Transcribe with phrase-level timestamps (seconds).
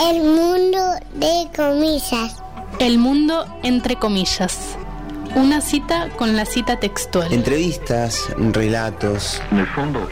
[0.00, 0.78] El mundo
[1.14, 2.36] de comillas.
[2.78, 4.78] El mundo entre comillas.
[5.34, 7.32] Una cita con la cita textual.
[7.32, 9.42] Entrevistas, relatos.
[9.50, 10.08] En el fondo,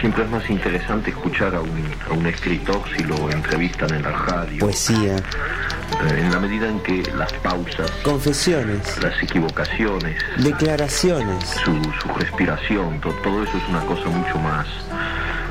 [0.00, 4.12] siempre es más interesante escuchar a un, a un escritor si lo entrevistan en la
[4.12, 4.58] radio.
[4.58, 5.16] Poesía.
[5.16, 11.72] Eh, en la medida en que las pausas, confesiones, las equivocaciones, declaraciones, su,
[12.02, 14.66] su respiración, to, todo eso es una cosa mucho más,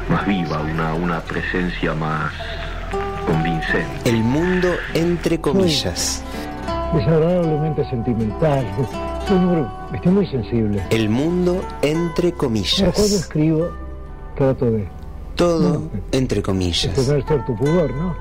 [0.08, 2.32] más viva, una, una presencia más
[4.06, 6.24] El mundo entre comillas.
[6.94, 8.66] Desagradablemente sentimental.
[9.28, 9.38] Soy
[9.94, 10.82] estoy muy sensible.
[10.90, 13.00] El mundo entre Pero cuando comillas.
[13.12, 13.70] escribo,
[14.38, 14.88] trato de
[15.36, 16.94] Todo entre comillas.
[16.94, 18.16] tener cierto pudor, ¿no?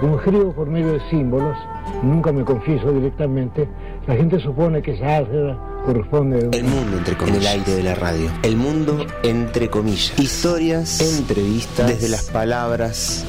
[0.00, 1.56] Como escribo por medio de símbolos,
[2.02, 3.68] nunca me confieso directamente,
[4.06, 7.36] la gente supone que esa álgebra corresponde a El mundo entre comillas.
[7.38, 8.30] En el aire de la radio.
[8.42, 10.18] El mundo entre comillas.
[10.18, 13.24] Historias, entrevistas, desde las palabras,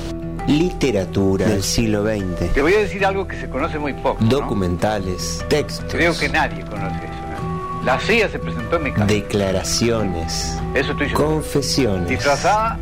[0.48, 2.54] literatura del siglo XX.
[2.54, 4.18] Te voy a decir algo que se conoce muy poco.
[4.22, 4.30] ¿no?
[4.30, 7.42] Documentales, textos, Creo que nadie conoce eso.
[7.42, 7.84] ¿no?
[7.84, 9.06] La CIA se presentó en mi casa.
[9.06, 11.26] declaraciones, Eso estoy seguro.
[11.28, 12.10] confesiones.
[12.10, 12.78] Disfrazada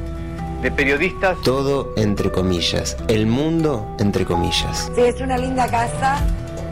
[0.61, 1.37] de periodistas.
[1.43, 2.97] Todo entre comillas.
[3.07, 4.91] El mundo entre comillas.
[4.95, 6.21] Sí, es una linda casa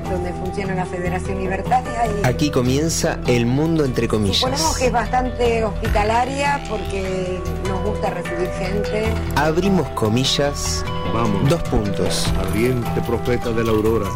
[0.09, 4.77] donde funciona la Federación Libertaria y Aquí comienza el mundo entre suponemos comillas.
[4.77, 9.14] que es bastante hospitalaria porque nos gusta recibir gente.
[9.36, 10.83] Abrimos comillas,
[11.14, 12.27] Vamos, dos puntos.
[12.39, 14.09] ardiente profeta de la aurora,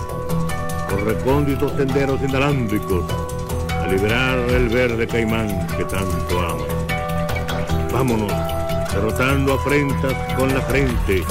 [0.90, 3.04] por recónditos senderos inalámbricos,
[3.82, 6.66] a liberar el verde caimán que tanto amo.
[7.92, 8.32] Vámonos,
[8.94, 11.24] derrotando afrentas con la frente,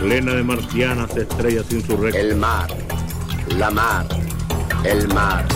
[0.00, 2.20] plena de marcianas estrellas insurrectas.
[2.22, 2.68] El mar,
[3.58, 4.06] la mar,
[4.84, 5.46] el mar,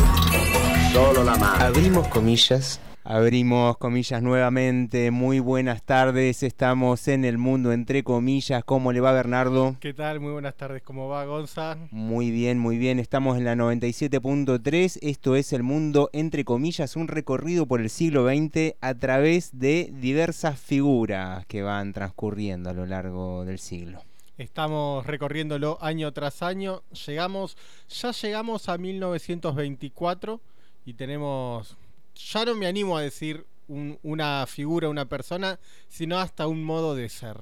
[0.92, 1.62] solo la mar.
[1.62, 2.80] Abrimos comillas.
[3.05, 5.11] Abrimos comillas nuevamente.
[5.12, 6.42] Muy buenas tardes.
[6.42, 8.64] Estamos en el mundo entre comillas.
[8.64, 9.77] ¿Cómo le va Bernardo?
[9.78, 10.19] ¿Qué tal?
[10.19, 11.77] Muy buenas tardes, ¿cómo va Gonza?
[11.92, 12.98] Muy bien, muy bien.
[12.98, 14.98] Estamos en la 97.3.
[15.02, 19.92] Esto es el mundo entre comillas, un recorrido por el siglo XX a través de
[20.01, 24.05] diversas figuras que van transcurriendo a lo largo del siglo.
[24.39, 26.83] Estamos recorriéndolo año tras año.
[27.07, 27.57] Llegamos,
[27.89, 30.41] ya llegamos a 1924
[30.85, 31.77] y tenemos,
[32.14, 35.58] ya no me animo a decir un- una figura, una persona,
[35.89, 37.39] sino hasta un modo de ser.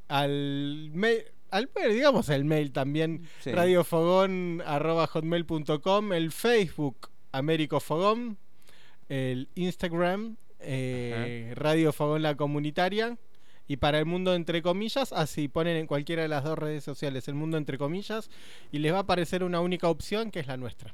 [0.08, 3.52] Al mail, al digamos el mail también, Sí.
[3.52, 8.38] radiofogón.hotmail.com, el Facebook Américo Fogón,
[9.08, 13.16] el Instagram eh, Radio Fogón La Comunitaria.
[13.68, 17.28] Y para el mundo entre comillas, así ponen en cualquiera de las dos redes sociales
[17.28, 18.28] el mundo entre comillas
[18.72, 20.92] y les va a aparecer una única opción que es la nuestra.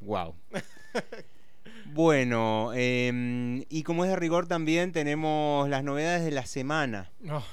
[0.00, 0.34] Wow.
[1.86, 7.10] bueno, em, y como es de rigor también tenemos las novedades de la semana.
[7.30, 7.44] Oh,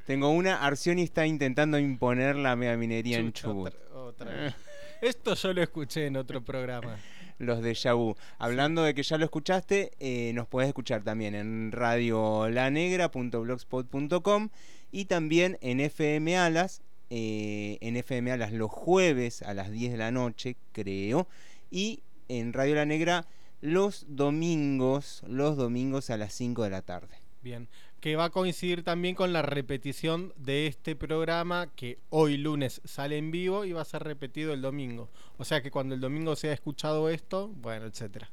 [0.06, 3.74] Tengo una, Arcioni está intentando imponer la mega minería en Chubut.
[3.74, 4.54] otra- otra vez.
[5.02, 6.96] Esto yo lo escuché en otro programa.
[7.38, 8.16] Los de Vu.
[8.38, 14.48] Hablando de que ya lo escuchaste, eh, nos podés escuchar también en radiolanegra.blogspot.com
[14.90, 16.80] y también en FM Alas,
[17.10, 21.28] eh, en FM Alas los jueves a las 10 de la noche, creo,
[21.70, 23.26] y en Radio La Negra
[23.60, 27.16] los domingos, los domingos a las 5 de la tarde.
[27.42, 27.68] Bien,
[28.00, 33.18] que va a coincidir también con la repetición de este programa que hoy lunes sale
[33.18, 35.08] en vivo y va a ser repetido el domingo.
[35.38, 38.28] O sea que cuando el domingo se ha escuchado esto, bueno, etcétera.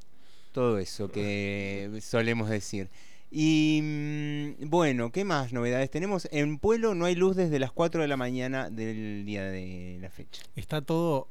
[0.52, 2.88] Todo eso que solemos decir.
[3.36, 6.28] Y mm, bueno, ¿qué más novedades tenemos?
[6.30, 10.08] En Pueblo no hay luz desde las 4 de la mañana del día de la
[10.10, 10.42] fecha.
[10.54, 11.28] Está todo.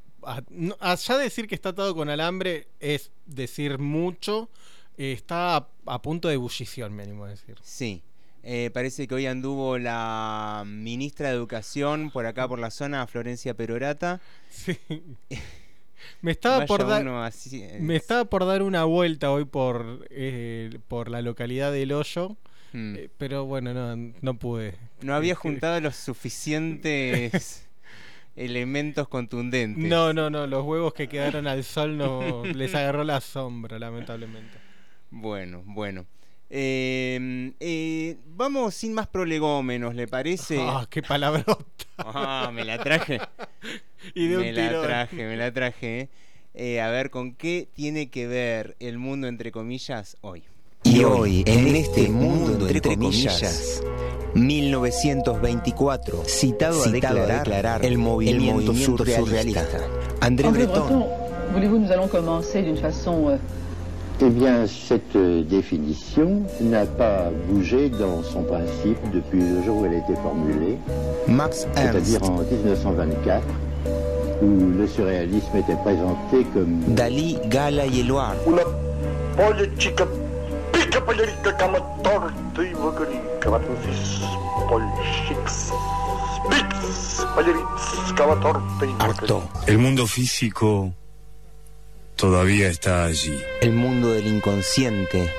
[0.80, 4.50] Allá decir que está todo con alambre es decir mucho.
[4.97, 7.57] eh, está a, a punto de ebullición, me animo a decir.
[7.63, 8.04] Sí.
[8.44, 13.54] eh, parece que hoy anduvo la ministra de Educación por acá por la zona, Florencia
[13.56, 14.22] Perorata.
[14.50, 14.77] Sí.
[16.21, 17.07] Me estaba por dar.
[17.07, 22.38] así, Me estaba por dar una vuelta hoy por, eh, por la localidad del Hoyo,
[22.71, 22.95] hmm.
[22.95, 24.75] eh, pero bueno, no, no pude.
[25.01, 27.67] No había juntado los suficientes
[28.35, 29.83] elementos contundentes.
[29.83, 34.57] No, no, no, los huevos que quedaron al sol no les agarró la sombra, lamentablemente.
[35.11, 36.05] Bueno, bueno.
[36.50, 40.57] Eh, eh, vamos sin más prolegómenos, ¿le parece?
[40.59, 41.65] Ah, qué palabrota.
[41.97, 43.19] Ah, me la traje.
[44.15, 44.85] Y de me un la tirón.
[44.85, 46.09] traje, me la traje.
[46.55, 50.44] Eh, a ver, ¿con qué tiene que ver el mundo entre comillas hoy?
[50.83, 53.81] Y hoy, en este mundo entre comillas,
[54.35, 59.65] 1924, citado, a, declarar, el movimiento, surrealista.
[60.21, 61.07] André Breton.
[61.53, 63.38] Voulez-vous nous allons commencer d'une façon euh,
[64.21, 69.94] Eh bien, cette définition n'a pas bougé dans son principe depuis le jour où elle
[69.94, 70.77] a été formulée,
[71.27, 73.44] Max Ernst, c'est-à-dire en 1924,
[74.41, 78.35] où le surréalisme était présenté comme Dalí, Gala y Eluard.
[78.45, 78.63] Una
[79.35, 80.06] polla chica
[80.71, 84.21] pica pallerita cama torta y bocarica batuncis
[84.69, 85.71] polchix
[88.41, 89.44] torta y Harto.
[89.68, 90.94] El mundo físico
[92.15, 93.38] todavía está allí.
[93.62, 95.31] El mundo del inconsciente,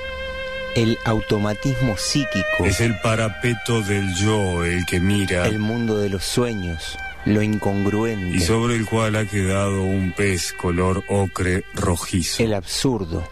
[0.74, 6.24] el automatismo psíquico, Es el parapeto del yo el que mira el mundo de los
[6.24, 12.42] sueños, lo incongruente, y sobre el cual ha quedado un pez color ocre rojizo.
[12.42, 13.22] el absurdo,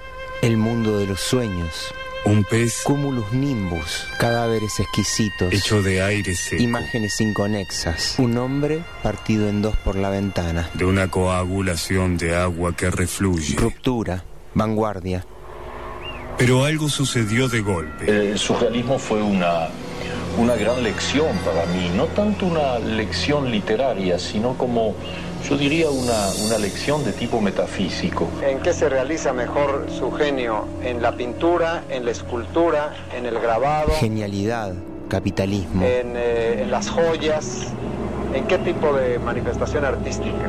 [0.43, 1.93] el mundo de los sueños,
[2.25, 9.49] Un pez cumulus nimbus, cadáveres exquisitos, hecho de aire seco, imágenes inconexas, un hombre partido
[9.49, 13.57] en dos por la ventana, de una coagulación de agua que refluye.
[13.57, 14.25] ruptura,
[14.55, 15.27] vanguardia,
[16.39, 18.31] Pero algo sucedió de golpe.
[18.31, 19.69] El surrealismo fue una,
[20.39, 24.95] una gran lección para mí, no tanto una lección literaria, sino como,
[25.49, 28.29] yo diría, una, una lección de tipo metafísico.
[28.43, 30.67] ¿En qué se realiza mejor su genio?
[30.83, 34.73] ¿En la pintura, en la escultura, en el grabado, genialidad,
[35.09, 37.69] capitalismo, en, eh, en las joyas?
[38.35, 40.47] ¿En qué tipo de manifestación artística?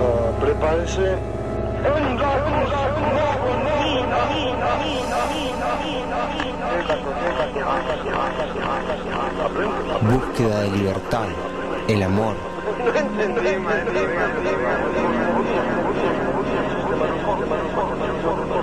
[0.00, 1.16] Ah, prepárense.
[10.02, 11.26] Búsqueda de libertad,
[11.88, 12.34] el amor,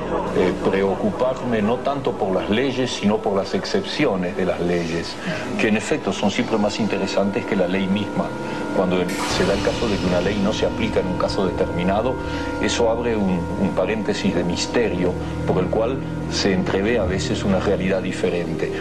[0.69, 5.15] Preocuparme no tanto por las leyes, sino por las excepciones de las leyes,
[5.59, 8.29] que en efecto son siempre más interesantes que la ley misma.
[8.75, 8.97] Cuando
[9.37, 12.15] se da el caso de que una ley no se aplica en un caso determinado,
[12.61, 15.13] eso abre un, un paréntesis de misterio
[15.45, 15.97] por el cual
[16.31, 18.71] se entrevé a veces una realidad diferente.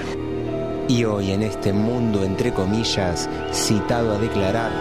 [0.88, 4.73] y hoy en este mundo entre comillas citado a declarar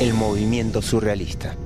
[0.00, 1.56] el movimiento surrealista.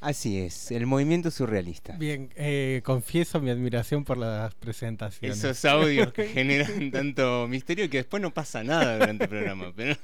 [0.00, 1.96] Así es, el movimiento surrealista.
[1.96, 5.38] Bien, eh, confieso mi admiración por las presentaciones.
[5.38, 9.72] Esos audios que generan tanto misterio y que después no pasa nada durante el programa.
[9.74, 9.96] Pero...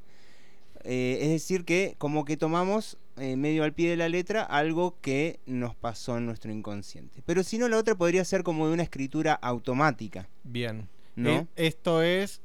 [0.83, 4.97] Eh, es decir, que como que tomamos eh, medio al pie de la letra algo
[5.01, 7.23] que nos pasó en nuestro inconsciente.
[7.25, 10.29] Pero si no, la otra podría ser como de una escritura automática.
[10.43, 10.87] Bien.
[11.15, 11.29] ¿No?
[11.29, 12.41] Eh, esto es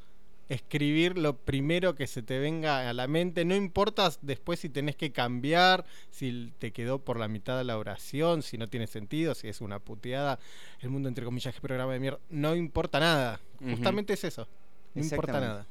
[0.51, 3.45] escribir lo primero que se te venga a la mente.
[3.45, 7.79] No importa después si tenés que cambiar, si te quedó por la mitad de la
[7.79, 10.39] oración, si no tiene sentido, si es una puteada.
[10.81, 12.19] El mundo, entre comillas, que programa de mierda.
[12.29, 13.41] No importa nada.
[13.61, 14.49] Justamente es eso.
[14.95, 15.67] No importa nada.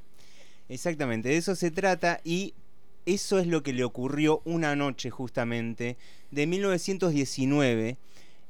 [0.69, 2.53] Exactamente, de eso se trata y
[3.05, 5.97] eso es lo que le ocurrió una noche justamente
[6.29, 7.97] de 1919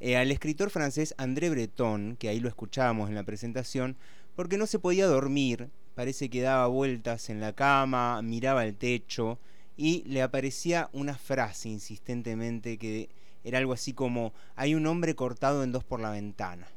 [0.01, 3.95] eh, al escritor francés André Breton, que ahí lo escuchábamos en la presentación,
[4.35, 5.69] porque no se podía dormir,
[5.99, 9.37] parece que daba vueltas en la cama, miraba el techo
[9.75, 13.09] y le aparecía una frase insistentemente que
[13.43, 16.69] era algo así como hay un hombre cortado en dos por la ventana.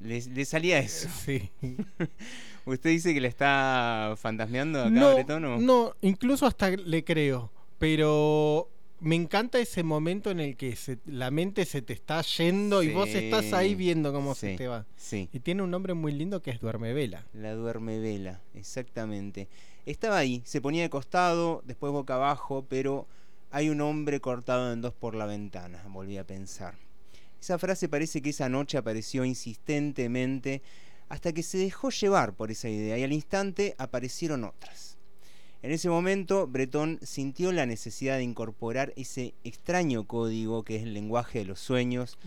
[0.00, 1.08] Le, le salía eso.
[1.24, 1.50] Sí.
[2.66, 5.58] ¿Usted dice que le está fantasmeando acá No, Bretón o?
[5.58, 7.50] no, incluso hasta le creo.
[7.80, 8.68] Pero
[9.02, 12.92] me encanta ese momento en el que se- la mente se te está yendo y
[12.92, 14.86] vos estás ahí viendo cómo sí, se te va.
[14.96, 15.28] sí.
[15.32, 17.26] Y tiene un nombre muy lindo que es Duerme Vela.
[17.34, 19.48] La duerme vela, exactamente.
[19.86, 23.06] Estaba ahí, se ponía de costado, después boca abajo, pero
[23.50, 26.74] hay un hombre cortado en dos por la ventana, volví a pensar.
[27.40, 30.62] Esa frase parece que esa noche apareció insistentemente
[31.08, 34.91] hasta que se dejó llevar por esa idea y al instante aparecieron otras.
[35.62, 40.92] En ese momento, Bretón sintió la necesidad de incorporar ese extraño código que es el
[40.92, 42.18] lenguaje de los sueños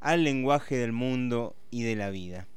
[0.00, 2.48] al lenguaje del mundo y de la vida.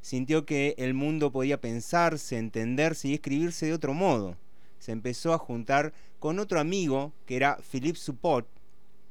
[0.00, 4.36] Sintió que el mundo podía pensarse, entenderse y escribirse de otro modo.
[4.78, 8.46] Se empezó a juntar con otro amigo que era Philippe Suppot,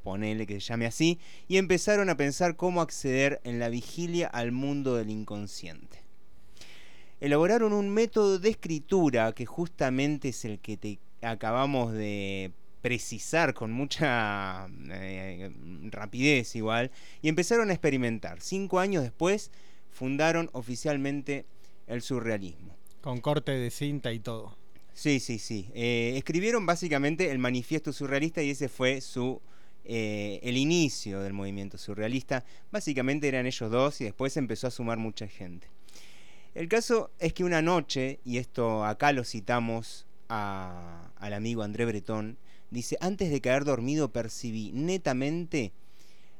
[0.02, 4.54] ponele que se llame así, y empezaron a pensar cómo acceder en la vigilia al
[4.54, 6.03] mundo del inconsciente.
[7.24, 12.52] Elaboraron un método de escritura que justamente es el que te acabamos de
[12.82, 15.50] precisar con mucha eh,
[15.90, 18.42] rapidez igual, y empezaron a experimentar.
[18.42, 19.52] Cinco años después
[19.90, 21.46] fundaron oficialmente
[21.88, 22.76] el surrealismo.
[23.00, 24.58] Con corte de cinta y todo.
[24.94, 25.70] Sí, sí, sí.
[25.74, 29.40] Eh, escribieron básicamente el manifiesto surrealista y ese fue su
[29.86, 32.44] eh, el inicio del movimiento surrealista.
[32.70, 35.73] Básicamente eran ellos dos y después empezó a sumar mucha gente.
[36.56, 42.38] El caso es que una noche, y esto acá lo citamos al amigo André Bretón,
[42.70, 45.72] dice, antes de caer dormido percibí netamente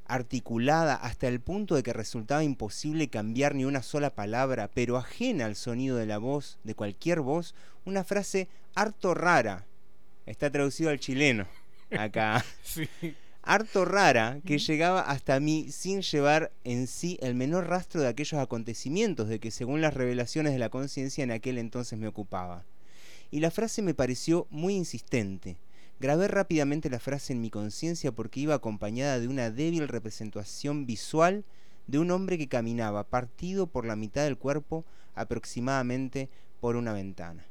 [0.06, 5.46] articulada hasta el punto de que resultaba imposible cambiar ni una sola palabra, pero ajena
[5.46, 7.56] al sonido de la voz, de cualquier voz,
[7.86, 9.66] una frase harto rara.
[10.26, 11.48] Está traducido al chileno
[11.92, 12.44] acá.
[12.64, 12.88] Sí.
[13.46, 18.40] Harto rara que llegaba hasta mí sin llevar en sí el menor rastro de aquellos
[18.40, 22.64] acontecimientos de que según las revelaciones de la conciencia en aquel entonces me ocupaba.
[23.32, 25.58] Y la frase me pareció muy insistente.
[26.00, 31.44] Grabé rápidamente la frase en mi conciencia porque iba acompañada de una débil representación visual
[31.88, 34.86] de un hombre que caminaba partido por la mitad del cuerpo
[35.16, 36.30] aproximadamente
[36.62, 37.44] por una ventana.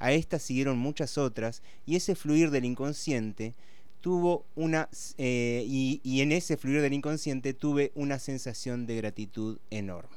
[0.00, 3.54] A esta siguieron muchas otras y ese fluir del inconsciente
[4.00, 10.16] tuvo una eh, y, en ese fluir del inconsciente tuve una sensación de gratitud enorme.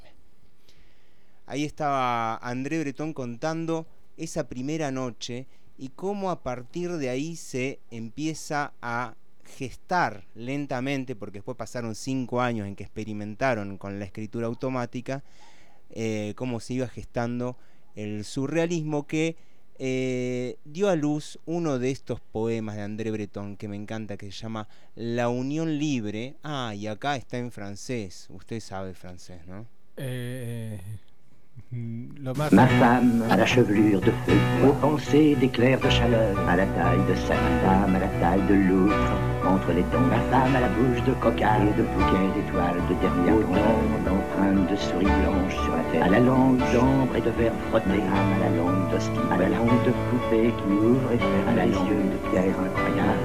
[1.45, 3.85] Ahí estaba André Bretón contando
[4.17, 5.47] esa primera noche
[5.77, 12.41] y cómo a partir de ahí se empieza a gestar lentamente, porque después pasaron cinco
[12.41, 15.23] años en que experimentaron con la escritura automática,
[15.89, 17.57] eh, cómo se iba gestando
[17.95, 19.35] el surrealismo que
[19.83, 24.31] eh, dio a luz uno de estos poemas de André Breton que me encanta, que
[24.31, 26.35] se llama La Unión Libre.
[26.43, 28.27] Ah, y acá está en francés.
[28.29, 29.65] Usted sabe francés, ¿no?
[29.97, 31.10] Eh, más
[31.73, 37.05] Ma femme à la chevelure de feu, aux pensées d'éclairs de chaleur, à la taille
[37.09, 39.13] de sa femme, à la taille de l'autre,
[39.47, 40.07] entre les dents.
[40.09, 44.75] Ma femme à la bouche de et de bouquets d'étoiles de dernière dents d'empreintes de
[44.75, 48.49] souris blanches sur la tête, à la langue d'ambre et de verre frotté, à la
[48.57, 52.55] langue d'hostie, à la langue de poupée qui ouvre et ferme les yeux de pierre
[52.67, 53.23] incroyable,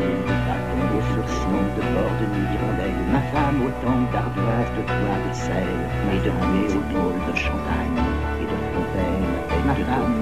[0.00, 5.32] au cils de bord de nuit hirondelle, ma femme au temps d'ardoise de toit de
[5.34, 8.00] serre, et de nez aux drôles de champagne
[8.40, 9.32] et de fontaine,
[9.66, 10.20] ma femme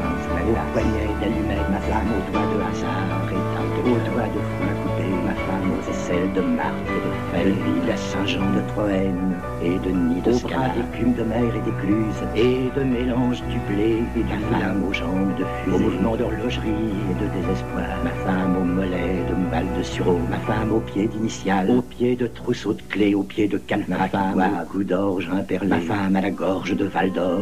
[0.48, 5.08] au poignet d'allumette, ma femme aux doigts de hasard, éteinte aux doigts de foin coupé,
[5.26, 5.34] ma
[5.78, 10.32] aux aisselles de Marthe et de Felville, à Saint-Jean de Troène, et de nid de
[10.42, 14.92] bras d'écume de mer et d'écluse, et de mélange du blé et du flamme aux
[14.92, 16.68] jambes de fusée, au mouvement d'horlogerie
[17.10, 21.06] et de désespoir, ma femme au mollet de balle de sureau, ma femme aux pieds
[21.06, 24.84] d'initiales, aux pieds de trousseau de clés, aux pieds de cadenas, ma femme au cou
[24.84, 27.38] d'orge imperlé, ma femme à la gorge de Val d'Or,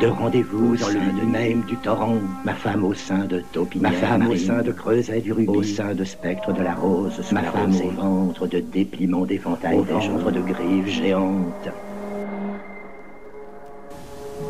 [0.00, 3.96] de rendez-vous dans le milieu même du torrent, ma femme au sein de Taupinière, ma
[3.96, 7.42] femme au sein de Creuset du Rubis, au sein de Spectre de la Rose, ma
[7.42, 11.70] femme au ventre de dépliement d'éventail, des genres de grives géantes.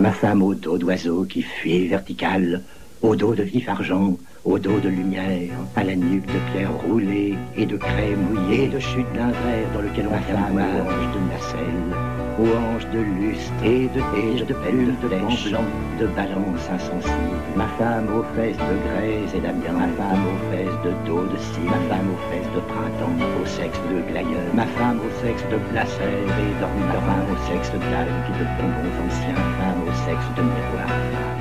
[0.00, 2.62] Ma femme au dos d'oiseau qui fuit vertical,
[3.02, 7.34] au dos de vif argent, au dos de lumière, à la nuque de pierre roulée
[7.56, 12.05] et de craie mouillée, de chute d'un verre dans lequel on vient boire de nacelle,
[12.38, 15.52] aux hanches de lustre et de tige de pelle de flèche,
[16.00, 17.40] de balance insensible.
[17.56, 21.36] Ma femme aux fesses de graisse et d'amiens, ma femme aux fesses de dos de
[21.36, 25.44] scie, ma femme aux fesses de printemps, au sexe de glaïeur, ma femme au sexe
[25.50, 29.80] de placère et dormeur, ma femme au sexe d'algues et de bonbons anciens, ma femme
[29.88, 30.90] au sexe de miroir,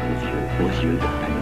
[0.08, 1.35] aux yeux, aux yeux de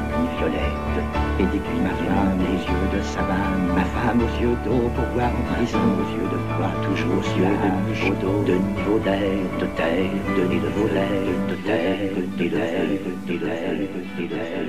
[0.43, 0.99] violette
[1.39, 5.31] et d'aiguilles ma femme, les yeux de savane, ma femme aux yeux d'eau pour voir
[5.31, 9.39] en prison, aux yeux de bois, toujours aux yeux de niveau d'eau, de niveau d'air,
[9.59, 11.09] de terre, de niveau d'air,
[11.49, 12.87] de terre, de d'air,
[13.27, 14.67] de terre, de niveau d'air,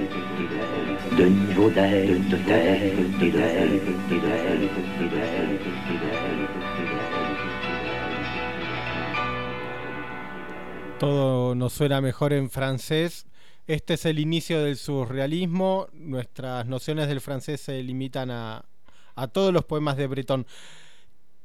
[1.18, 5.34] de niveau d'air, de terre, de de terre, de d'air,
[10.98, 13.26] todo nos suena mejor en francés.
[13.66, 15.88] Este es el inicio del surrealismo.
[15.94, 18.66] Nuestras nociones del francés se limitan a,
[19.14, 20.46] a todos los poemas de Breton.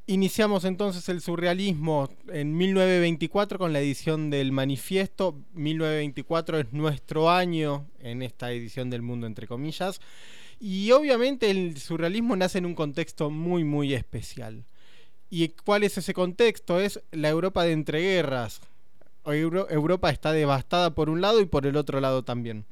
[0.06, 5.40] Iniciamos entonces el surrealismo en 1924 con la edición del manifiesto.
[5.54, 10.02] 1924 es nuestro año en esta edición del mundo, entre comillas.
[10.60, 14.66] Y obviamente el surrealismo nace en un contexto muy, muy especial.
[15.30, 16.82] ¿Y cuál es ese contexto?
[16.82, 18.60] Es la Europa de entreguerras.
[19.34, 22.66] Euro- Europa está devastada por un lado y por el otro lado también.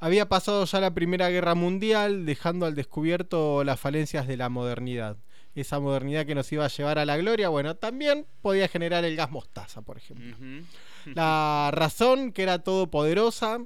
[0.00, 5.16] Había pasado ya la Primera Guerra Mundial, dejando al descubierto las falencias de la modernidad.
[5.54, 9.14] esa modernidad que nos iba a llevar a la gloria, bueno, también podía generar el
[9.14, 10.36] gas mostaza, por ejemplo.
[11.14, 13.60] La razón, que era todopoderosa,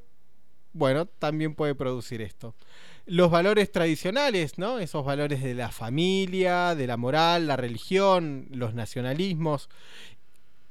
[0.74, 2.54] bueno, también puede producir esto.
[3.06, 4.78] Los valores tradicionales, ¿no?
[4.80, 9.70] Esos valores de la familia, de la moral, la religión, los nacionalismos.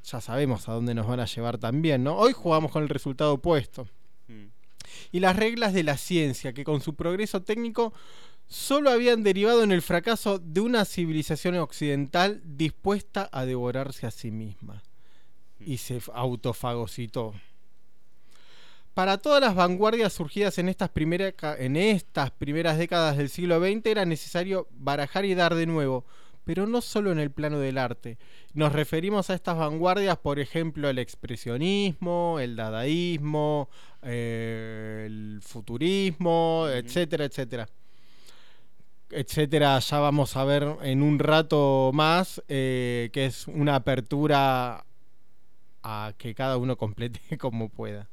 [0.10, 2.16] Ya sabemos a dónde nos van a llevar también, ¿no?
[2.16, 3.88] Hoy jugamos con el resultado opuesto.
[5.12, 7.94] Y las reglas de la ciencia, que con su progreso técnico
[8.48, 14.32] solo habían derivado en el fracaso de una civilización occidental dispuesta a devorarse a sí
[14.32, 14.82] misma.
[15.60, 17.34] Y se autofagocitó.
[18.94, 23.86] Para todas las vanguardias surgidas en estas, primera- en estas primeras décadas del siglo XX
[23.86, 26.06] era necesario barajar y dar de nuevo,
[26.48, 28.18] pero no solo en el plano del arte.
[28.54, 33.70] Nos referimos a estas vanguardias, por ejemplo, el expresionismo, el dadaísmo,
[34.02, 37.68] eh, el futurismo, etcétera, etcétera.
[39.10, 44.86] Etcétera, ya vamos a ver en un rato más, eh, que es una apertura
[45.84, 48.08] a que cada uno complete como pueda.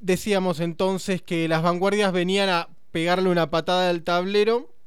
[0.00, 4.77] Decíamos entonces que las vanguardias venían a pegarle una patada al tablero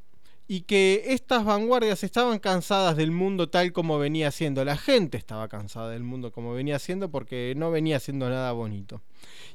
[0.52, 4.66] y que estas vanguardias estaban cansadas del mundo tal como venía siendo.
[4.66, 9.02] La gente estaba cansada del mundo como venía siendo porque no venía siendo nada bonito.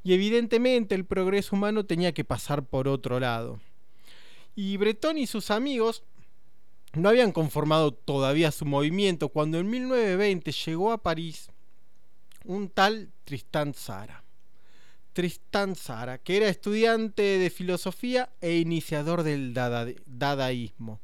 [0.02, 3.60] Y evidentemente el progreso humano tenía que pasar por otro lado.
[4.54, 6.02] Y Bretón y sus amigos
[6.94, 11.50] no habían conformado todavía su movimiento cuando en 1920 llegó a París
[12.46, 14.24] un tal Tristán Tzara.
[15.16, 21.00] Tristán Tzara, que era estudiante de filosofía e iniciador del dada- dadaísmo.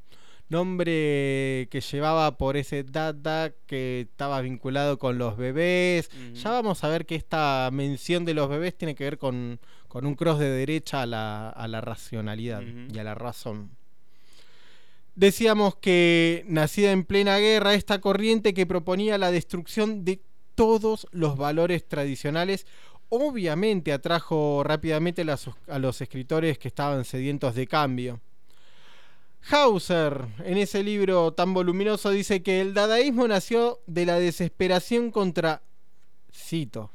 [0.50, 6.10] Nombre que llevaba por ese dada que estaba vinculado con los bebés.
[6.34, 10.04] Ya vamos a ver que esta mención de los bebés tiene que ver con, con
[10.04, 12.60] un cross de derecha a la, a la racionalidad
[12.92, 13.70] y a la razón.
[15.14, 20.20] Decíamos que nacida en plena guerra, esta corriente que proponía la destrucción de
[20.54, 22.66] todos los valores tradicionales,
[23.14, 25.22] obviamente atrajo rápidamente
[25.68, 28.20] a los escritores que estaban sedientos de cambio.
[29.50, 35.60] Hauser, en ese libro tan voluminoso, dice que el dadaísmo nació de la desesperación contra,
[36.32, 36.90] cito,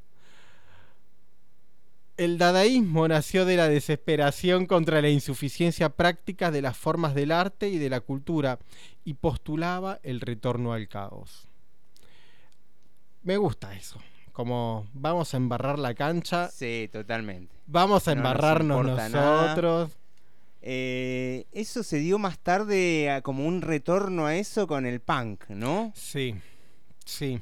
[2.15, 7.69] el dadaísmo nació de la desesperación contra la insuficiencia práctica de las formas del arte
[7.69, 8.57] y de la cultura
[9.05, 11.47] y postulaba el retorno al caos.
[13.21, 13.99] Me gusta eso.
[14.37, 17.55] Como vamos a embarrar la cancha, Sí, totalmente.
[17.65, 19.91] vamos a No nos embarrarnos nosotros.
[20.61, 25.45] Eh, eso se dio más tarde a- como un retorno a eso con el punk,
[25.49, 25.91] ¿no?
[25.95, 26.35] Sí,
[27.03, 27.41] sí.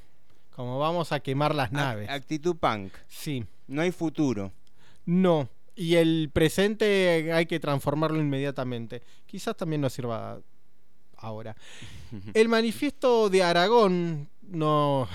[0.56, 2.10] Como vamos a quemar las naves.
[2.10, 2.94] Actitud punk.
[3.10, 3.44] Sí.
[3.68, 4.54] No hay futuro.
[5.06, 5.50] No.
[5.76, 9.02] Y el presente hay que transformarlo inmediatamente.
[9.26, 10.40] Quizás también nos sirva
[11.18, 11.58] ahora.
[12.34, 15.10] El manifiesto de Aragón no.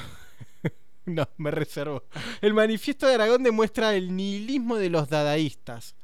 [1.15, 2.05] no, me reservo.
[2.41, 5.95] El manifiesto de Aragón demuestra el nihilismo de los dadaístas.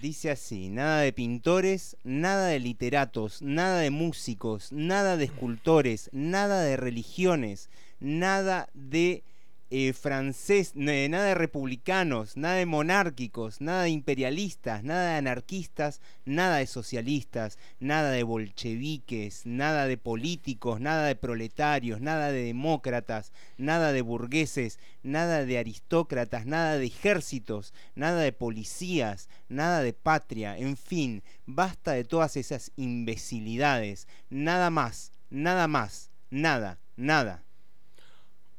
[0.00, 6.62] Dice así, nada de pintores, nada de literatos, nada de músicos, nada de escultores, nada
[6.62, 7.68] de religiones,
[8.00, 9.22] nada de
[9.72, 16.56] eh, francés, nada de republicanos, nada de monárquicos, nada de imperialistas, nada de anarquistas, nada
[16.56, 23.92] de socialistas, nada de bolcheviques, nada de políticos, nada de proletarios, nada de demócratas, nada
[23.92, 30.76] de burgueses, nada de aristócratas, nada de ejércitos, nada de policías, nada de patria, en
[30.76, 37.44] fin, basta de todas esas imbecilidades, nada más, nada más, nada, nada.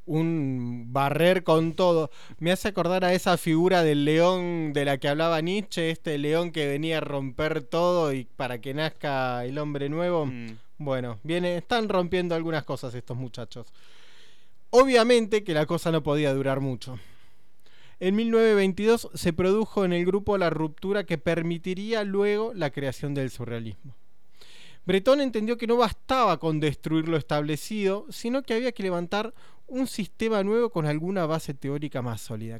[0.06, 2.10] Un barrer con todo.
[2.40, 6.52] Me hace acordar a esa figura del león de la que hablaba Nietzsche, este león
[6.52, 10.30] que venía a romper todo y para que nazca el hombre nuevo.
[10.78, 13.68] Bueno, viene, están rompiendo algunas cosas estos muchachos.
[14.72, 16.98] Obviamente que la cosa no podía durar mucho.
[18.00, 23.30] En 1922 se produjo en el grupo la ruptura que permitiría luego la creación del
[23.30, 23.94] surrealismo.
[24.86, 29.34] Bretón entendió que no bastaba con destruir lo establecido, sino que había que levantar
[29.67, 32.60] un sistema nuevo con alguna base teórica más sólida.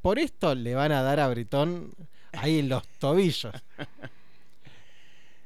[0.00, 1.92] Por esto le van a dar a Bretón
[2.32, 3.54] ahí en los tobillos.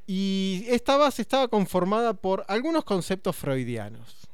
[0.05, 4.27] Y esta base estaba conformada por algunos conceptos freudianos.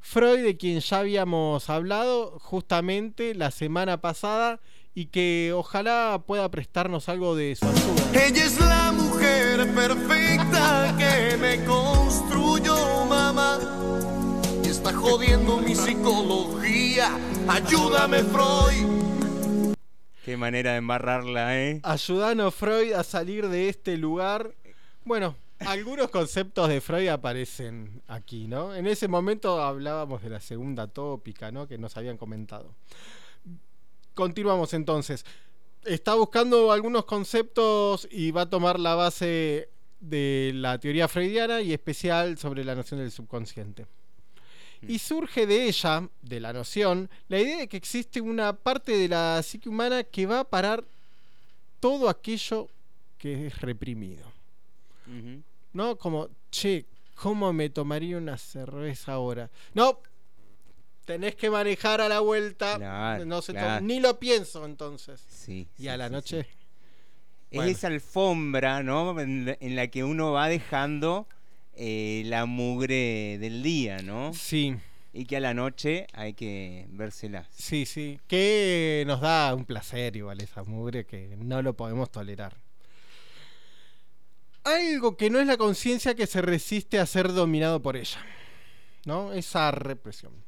[0.00, 4.60] Freud, de quien ya habíamos hablado justamente la semana pasada
[4.94, 8.24] y que ojalá pueda prestarnos algo de su ayuda.
[8.26, 13.58] Ella es la mujer perfecta que me construyó mamá.
[14.64, 17.10] Y está jodiendo mi psicología.
[17.48, 19.74] Ayúdame, Freud.
[20.24, 21.80] Qué manera de embarrarla, ¿eh?
[21.84, 24.54] Ayudanos Freud a salir de este lugar.
[25.04, 28.74] Bueno, Algunos conceptos de Freud aparecen aquí, ¿no?
[28.74, 31.66] En ese momento hablábamos de la segunda tópica, ¿no?
[31.66, 32.74] Que nos habían comentado.
[34.18, 35.24] Continuamos entonces.
[35.84, 39.68] Está buscando algunos conceptos y va a tomar la base
[40.00, 43.86] de la teoría freudiana y especial sobre la noción del subconsciente.
[44.82, 49.06] Y surge de ella, de la noción, la idea de que existe una parte de
[49.06, 50.82] la psique humana que va a parar
[51.78, 52.66] todo aquello
[53.18, 54.24] que es reprimido.
[55.72, 55.94] ¿No?
[55.96, 59.48] Como, che, ¿cómo me tomaría una cerveza ahora?
[59.74, 60.00] No,
[61.08, 62.76] tenés que manejar a la vuelta.
[62.76, 63.82] Claro, no se claro.
[63.82, 65.24] Ni lo pienso entonces.
[65.26, 66.40] Sí, Y sí, a la sí, noche.
[66.40, 66.46] Es
[67.56, 67.70] Bueno.
[67.70, 69.18] esa alfombra, ¿no?
[69.18, 71.26] En la, en la que uno va dejando
[71.74, 74.34] eh, la mugre del día, ¿no?
[74.34, 74.76] Sí.
[75.14, 77.48] Y que a la noche hay que vérsela.
[77.56, 78.20] Sí, sí.
[78.28, 82.54] Que nos da un placer igual esa mugre que no lo podemos tolerar.
[84.64, 88.18] Algo que no es la conciencia que se resiste a ser dominado por ella.
[89.06, 89.32] ¿No?
[89.32, 90.47] Esa represión.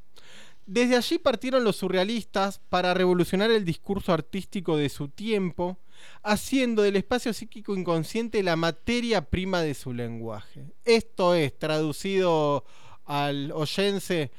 [0.71, 5.77] Desde allí partieron los surrealistas para revolucionar el discurso artístico de su tiempo,
[6.23, 10.71] haciendo del espacio psíquico inconsciente la materia prima de su lenguaje.
[10.85, 12.63] Esto es, traducido
[13.03, 14.31] al oyense,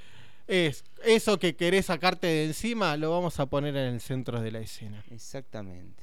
[0.47, 4.53] es eso que querés sacarte de encima, lo vamos a poner en el centro de
[4.53, 5.05] la escena.
[5.11, 6.03] Exactamente.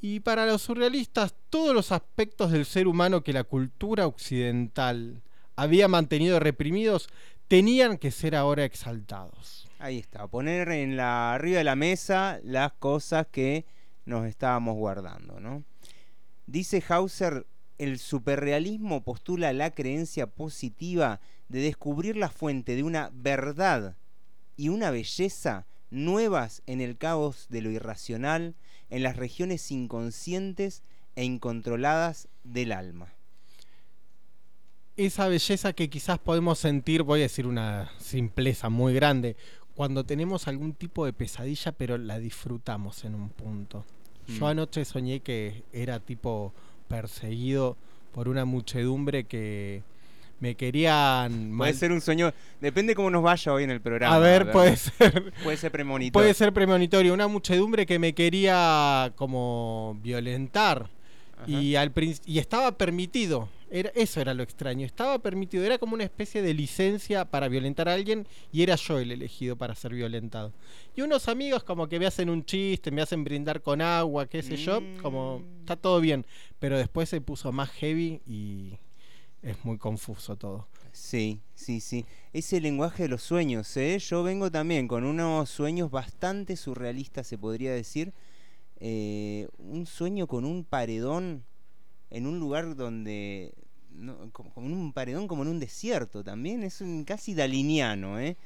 [0.00, 5.22] Y para los surrealistas, todos los aspectos del ser humano que la cultura occidental
[5.56, 7.08] había mantenido reprimidos
[7.48, 9.66] tenían que ser ahora exaltados.
[9.78, 13.64] Ahí está, poner en la arriba de la mesa las cosas que
[14.04, 15.64] nos estábamos guardando, ¿no?
[16.46, 17.46] Dice Hauser,
[17.78, 23.96] el superrealismo postula la creencia positiva de descubrir la fuente de una verdad
[24.56, 28.56] y una belleza nuevas en el caos de lo irracional,
[28.90, 30.82] en las regiones inconscientes
[31.16, 33.17] e incontroladas del alma.
[34.98, 39.36] Esa belleza que quizás podemos sentir, voy a decir una simpleza muy grande,
[39.76, 43.84] cuando tenemos algún tipo de pesadilla pero la disfrutamos en un punto.
[44.26, 44.48] Yo Mm.
[44.48, 46.52] anoche soñé que era tipo
[46.88, 47.76] perseguido
[48.12, 49.84] por una muchedumbre que
[50.40, 51.56] me querían...
[51.56, 54.16] Puede ser un sueño, depende cómo nos vaya hoy en el programa.
[54.16, 54.52] A ver, ¿verdad?
[54.52, 55.32] puede ser.
[55.44, 56.12] Puede ser premonitorio.
[56.12, 60.90] Puede ser premonitorio, una muchedumbre que me quería como violentar.
[61.46, 61.92] Y al
[62.26, 63.48] y estaba permitido.
[63.70, 64.86] Era, eso era lo extraño.
[64.86, 65.64] Estaba permitido.
[65.64, 69.56] Era como una especie de licencia para violentar a alguien y era yo el elegido
[69.56, 70.52] para ser violentado.
[70.96, 74.42] Y unos amigos como que me hacen un chiste, me hacen brindar con agua, qué
[74.42, 76.24] sé yo, como está todo bien.
[76.58, 78.78] Pero después se puso más heavy y
[79.42, 80.66] es muy confuso todo.
[80.92, 82.06] Sí, sí, sí.
[82.32, 83.98] Ese lenguaje de los sueños, ¿eh?
[83.98, 88.12] Yo vengo también con unos sueños bastante surrealistas, se podría decir.
[88.80, 91.44] Eh, un sueño con un paredón
[92.10, 93.54] en un lugar donde...
[93.90, 98.36] no, como, en un paredón como en un desierto también, es un casi daliniano, ¿eh?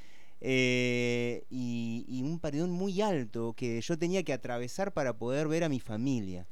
[0.45, 5.69] Eh, y, un paredón muy alto que yo tenía que atravesar para poder ver a
[5.69, 6.47] mi familia.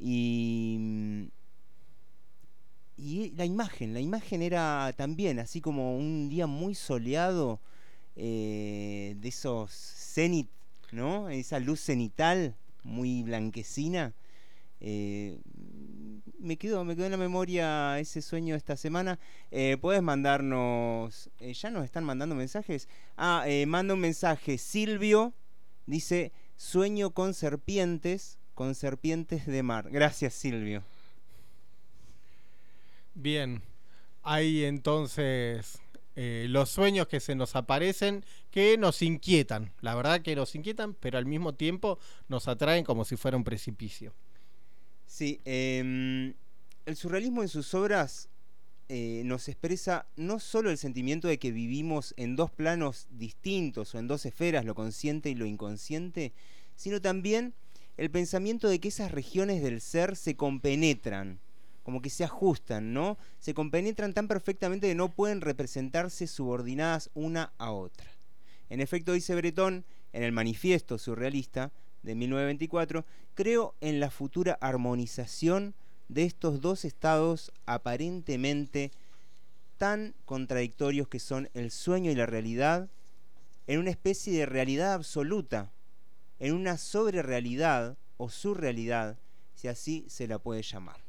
[0.00, 1.28] Y...
[2.96, 7.60] y la imagen, la imagen era también así como un día muy soleado,
[8.16, 10.48] eh, de esos cenit,
[10.92, 11.30] ¿no?
[11.30, 14.12] Esa luz cenital muy blanquecina.
[14.80, 15.38] Eh,
[16.38, 19.18] me quedó, me quedó en la memoria ese sueño esta semana.
[19.50, 22.88] Eh, Puedes mandarnos, eh, ya nos están mandando mensajes.
[23.16, 25.34] Ah, manda un mensaje Silvio,
[25.86, 29.90] dice sueño con serpientes, con serpientes de mar.
[29.90, 30.82] Gracias Silvio.
[33.14, 33.62] Bien,
[34.22, 35.78] hay entonces
[36.16, 41.16] los sueños que se nos aparecen que nos inquietan, la verdad que nos inquietan, pero
[41.16, 44.12] al mismo tiempo nos atraen como si fuera un precipicio.
[45.10, 46.34] Sí, em,
[46.86, 48.28] el surrealismo en sus obras
[48.88, 53.98] eh, nos expresa no solo el sentimiento de que vivimos en dos planos distintos o
[53.98, 56.32] en dos esferas, lo consciente y lo inconsciente,
[56.76, 57.54] sino también
[57.96, 61.40] el pensamiento de que esas regiones del ser se compenetran,
[61.82, 63.18] como que se ajustan, ¿no?
[63.40, 68.06] Se compenetran tan perfectamente que no pueden representarse subordinadas una a otra.
[68.70, 75.74] En efecto, dice Breton en el manifiesto surrealista de 1924, creo en la futura armonización
[76.08, 78.90] de estos dos estados aparentemente
[79.78, 82.88] tan contradictorios que son el sueño y la realidad,
[83.66, 85.70] en una especie de realidad absoluta,
[86.38, 89.16] en una sobrerealidad o surrealidad,
[89.54, 91.00] si así se la puede llamar.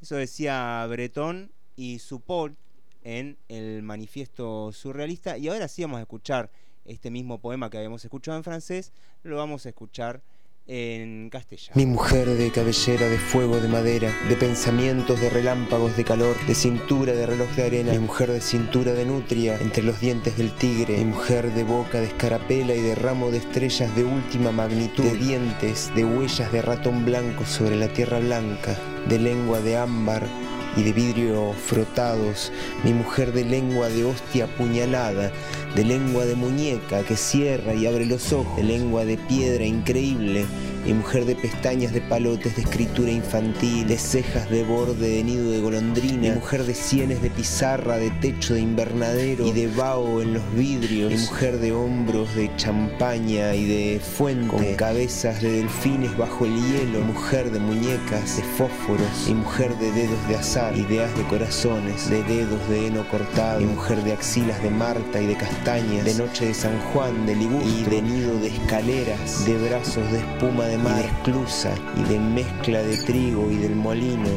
[0.00, 2.56] Eso decía Breton y Supol
[3.02, 5.38] en el manifiesto surrealista.
[5.38, 6.50] Y ahora sí vamos a escuchar
[6.88, 10.22] este mismo poema que habíamos escuchado en francés, lo vamos a escuchar
[10.68, 11.72] en castellano.
[11.74, 16.54] Mi mujer de cabellera de fuego de madera, de pensamientos de relámpagos de calor, de
[16.54, 20.54] cintura de reloj de arena, mi mujer de cintura de nutria entre los dientes del
[20.54, 25.04] tigre, mi mujer de boca de escarapela y de ramo de estrellas de última magnitud,
[25.04, 28.76] de dientes, de huellas de ratón blanco sobre la tierra blanca,
[29.08, 30.26] de lengua de ámbar
[30.76, 32.52] y de vidrio frotados,
[32.84, 35.32] mi mujer de lengua de hostia apuñalada,
[35.74, 40.46] de lengua de muñeca que cierra y abre los ojos, de lengua de piedra increíble,
[40.88, 45.50] mi mujer de pestañas de palotes de escritura infantil, de cejas de borde de nido
[45.50, 50.22] de golondrina, mi mujer de sienes de pizarra, de techo de invernadero y de vaho
[50.22, 55.52] en los vidrios, mi mujer de hombros de champaña y de fuente, con cabezas de
[55.52, 60.74] delfines bajo el hielo, mujer de muñecas, de fósforos, mi mujer de dedos de azar,
[60.74, 65.26] ideas de corazones, de dedos de heno cortado, mi mujer de axilas de Marta y
[65.26, 69.58] de castañas, de noche de San Juan, de Ligustro, y de nido de escaleras, de
[69.68, 73.76] brazos de espuma de mar, y de esclusa y de mezcla de trigo y del
[73.76, 74.28] molino,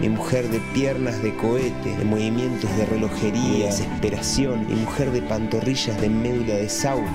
[0.00, 5.22] mi mujer de piernas de cohete, de movimientos de relojería, de desesperación, mi mujer de
[5.22, 7.06] pantorrillas de médula de sauco,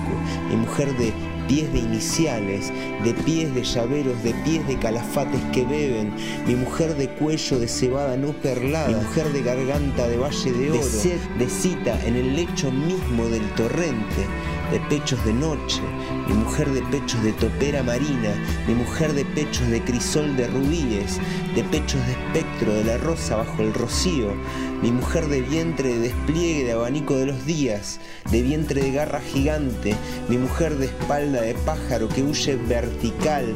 [0.50, 1.12] mi mujer de
[1.48, 2.72] pies de iniciales,
[3.04, 6.14] de pies de llaveros, de pies de calafates que beben,
[6.46, 10.70] mi mujer de cuello de cebada no perlada, mi mujer de garganta de valle de
[10.70, 11.20] oro, de sed.
[11.38, 14.26] de cita en el lecho mismo del torrente,
[14.72, 15.82] de pechos de noche,
[16.26, 18.34] mi mujer de pechos de topera marina,
[18.66, 21.20] mi mujer de pechos de crisol de rubíes,
[21.54, 24.34] de pechos de espectro de la rosa bajo el rocío,
[24.82, 29.20] mi mujer de vientre de despliegue de abanico de los días, de vientre de garra
[29.20, 29.94] gigante,
[30.30, 33.54] mi mujer de espalda de pájaro que huye vertical,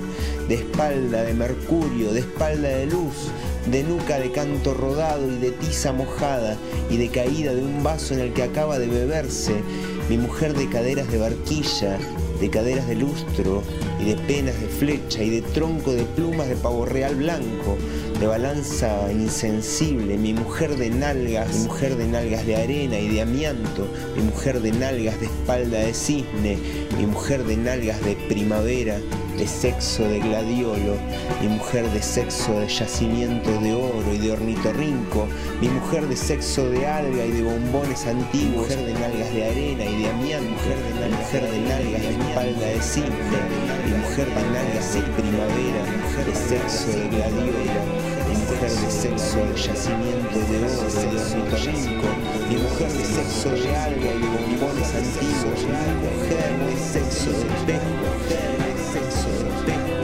[0.48, 3.31] de espalda de mercurio, de espalda de luz,
[3.70, 6.57] de nuca de canto rodado y de tiza mojada
[6.90, 9.62] y de caída de un vaso en el que acaba de beberse,
[10.08, 11.98] mi mujer de caderas de barquilla,
[12.40, 13.62] de caderas de lustro
[14.00, 17.76] y de penas de flecha y de tronco de plumas de pavo real blanco,
[18.20, 23.20] de balanza insensible, mi mujer de nalgas, mi mujer de nalgas de arena y de
[23.20, 26.59] amianto, mi mujer de nalgas de espalda de cisne,
[26.96, 28.98] mi mujer de nalgas de primavera,
[29.37, 30.96] de sexo de gladiolo,
[31.42, 35.26] mi mujer de sexo de yacimiento de oro y de ornitorrinco,
[35.61, 39.85] mi mujer de sexo de alga y de bombones antiguos, mujer de nalgas de arena
[39.85, 43.38] y de amianto, mujer de nalgas, mujer de, nalgas de espalda de cisne,
[43.85, 48.05] mi mujer de nalgas de primavera, mujer de sexo de gladiolo,
[48.46, 52.09] mi mujer de sexo yacimiento de oro de ornitorrinco,
[52.48, 55.62] mi mujer de sexo de alga y bombones antiguos,
[56.00, 59.96] mujer de sexo de espejo, mujer de sexo de espejo.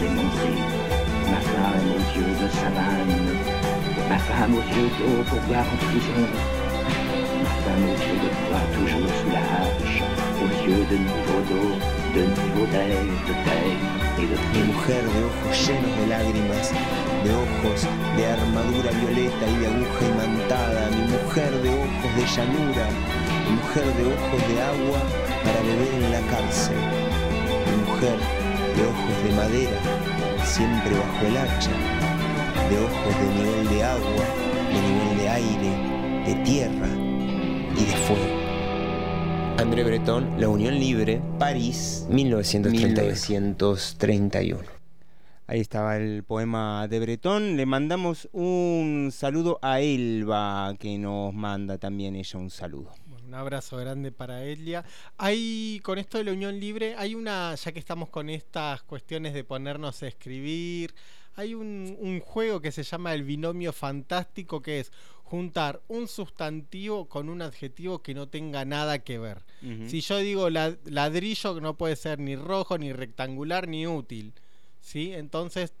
[0.00, 0.08] de
[1.30, 3.16] ma femme aux yeux de savane,
[4.08, 6.20] ma femme aux yeux d'eau pour voir en prison,
[7.42, 9.46] ma femme aux yeux de bois toujours sous la
[10.40, 11.97] aux yeux de niveau d'eau,
[14.54, 16.72] Mi mujer de ojos llenos de lágrimas,
[17.22, 22.88] de ojos de armadura violeta y de aguja imantada, mi mujer de ojos de llanura,
[23.44, 25.00] mi mujer de ojos de agua
[25.44, 26.76] para beber en la cárcel,
[27.66, 28.18] mi mujer
[28.76, 29.78] de ojos de madera,
[30.44, 31.70] siempre bajo el hacha,
[32.70, 34.24] de ojos de nivel de agua,
[34.72, 35.70] de nivel de aire,
[36.26, 36.88] de tierra
[37.76, 38.37] y de fuego.
[39.58, 44.62] André Breton, La Unión Libre, París, 1931.
[45.48, 47.56] Ahí estaba el poema de Bretón.
[47.56, 52.94] Le mandamos un saludo a Elba, que nos manda también ella un saludo.
[53.26, 54.84] Un abrazo grande para Elia.
[55.16, 59.34] Hay, con esto de la Unión Libre, hay una, ya que estamos con estas cuestiones
[59.34, 60.94] de ponernos a escribir,
[61.34, 64.92] hay un, un juego que se llama el binomio fantástico, que es
[65.28, 69.44] juntar un sustantivo con un adjetivo que no tenga nada que ver.
[69.88, 74.32] Si yo digo la- ladrillo, no puede ser ni rojo, ni rectangular, ni útil.
[74.80, 75.12] ¿Sí?
[75.12, 75.72] Entonces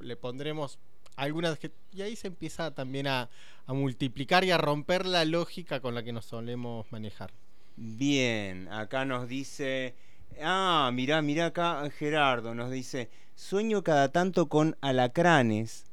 [0.00, 0.78] le pondremos
[1.16, 1.74] adjetivo.
[1.92, 3.28] Y ahí se empieza también a,
[3.66, 7.30] a multiplicar y a romper la lógica con la que nos solemos manejar.
[7.76, 9.94] Bien, acá nos dice.
[10.42, 15.84] Ah, mirá, mirá acá Gerardo nos dice: Sueño cada tanto con alacranes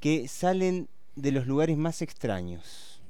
[0.00, 3.00] que salen de los lugares más extraños.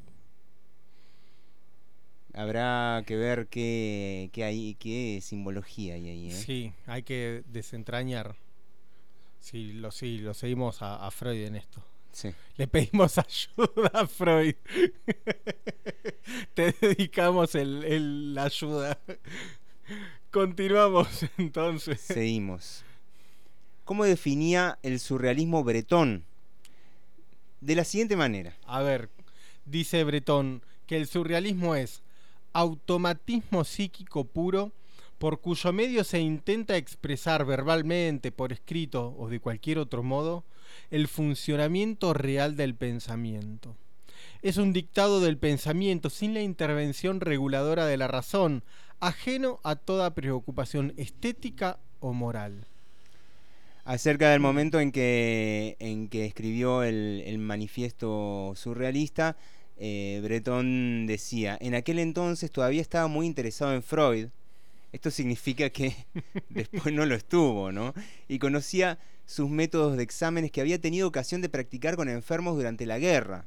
[2.33, 6.29] Habrá que ver qué, qué, hay, qué simbología hay ahí.
[6.31, 6.33] ¿eh?
[6.33, 8.35] Sí, hay que desentrañar.
[9.39, 11.83] Sí, lo, sí, lo seguimos a, a Freud en esto.
[12.11, 12.31] Sí.
[12.57, 14.55] Le pedimos ayuda a Freud.
[16.55, 18.99] Te dedicamos el, el- la ayuda.
[20.33, 22.01] Continuamos entonces.
[22.01, 22.85] Seguimos.
[23.85, 26.25] ¿Cómo definía el surrealismo bretón?
[27.65, 28.55] De la siguiente manera.
[28.67, 29.09] A ver,
[29.65, 32.03] dice Bretón que el surrealismo es
[32.53, 34.73] automatismo psíquico puro
[35.17, 40.45] por cuyo medio se intenta expresar verbalmente, por escrito o de cualquier otro modo,
[40.91, 43.75] el funcionamiento real del pensamiento.
[44.43, 48.63] Es un dictado del pensamiento sin la intervención reguladora de la razón,
[49.01, 52.67] ajeno a toda preocupación estética o moral.
[53.85, 59.37] Acerca del momento en que, en que escribió el, el manifiesto surrealista,
[59.77, 64.29] eh, Breton decía, en aquel entonces todavía estaba muy interesado en Freud,
[64.93, 65.97] esto significa que
[66.49, 67.93] después no lo estuvo, ¿no?
[68.29, 72.87] Y conocía sus métodos de exámenes que había tenido ocasión de practicar con enfermos durante
[72.87, 73.47] la guerra,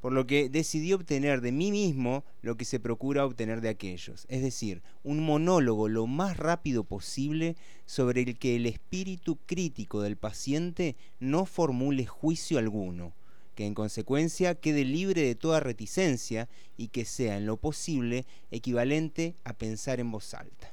[0.00, 4.26] por lo que decidió obtener de mí mismo lo que se procura obtener de aquellos,
[4.28, 7.56] es decir, un monólogo lo más rápido posible
[7.86, 13.12] sobre el que el espíritu crítico del paciente no formule juicio alguno,
[13.54, 19.34] que en consecuencia quede libre de toda reticencia y que sea en lo posible equivalente
[19.42, 20.72] a pensar en voz alta.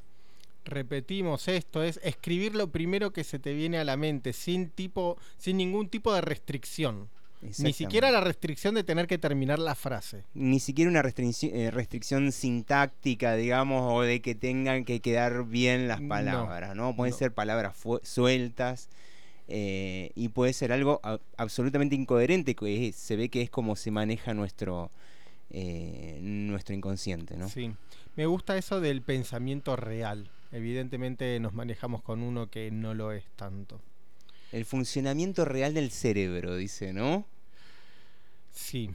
[0.66, 5.18] Repetimos esto, es escribir lo primero que se te viene a la mente, sin tipo,
[5.38, 7.08] sin ningún tipo de restricción.
[7.60, 10.24] Ni siquiera la restricción de tener que terminar la frase.
[10.34, 15.88] Ni siquiera una restricción, eh, restricción sintáctica, digamos, o de que tengan que quedar bien
[15.88, 16.96] las palabras, ¿no?
[16.96, 18.90] Pueden ser palabras sueltas,
[19.48, 21.00] eh, y puede ser algo
[21.38, 24.90] absolutamente incoherente, que se ve que es como se maneja nuestro,
[25.52, 27.38] eh, nuestro inconsciente.
[27.38, 27.48] ¿no?
[27.50, 27.72] Sí,
[28.16, 30.30] me gusta eso del pensamiento real.
[30.52, 33.82] Evidentemente nos manejamos con uno que no lo es tanto.
[34.52, 37.26] El funcionamiento real del cerebro, dice, ¿no?
[38.56, 38.90] Sí.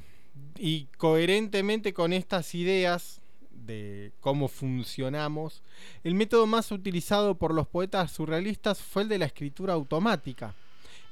[0.58, 3.20] Y coherentemente con estas ideas,
[3.66, 5.62] de cómo funcionamos,
[6.02, 10.54] el método más utilizado por los poetas surrealistas fue el de la escritura automática.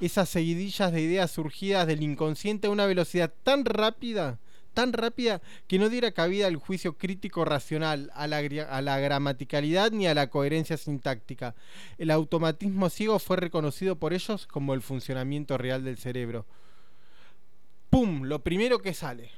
[0.01, 4.39] Esas seguidillas de ideas surgidas del inconsciente a una velocidad tan rápida,
[4.75, 9.91] tan rápida, que no diera cabida al juicio crítico racional, a la, a la gramaticalidad
[9.91, 11.55] ni a la coherencia sintáctica.
[11.99, 16.47] El automatismo ciego fue reconocido por ellos como el funcionamiento real del cerebro.
[17.91, 18.25] ¡Pum!
[18.25, 19.31] Lo primero que sale.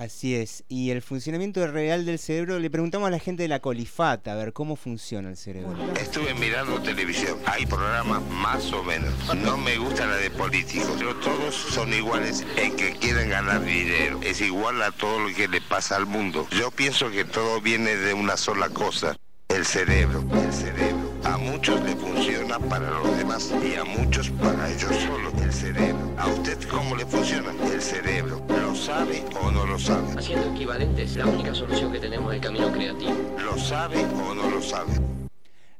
[0.00, 0.64] Así es.
[0.66, 4.34] Y el funcionamiento real del cerebro, le preguntamos a la gente de la colifata, a
[4.34, 5.76] ver cómo funciona el cerebro.
[6.00, 7.38] Estuve mirando televisión.
[7.44, 9.12] Hay programas más o menos.
[9.36, 14.20] No me gusta la de políticos, pero todos son iguales en que quieren ganar dinero.
[14.22, 16.48] Es igual a todo lo que le pasa al mundo.
[16.58, 19.16] Yo pienso que todo viene de una sola cosa.
[19.48, 20.24] El cerebro.
[20.32, 21.09] El cerebro.
[21.30, 25.30] A muchos le funciona para los demás y a muchos para ellos solo.
[25.40, 26.14] El cerebro.
[26.18, 27.52] ¿A usted cómo le funciona?
[27.72, 28.44] El cerebro.
[28.48, 30.18] ¿Lo sabe o no lo sabe?
[30.18, 33.36] Haciendo equivalentes, la única solución que tenemos es el camino creativo.
[33.44, 34.92] ¿Lo sabe o no lo sabe?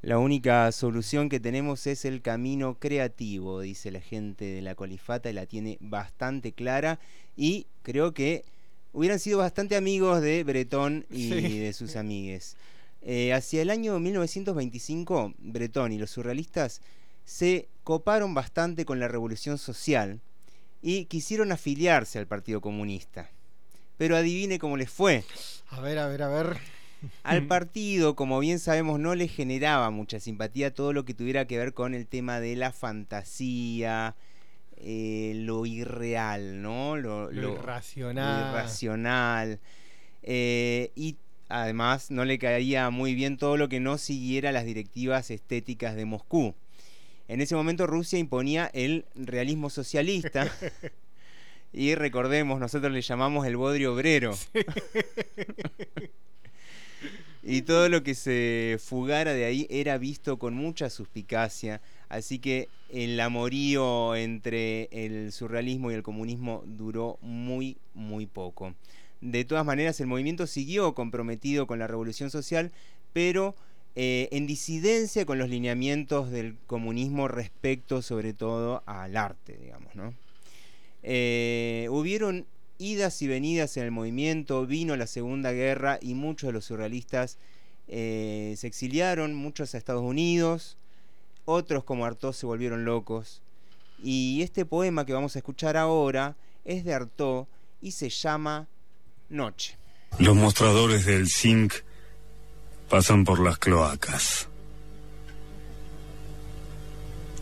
[0.02, 5.30] La única solución que tenemos es el camino creativo, dice la gente de la colifata
[5.30, 7.00] y la tiene bastante clara
[7.36, 8.44] y creo que
[8.92, 11.58] hubieran sido bastante amigos de Bretón y Sí.
[11.58, 12.56] de sus amigues.
[13.02, 16.82] Eh, hacia el año 1925, Bretón y los surrealistas
[17.24, 20.20] se coparon bastante con la revolución social
[20.82, 23.30] y quisieron afiliarse al Partido Comunista.
[23.96, 25.24] Pero adivine cómo les fue.
[25.68, 26.56] A ver, a ver, a ver.
[27.22, 31.58] Al partido, como bien sabemos, no le generaba mucha simpatía todo lo que tuviera que
[31.58, 34.16] ver con el tema de la fantasía,
[34.76, 36.96] eh, lo irreal, ¿no?
[36.96, 38.40] Lo, Lo irracional.
[38.40, 39.60] lo irracional.
[40.22, 41.16] Eh, y
[41.50, 46.04] además no le caía muy bien todo lo que no siguiera las directivas estéticas de
[46.06, 46.54] Moscú.
[47.28, 50.50] En ese momento Rusia imponía el realismo socialista.
[51.72, 54.36] Y recordemos, nosotros le llamamos el bodrio obrero.
[57.44, 61.80] y todo lo que se fugara de ahí era visto con mucha suspicacia.
[62.08, 68.74] Así que el amorío entre el surrealismo y el comunismo duró muy, muy poco.
[69.20, 72.72] De todas maneras, el movimiento siguió comprometido con la revolución social,
[73.12, 73.54] pero
[73.96, 79.92] eh, en disidencia con los lineamientos del comunismo respecto sobre todo al arte, digamos.
[81.02, 82.46] Eh, hubieron
[82.78, 87.36] idas y venidas en el movimiento, vino la Segunda Guerra y muchos de los surrealistas
[87.88, 90.78] eh, se exiliaron, muchos a Estados Unidos,
[91.44, 93.42] otros como Artaud se volvieron locos.
[94.02, 97.46] Y este poema que vamos a escuchar ahora es de Artaud
[97.82, 98.68] y se llama
[99.30, 99.78] Noche.
[100.18, 101.72] Los mostradores del zinc
[102.88, 104.48] pasan por las cloacas.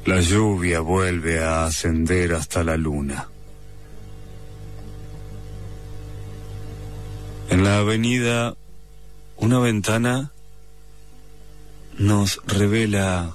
[0.05, 3.29] La lluvia vuelve a ascender hasta la luna.
[7.49, 8.55] En la avenida,
[9.39, 10.33] una ventana
[11.97, 13.35] nos revela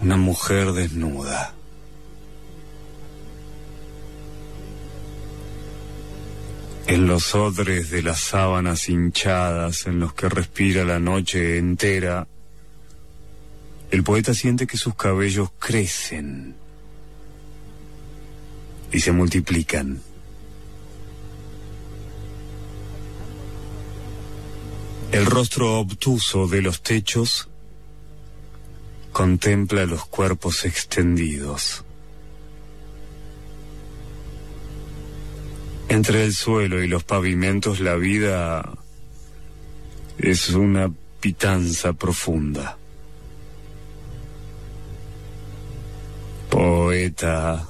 [0.00, 1.54] una mujer desnuda.
[6.86, 12.26] En los odres de las sábanas hinchadas en los que respira la noche entera,
[13.90, 16.54] el poeta siente que sus cabellos crecen
[18.92, 20.02] y se multiplican.
[25.10, 27.48] El rostro obtuso de los techos
[29.12, 31.84] contempla los cuerpos extendidos.
[35.94, 38.68] Entre el suelo y los pavimentos la vida
[40.18, 40.90] es una
[41.20, 42.76] pitanza profunda.
[46.50, 47.68] Poeta,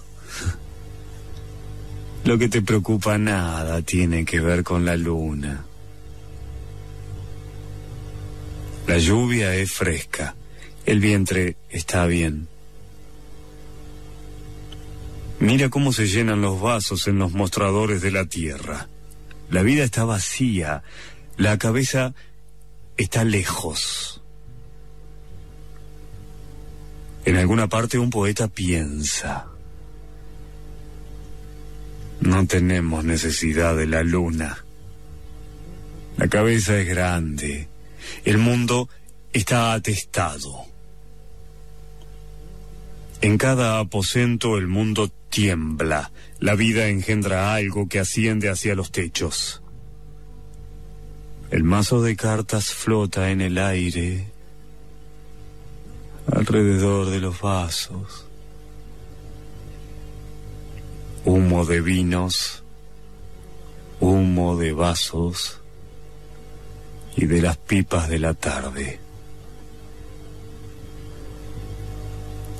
[2.25, 5.67] lo que te preocupa nada tiene que ver con la luna.
[8.87, 10.35] La lluvia es fresca,
[10.87, 12.49] el vientre está bien.
[15.45, 18.89] Mira cómo se llenan los vasos en los mostradores de la tierra.
[19.51, 20.83] La vida está vacía,
[21.37, 22.15] la cabeza
[22.97, 24.23] está lejos.
[27.27, 29.49] En alguna parte un poeta piensa.
[32.23, 34.65] No tenemos necesidad de la luna.
[36.17, 37.69] La cabeza es grande.
[38.25, 38.89] El mundo
[39.35, 40.65] está atestado.
[43.21, 46.13] En cada aposento el mundo tiembla.
[46.39, 49.63] La vida engendra algo que asciende hacia los techos.
[51.51, 54.29] El mazo de cartas flota en el aire
[56.31, 58.27] alrededor de los vasos.
[61.25, 62.63] Humo de vinos,
[63.99, 65.61] humo de vasos
[67.17, 69.04] y de las pipas de la tarde.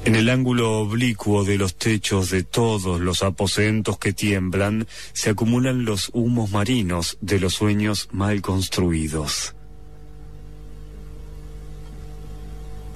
[0.05, 5.87] En el ángulo oblicuo de los techos de todos los aposentos que tiemblan se acumulan
[5.87, 9.55] los humos marinos de los sueños mal construidos.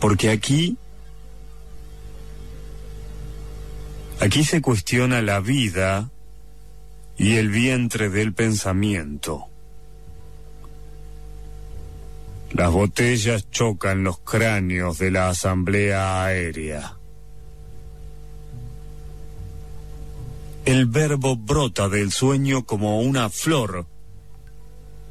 [0.00, 0.76] Porque aquí,
[4.20, 6.10] aquí se cuestiona la vida
[7.16, 9.46] y el vientre del pensamiento.
[12.50, 16.97] Las botellas chocan los cráneos de la asamblea aérea.
[20.68, 23.86] El verbo brota del sueño como una flor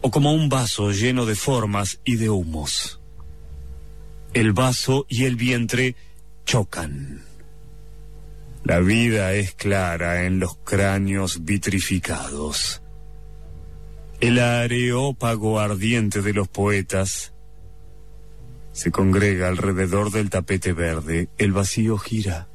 [0.01, 3.01] o como un vaso lleno de formas y de humos.
[4.35, 5.95] El vaso y el vientre
[6.45, 7.23] chocan.
[8.65, 12.83] La vida es clara en los cráneos vitrificados.
[14.19, 17.33] El areópago ardiente de los poetas
[18.73, 21.29] se congrega alrededor del tapete verde.
[21.39, 22.47] El vacío gira.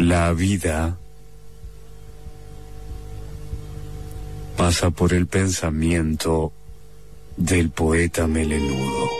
[0.00, 0.96] La vida
[4.56, 6.52] pasa por el pensamiento
[7.36, 9.10] del poeta melenudo.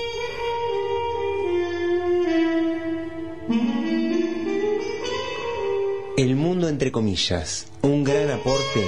[6.17, 8.83] El mundo entre comillas, un gran aporte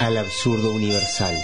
[0.00, 1.36] al absurdo universal.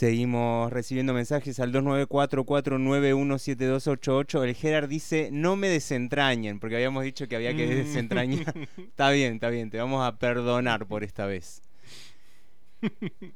[0.00, 4.44] Seguimos recibiendo mensajes al 2944917288.
[4.44, 7.68] El Gerard dice, no me desentrañen, porque habíamos dicho que había que Mm.
[7.68, 8.54] desentrañar.
[8.78, 11.60] está bien, está bien, te vamos a perdonar por esta vez.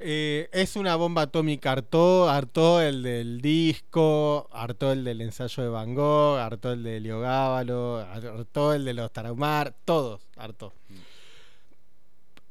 [0.00, 5.68] Eh, es una bomba atómica hartó, hartó el del disco, hartó el del ensayo de
[5.70, 10.72] Van Gogh, hartó el de Heliogábalo, hartó el de los Tarahumar, todos, hartó.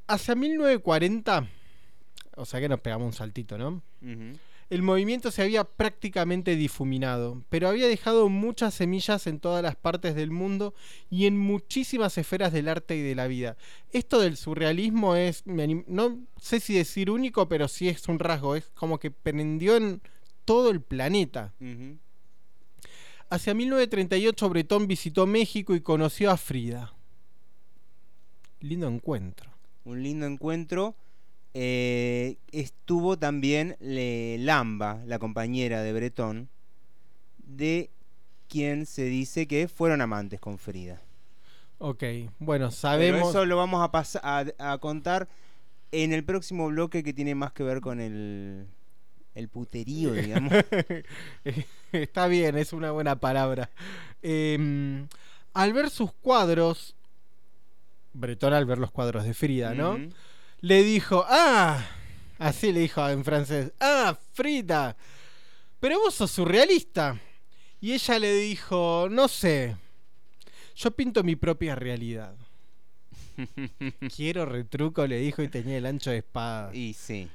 [0.08, 1.48] Hacia 1940,
[2.38, 3.82] o sea que nos pegamos un saltito, ¿no?
[4.70, 10.14] El movimiento se había prácticamente difuminado, pero había dejado muchas semillas en todas las partes
[10.14, 10.74] del mundo
[11.10, 13.56] y en muchísimas esferas del arte y de la vida.
[13.92, 18.70] Esto del surrealismo es, no sé si decir único, pero sí es un rasgo, es
[18.76, 20.02] como que prendió en
[20.44, 21.54] todo el planeta.
[23.30, 26.94] Hacia 1938 Bretón visitó México y conoció a Frida.
[28.60, 29.52] Lindo encuentro.
[29.86, 30.96] Un lindo encuentro.
[31.54, 36.50] Eh, estuvo también le- Lamba, la compañera de Bretón,
[37.38, 37.90] de
[38.48, 41.02] quien se dice que fueron amantes con Frida.
[41.80, 42.04] Ok,
[42.40, 43.30] bueno, Pero sabemos...
[43.30, 43.88] eso lo vamos
[44.22, 45.28] a, a, a contar
[45.92, 48.66] en el próximo bloque que tiene más que ver con el,
[49.36, 50.54] el puterío, digamos.
[51.92, 53.70] Está bien, es una buena palabra.
[54.22, 55.06] Eh,
[55.54, 56.96] al ver sus cuadros,
[58.14, 59.98] Bretón al ver los cuadros de Frida, ¿no?
[60.62, 61.86] Le dijo, ah,
[62.40, 63.72] Así le dijo en francés.
[63.80, 64.96] Ah, Frida.
[65.80, 67.20] Pero vos sos surrealista.
[67.82, 69.76] Y ella le dijo, no sé.
[70.76, 72.36] Yo pinto mi propia realidad.
[74.16, 76.74] Quiero retruco, le dijo y tenía el ancho de espada.
[76.76, 77.28] Y sí.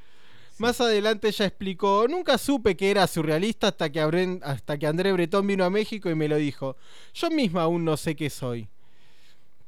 [0.58, 5.12] Más adelante ella explicó, nunca supe que era surrealista hasta que, Abren- hasta que André
[5.12, 6.76] Bretón vino a México y me lo dijo.
[7.14, 8.68] Yo misma aún no sé qué soy.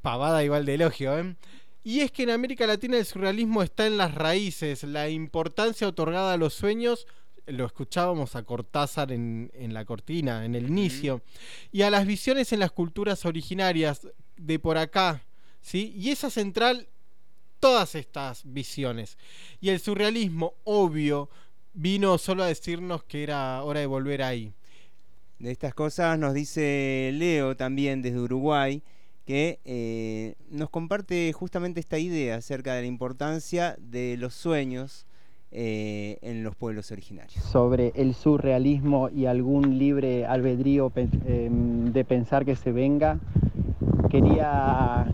[0.02, 1.34] Pavada igual de elogio, ¿eh?
[1.84, 6.32] Y es que en América Latina el surrealismo está en las raíces, la importancia otorgada
[6.32, 7.06] a los sueños,
[7.46, 11.20] lo escuchábamos a Cortázar en, en la cortina, en el inicio,
[11.70, 15.22] y a las visiones en las culturas originarias de por acá,
[15.60, 15.92] ¿sí?
[15.94, 16.88] Y esa central
[17.64, 19.16] todas estas visiones.
[19.58, 21.30] Y el surrealismo, obvio,
[21.72, 24.52] vino solo a decirnos que era hora de volver ahí.
[25.38, 28.82] De estas cosas nos dice Leo también desde Uruguay,
[29.24, 35.06] que eh, nos comparte justamente esta idea acerca de la importancia de los sueños
[35.50, 37.42] eh, en los pueblos originarios.
[37.44, 43.18] sobre el surrealismo y algún libre albedrío em, de pensar que se venga,
[44.10, 45.06] quería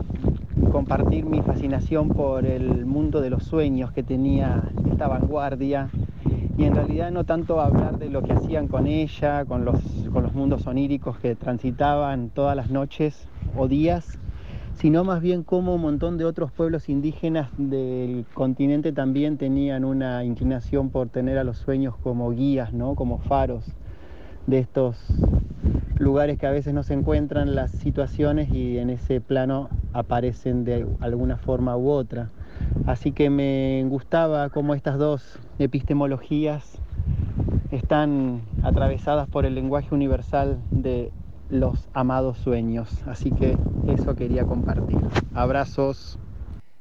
[0.72, 5.90] compartir mi fascinación por el mundo de los sueños que tenía esta vanguardia
[6.56, 9.80] y en realidad no tanto hablar de lo que hacían con ella, con los,
[10.12, 14.18] con los mundos oníricos que transitaban todas las noches o días,
[14.74, 20.24] sino más bien cómo un montón de otros pueblos indígenas del continente también tenían una
[20.24, 22.94] inclinación por tener a los sueños como guías, ¿no?
[22.94, 23.64] como faros
[24.46, 24.96] de estos
[25.98, 30.86] lugares que a veces no se encuentran las situaciones y en ese plano aparecen de
[31.01, 32.30] alguna forma u otra.
[32.86, 36.78] Así que me gustaba cómo estas dos epistemologías
[37.70, 41.12] están atravesadas por el lenguaje universal de
[41.51, 42.88] los amados sueños.
[43.07, 43.57] Así que
[43.88, 44.98] eso quería compartir.
[45.34, 46.18] Abrazos.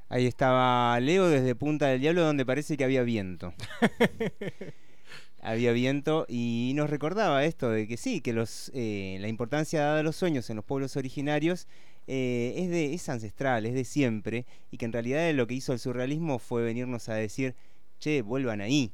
[0.09, 3.53] Ahí estaba Leo desde Punta del Diablo, donde parece que había viento.
[5.41, 9.99] había viento y nos recordaba esto de que sí, que los, eh, la importancia dada
[9.99, 11.67] a los sueños en los pueblos originarios
[12.07, 15.74] eh, es, de, es ancestral, es de siempre, y que en realidad lo que hizo
[15.74, 17.55] el surrealismo fue venirnos a decir,
[17.99, 18.91] che, vuelvan ahí,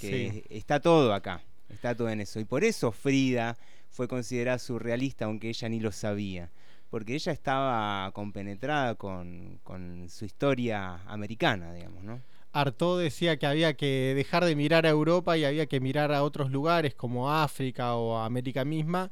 [0.00, 0.44] que Sí.
[0.50, 2.40] está todo acá, está todo en eso.
[2.40, 3.56] Y por eso Frida
[3.90, 6.50] fue considerada surrealista, aunque ella ni lo sabía,
[6.88, 12.20] porque ella estaba compenetrada con, con su historia americana, digamos, ¿no?
[12.52, 16.24] Artaud decía que había que dejar de mirar a Europa y había que mirar a
[16.24, 19.10] otros lugares como África o América misma,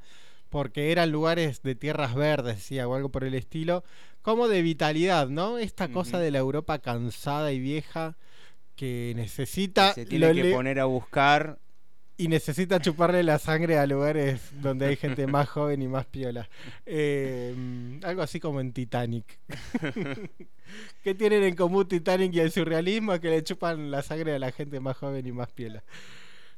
[0.49, 3.85] porque eran lugares de tierras verdes, decía, o algo por el estilo,
[4.23, 5.59] como de vitalidad, ¿no?
[5.59, 8.17] Esta cosa de la Europa cansada y vieja
[8.75, 9.93] que necesita...
[9.93, 11.59] Se tiene que poner a buscar
[12.19, 16.49] y necesita chuparle la sangre a lugares donde hay gente más joven y más piola.
[16.85, 17.55] Eh,
[18.03, 19.39] algo así como en Titanic.
[21.03, 23.19] ¿Qué tienen en común Titanic y el surrealismo?
[23.21, 25.83] Que le chupan la sangre a la gente más joven y más piola.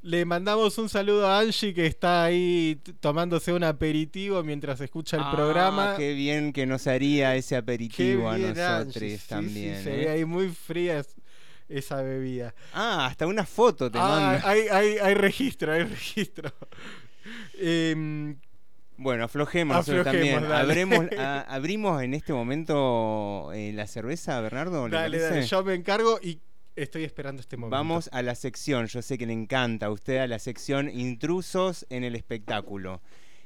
[0.03, 5.25] Le mandamos un saludo a Angie que está ahí tomándose un aperitivo mientras escucha el
[5.27, 5.95] Ah, programa.
[5.99, 8.57] Qué bien que nos haría ese aperitivo a nosotros
[8.97, 9.11] Angie.
[9.11, 9.83] Sí, sí, también.
[9.85, 9.97] se ¿eh?
[10.07, 11.05] ve ahí muy fría
[11.71, 12.55] esa bebida.
[12.75, 14.49] Ah, hasta una foto te Ah, manda.
[14.49, 16.53] hay, hay, hay registro, hay registro.
[17.59, 18.37] Em,
[18.97, 20.43] Bueno, aflojemos, también.
[20.43, 20.55] dale.
[20.55, 24.89] Abremos, a- abrimos en este momento eh, la cerveza, Bernardo.
[24.89, 25.35] ¿le dale, parece?
[25.37, 26.41] dale, yo me encargo y
[26.77, 27.77] estoy esperando este momento.
[27.77, 31.87] Vamos a la sección, yo sé que le encanta a usted, a la sección Intrusos
[31.91, 33.01] en el espectáculo.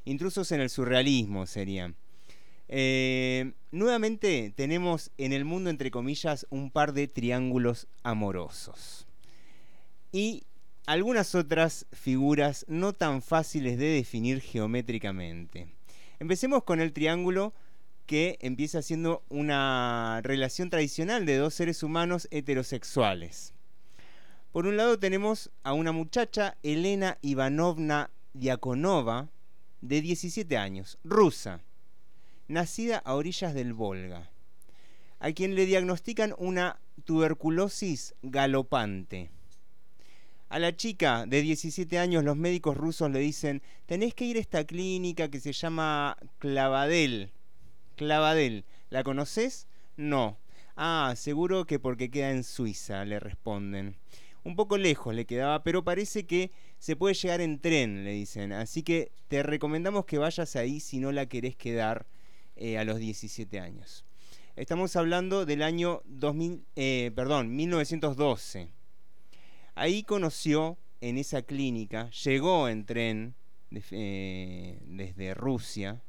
[0.04, 1.96] Intrusos en el surrealismo serían.
[2.68, 9.06] Eh, nuevamente tenemos en el mundo, entre comillas, un par de triángulos amorosos.
[10.12, 10.44] Y
[10.86, 15.68] algunas otras figuras no tan fáciles de definir geométricamente.
[16.18, 17.52] Empecemos con el triángulo
[18.06, 23.54] que empieza siendo una relación tradicional de dos seres humanos heterosexuales.
[24.52, 29.28] Por un lado tenemos a una muchacha, Elena Ivanovna Diakonova,
[29.80, 31.60] de 17 años, rusa,
[32.48, 34.30] nacida a orillas del Volga,
[35.18, 39.30] a quien le diagnostican una tuberculosis galopante.
[40.48, 44.40] A la chica de 17 años los médicos rusos le dicen, tenés que ir a
[44.40, 47.32] esta clínica que se llama Clavadel.
[47.96, 49.66] Clavadel, ¿la conoces?
[49.96, 50.38] No.
[50.76, 53.96] Ah, seguro que porque queda en Suiza, le responden.
[54.44, 58.52] Un poco lejos le quedaba, pero parece que se puede llegar en tren, le dicen.
[58.52, 62.06] Así que te recomendamos que vayas ahí si no la querés quedar
[62.56, 64.04] eh, a los 17 años.
[64.56, 68.68] Estamos hablando del año 2000, eh, perdón, 1912.
[69.74, 73.34] Ahí conoció en esa clínica, llegó en tren
[73.70, 76.00] de- eh, desde Rusia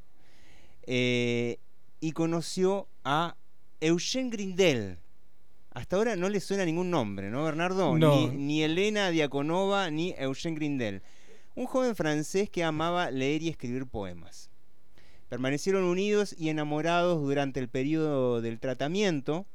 [0.88, 3.36] y conoció a
[3.82, 5.00] Eugene Grindel.
[5.72, 7.98] Hasta ahora no le suena ningún nombre, ¿no, Bernardo?
[7.98, 8.16] No.
[8.32, 11.02] Ni, ni Elena Diakonova ni Eugène Grindel.
[11.56, 14.50] Un joven francés que amaba leer y escribir poemas.
[15.30, 19.46] Permanecieron unidos y enamorados durante el periodo del tratamiento.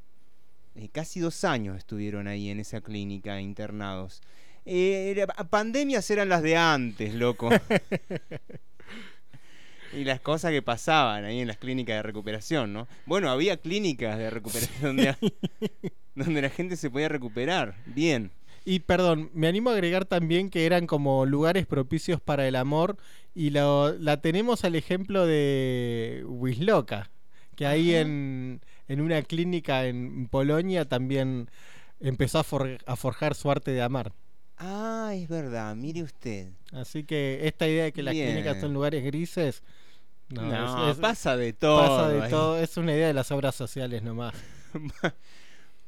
[0.74, 4.20] Eh, casi dos años estuvieron ahí en esa clínica internados.
[4.66, 7.50] Eh, pandemias eran las de antes, loco.
[9.92, 12.86] y las cosas que pasaban ahí en las clínicas de recuperación, ¿no?
[13.06, 15.16] Bueno, había clínicas de recuperación donde,
[16.14, 17.76] donde la gente se podía recuperar.
[17.86, 18.30] Bien.
[18.70, 22.96] Y perdón, me animo a agregar también que eran como lugares propicios para el amor
[23.34, 27.10] y lo- la tenemos al ejemplo de Wisloka,
[27.56, 31.50] que ahí en, en una clínica en Polonia también
[31.98, 34.12] empezó a, for- a forjar su arte de amar.
[34.56, 36.52] Ah, es verdad, mire usted.
[36.72, 38.28] Así que esta idea de que las Bien.
[38.28, 39.62] clínicas son lugares grises...
[40.28, 42.30] No, pasa de todo Pasa de ahí.
[42.30, 44.32] todo, es una idea de las obras sociales nomás.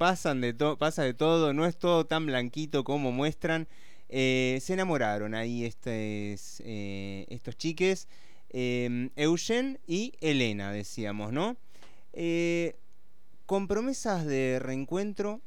[0.02, 3.68] Pasan de pasa de todo, no es todo tan blanquito como muestran.
[4.08, 8.08] Eh, se enamoraron ahí estes, eh, estos chiques,
[8.50, 11.56] eh, Eugen y Elena, decíamos, ¿no?
[12.14, 12.74] Eh,
[13.46, 15.40] con promesas de reencuentro,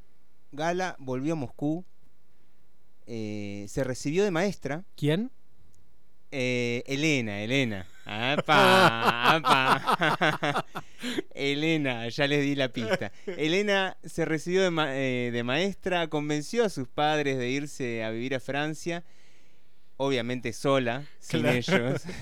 [0.54, 1.84] Gala volvió a Moscú,
[3.06, 4.86] se recibió de maestra.
[4.96, 5.32] ¿Quién?
[6.32, 7.86] Eh, Elena, Elena.
[8.06, 9.36] ¡Apa!
[9.36, 10.66] ¡Apa!
[11.34, 13.12] Elena, ya les di la pista.
[13.26, 18.12] Elena se recibió de, ma- eh, de maestra, convenció a sus padres de irse a
[18.12, 19.04] vivir a Francia,
[19.98, 21.58] obviamente sola, sin Claro.
[21.58, 22.04] ellos.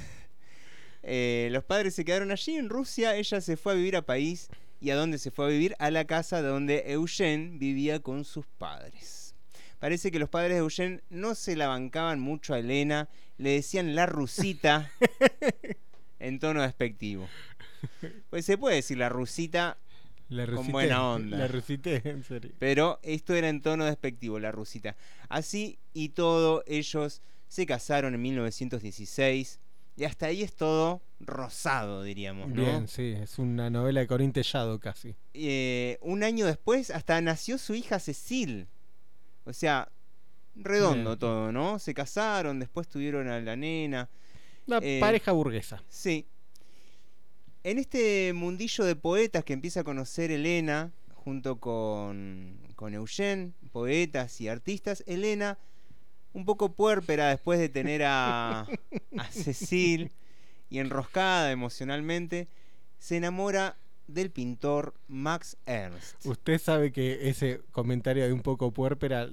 [1.06, 4.48] Eh, los padres se quedaron allí en Rusia, ella se fue a vivir a París.
[4.80, 5.76] ¿Y a dónde se fue a vivir?
[5.80, 9.36] A la casa donde Eugène vivía con sus padres.
[9.80, 13.10] Parece que los padres de Eugène no se la bancaban mucho a Elena,
[13.44, 14.90] le decían la rusita
[16.20, 17.28] en tono despectivo.
[18.30, 19.78] Pues se puede decir la rusita
[20.30, 21.38] La con buena onda.
[21.38, 22.52] La rusité, en serio.
[22.58, 24.96] Pero esto era en tono despectivo, la rusita.
[25.28, 29.60] Así y todo, ellos se casaron en 1916
[29.98, 32.64] y hasta ahí es todo rosado, diríamos, ¿no?
[32.64, 35.16] Bien, sí, es una novela de Corín Tellado casi.
[35.34, 38.68] Eh, un año después hasta nació su hija Cecil.
[39.44, 39.92] O sea,
[40.56, 41.20] redondo Bien.
[41.20, 41.80] todo, ¿no?
[41.80, 44.10] Se casaron, después tuvieron a la nena.
[44.68, 45.84] Una Eh, pareja burguesa.
[45.90, 46.26] Sí.
[47.64, 54.42] En este mundillo de poetas que empieza a conocer Elena, junto con, con Eugène, poetas
[54.42, 55.58] y artistas, Elena,
[56.34, 58.62] un poco puérpera después de tener a,
[59.18, 60.12] a Cecil
[60.70, 62.48] y enroscada emocionalmente,
[63.00, 63.78] se enamora
[64.08, 66.26] del pintor Max Ernst.
[66.26, 69.30] Usted sabe que ese comentario de un poco puérpera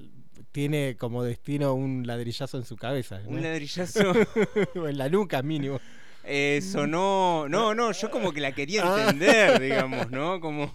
[0.52, 3.20] tiene como destino un ladrillazo en su cabeza.
[3.20, 3.30] ¿no?
[3.30, 4.12] Un ladrillazo.
[4.76, 5.80] o en la nuca, mínimo.
[6.24, 7.46] Eh, sonó.
[7.48, 9.00] No, no, yo como que la quería Ah.
[9.10, 10.40] entender, digamos, ¿no?
[10.40, 10.74] Como.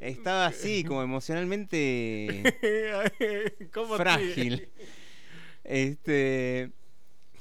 [0.00, 2.42] Estaba así, como emocionalmente
[3.72, 4.68] ¿Cómo frágil.
[5.64, 6.70] Este.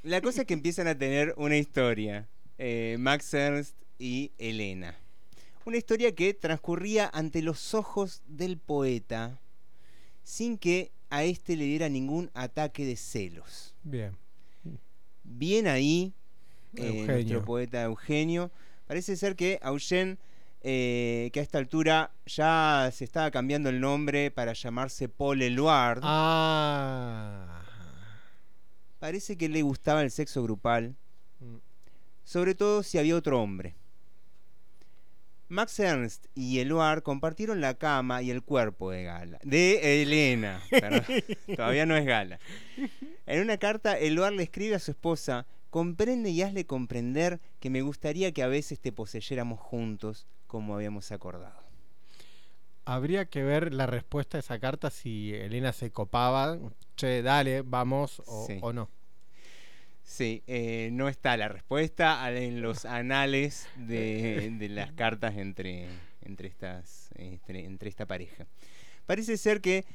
[0.03, 2.27] La cosa es que empiezan a tener una historia.
[2.57, 4.95] eh, Max Ernst y Elena.
[5.65, 9.39] Una historia que transcurría ante los ojos del poeta
[10.23, 13.75] sin que a este le diera ningún ataque de celos.
[13.83, 14.17] Bien.
[15.23, 16.13] Bien ahí,
[16.75, 18.49] eh, nuestro poeta Eugenio.
[18.87, 20.17] Parece ser que Eugène,
[20.61, 25.99] eh, que a esta altura ya se estaba cambiando el nombre para llamarse Paul Eluard.
[26.03, 27.61] Ah.
[28.99, 30.95] Parece que le gustaba el sexo grupal,
[31.39, 31.55] Mm.
[32.23, 33.75] sobre todo si había otro hombre.
[35.51, 39.37] Max Ernst y Eluard compartieron la cama y el cuerpo de Gala.
[39.43, 40.61] De Elena.
[40.69, 41.03] perdón,
[41.57, 42.39] todavía no es Gala.
[43.25, 47.81] En una carta, Eluard le escribe a su esposa: Comprende y hazle comprender que me
[47.81, 51.59] gustaría que a veces te poseyéramos juntos, como habíamos acordado.
[52.85, 56.57] Habría que ver la respuesta a esa carta si Elena se copaba.
[56.95, 58.57] Che, dale, vamos, o, Sí.
[58.61, 58.89] o no.
[60.11, 65.87] Sí, eh, no está la respuesta en los anales de, de las cartas entre,
[66.21, 68.45] entre, estas, entre, entre esta pareja.
[69.05, 69.85] Parece ser que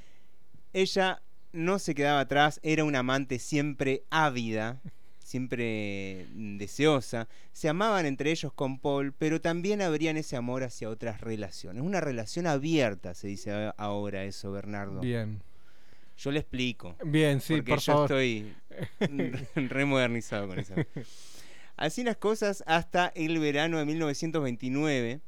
[0.73, 1.21] ella
[1.53, 4.81] no se quedaba atrás, era una amante siempre ávida,
[5.19, 7.29] siempre deseosa.
[7.53, 11.83] Se amaban entre ellos con Paul, pero también habrían ese amor hacia otras relaciones.
[11.83, 15.01] Una relación abierta, se dice ahora eso, Bernardo.
[15.01, 15.43] Bien.
[16.19, 16.97] Yo le explico.
[17.05, 18.13] Bien, sí, porque por yo favor.
[18.13, 18.55] estoy
[19.69, 20.75] remodernizado con eso.
[21.77, 25.21] Así las cosas hasta el verano de 1929.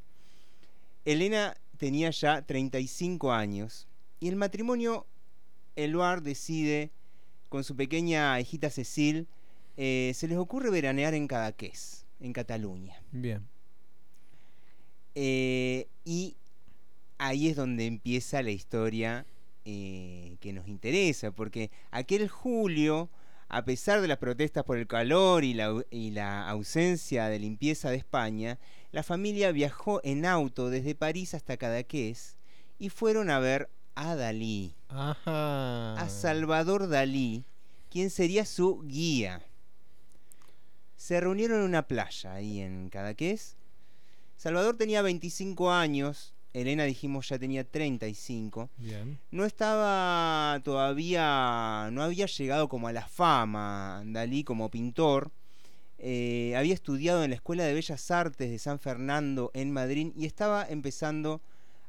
[1.05, 3.86] Elena tenía ya 35 años
[4.20, 5.07] y el matrimonio,
[5.76, 6.91] Eluard decide
[7.49, 9.26] con su pequeña hijita Cecil,
[9.76, 13.01] eh, se les ocurre veranear en Cadaqués, en Cataluña.
[13.12, 13.47] Bien.
[15.14, 16.36] Eh, y
[17.18, 19.24] ahí es donde empieza la historia
[19.65, 23.09] eh, que nos interesa, porque aquel julio,
[23.49, 27.91] a pesar de las protestas por el calor y la, y la ausencia de limpieza
[27.91, 28.59] de España,
[28.93, 32.37] la familia viajó en auto desde París hasta Cadaqués
[32.79, 35.95] y fueron a ver a Dalí, Ajá.
[36.01, 37.45] a Salvador Dalí,
[37.91, 39.43] quien sería su guía.
[40.97, 43.57] Se reunieron en una playa ahí en Cadaqués.
[44.37, 48.71] Salvador tenía 25 años, Elena dijimos ya tenía 35.
[48.77, 49.19] Bien.
[49.31, 55.31] No estaba todavía, no había llegado como a la fama Dalí como pintor.
[55.99, 60.27] Eh, había estudiado en la Escuela de Bellas Artes de San Fernando en Madrid y
[60.27, 61.41] estaba empezando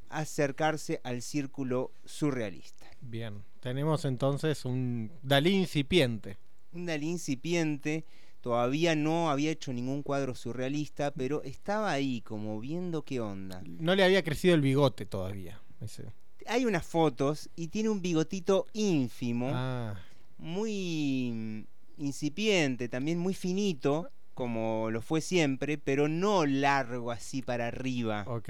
[0.09, 2.86] a acercarse al círculo surrealista.
[3.01, 3.43] Bien.
[3.59, 6.38] Tenemos entonces un Dalí incipiente.
[6.72, 8.05] Un Dalí incipiente,
[8.41, 13.61] todavía no había hecho ningún cuadro surrealista, pero estaba ahí como viendo qué onda.
[13.65, 15.59] No le había crecido el bigote todavía.
[15.81, 16.05] ese.
[16.47, 19.95] Hay unas fotos y tiene un bigotito ínfimo, Ah,
[20.37, 27.67] muy mm, incipiente, también muy finito, como lo fue siempre, pero no largo así para
[27.67, 28.23] arriba.
[28.27, 28.49] ok.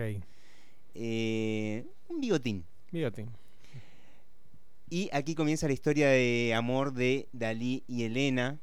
[0.96, 2.64] Eh, un bigotín.
[2.92, 3.30] Bigotín.
[4.90, 8.58] Y aquí comienza la historia de amor de Dalí y Elena.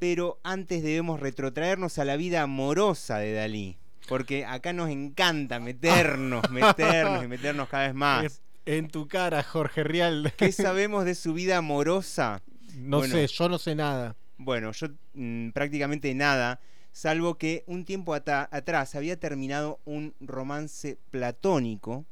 [0.00, 3.76] Pero antes debemos retrotraernos a la vida amorosa de Dalí.
[4.08, 8.42] Porque acá nos encanta meternos, meternos y meternos cada vez más.
[8.66, 10.32] En tu cara, Jorge Rial.
[10.36, 12.42] ¿Qué sabemos de su vida amorosa?
[12.74, 14.16] No Bueno, sé, yo no sé nada.
[14.38, 16.60] Bueno, yo mm, prácticamente nada,
[16.92, 22.06] salvo que un tiempo atrás había terminado un romance platónico.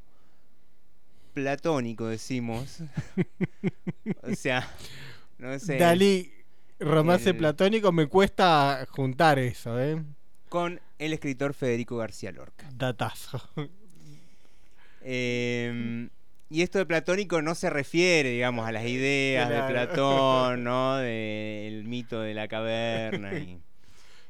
[1.32, 2.80] Platónico, decimos.
[4.22, 4.68] o sea,
[5.38, 5.78] no sé.
[5.78, 6.32] Dalí,
[6.80, 10.02] romance el- platónico, me cuesta juntar eso, ¿eh?
[10.48, 12.68] Con el escritor Federico García Lorca.
[12.74, 13.40] Datazo.
[15.02, 16.08] Eh,
[16.50, 19.62] y esto de platónico no se refiere, digamos, a las ideas de.
[19.72, 20.96] Platón, ¿no?
[20.96, 23.34] Del mito de la caverna.
[23.38, 23.60] Y...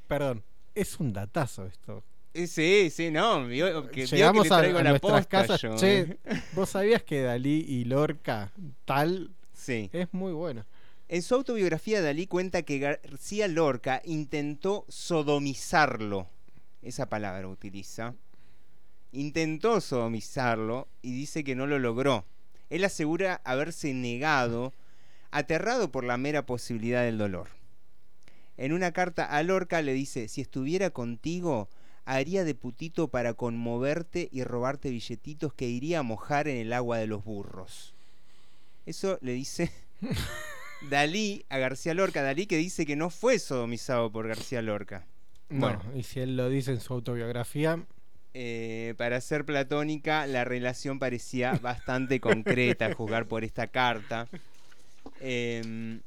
[0.09, 0.43] Perdón,
[0.75, 2.03] es un datazo esto.
[2.35, 3.47] Eh, Sí, sí, no.
[3.49, 5.61] que, que Llegamos le a, a la nuestras posta casas.
[5.63, 6.19] yo, Che, ¿eh?
[6.53, 8.53] ¿vos sabías que Dalí y Lorca
[8.85, 9.89] tal Sí.
[9.93, 10.65] es muy bueno?
[11.11, 16.29] En su autobiografía, Dalí cuenta que García Lorca intentó sodomizarlo.
[16.83, 18.15] Esa palabra utiliza.
[19.13, 22.27] Intentó sodomizarlo y dice que no lo logró.
[22.69, 24.75] Él asegura haberse negado,
[25.31, 27.49] aterrado por la mera posibilidad del dolor.
[28.59, 31.71] En una carta a Lorca le dice, si estuviera contigo,
[32.05, 36.99] haría de putito para conmoverte y robarte billetitos que iría a mojar en el agua
[36.99, 37.95] de los burros.
[38.85, 39.73] Eso le dice
[40.83, 42.23] Dalí a García Lorca.
[42.23, 45.07] Dalí que dice que no fue sodomizado por García Lorca.
[45.51, 47.85] Bueno, y si él lo dice en su autobiografía,
[48.35, 54.29] Eh, para ser platónica, la relación parecía bastante concreta, a juzgar por esta carta.
[55.21, 56.01] Em,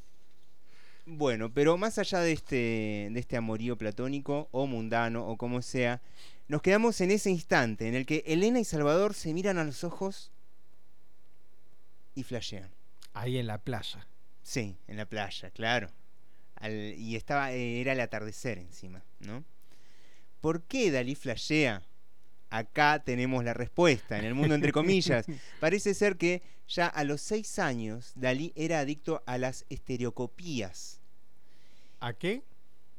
[1.05, 5.99] bueno, pero más allá de este, de este amorío platónico o mundano o como sea,
[6.47, 9.84] nos quedamos en ese instante en el que Elena y Salvador se miran a los
[9.84, 10.32] ojos
[12.15, 12.69] y flashean.
[13.13, 14.07] ahí en la playa.
[14.44, 15.89] Sí, en la playa, claro.
[16.56, 19.44] Al- y estaba, eh, era el atardecer encima, ¿no?
[20.42, 21.84] ¿Por qué Dalí flashea?
[22.50, 25.26] Acá tenemos la respuesta, en el mundo entre comillas.
[25.60, 31.00] Parece ser que ya a los seis años Dalí era adicto a las estereocopías.
[32.00, 32.44] ¿A qué?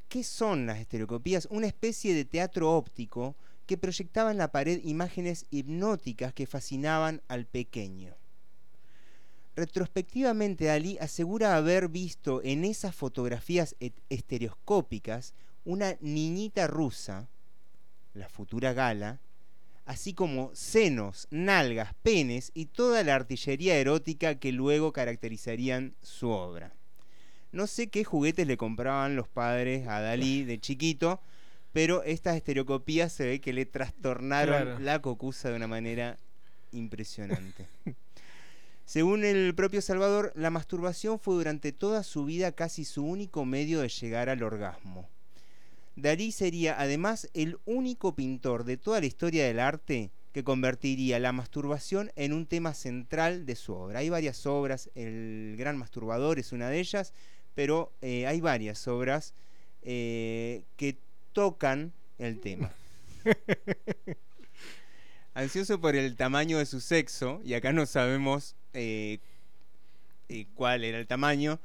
[0.09, 1.47] ¿Qué son las estereocopías?
[1.51, 3.35] Una especie de teatro óptico
[3.65, 8.15] que proyectaba en la pared imágenes hipnóticas que fascinaban al pequeño.
[9.55, 13.75] Retrospectivamente, Dalí asegura haber visto en esas fotografías
[14.09, 15.33] estereoscópicas
[15.63, 17.27] una niñita rusa,
[18.13, 19.19] la futura gala,
[19.85, 26.73] así como senos, nalgas, penes y toda la artillería erótica que luego caracterizarían su obra.
[27.51, 31.21] No sé qué juguetes le compraban los padres a Dalí de chiquito,
[31.71, 34.79] pero estas estereocopías se ve que le trastornaron Claro.
[34.79, 36.17] la cocusa de una manera
[36.71, 37.67] impresionante.
[38.85, 43.81] Según el propio Salvador, la masturbación fue durante toda su vida casi su único medio
[43.81, 45.09] de llegar al orgasmo.
[45.95, 51.31] Dalí sería además el único pintor de toda la historia del arte que convertiría la
[51.31, 53.99] masturbación en un tema central de su obra.
[53.99, 57.13] Hay varias obras, El Gran Masturbador es una de ellas,
[57.53, 59.35] pero eh, hay varias obras
[59.83, 60.97] eh, que
[61.33, 62.71] tocan el tema.
[65.35, 69.19] Ansioso por el tamaño de su sexo, y acá no sabemos eh,
[70.29, 71.59] eh, cuál era el tamaño,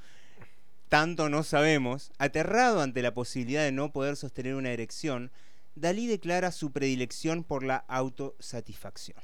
[0.89, 5.31] tanto no sabemos, aterrado ante la posibilidad de no poder sostener una erección,
[5.75, 9.17] Dalí declara su predilección por la autosatisfacción.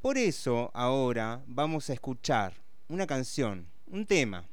[0.00, 2.54] Por eso ahora vamos a escuchar
[2.88, 4.46] una canción, un tema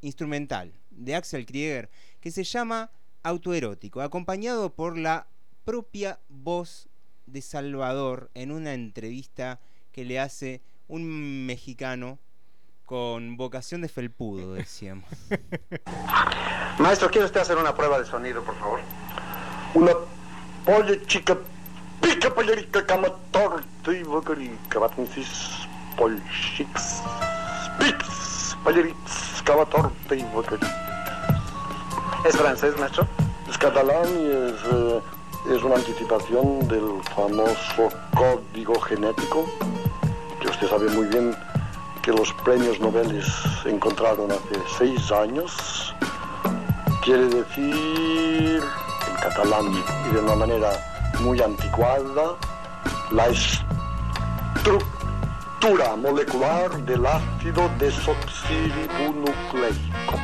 [0.00, 1.88] instrumental de Axel Krieger
[2.20, 2.90] que se llama
[3.22, 5.28] Autoerótico, acompañado por la
[5.64, 6.88] propia voz
[7.26, 9.60] de Salvador en una entrevista
[9.98, 12.20] que le hace un mexicano
[12.84, 15.08] con vocación de felpudo, decíamos.
[16.78, 18.78] Maestro, ¿quiere usted hacer una prueba de sonido, por favor?
[19.74, 19.90] Una
[20.64, 21.36] polla chica
[22.00, 27.02] pica polerica cama torta y vocarica batnicis polchix
[27.80, 31.34] pix pollerix cama torta y vocarica.
[32.24, 33.04] ¿Es francés, maestro?
[33.50, 35.00] Es catalán y es, eh,
[35.56, 39.44] es una anticipación del famoso código genético
[40.40, 41.34] que usted sabe muy bien
[42.02, 43.22] que los premios Nobel
[43.62, 45.94] se encontraron hace seis años.
[47.04, 48.60] Quiere decir,
[49.08, 49.82] en catalán y
[50.14, 50.70] de una manera
[51.20, 52.36] muy anticuada,
[53.10, 53.26] la
[54.58, 60.18] estructura molecular del ácido desoxirribonucleico.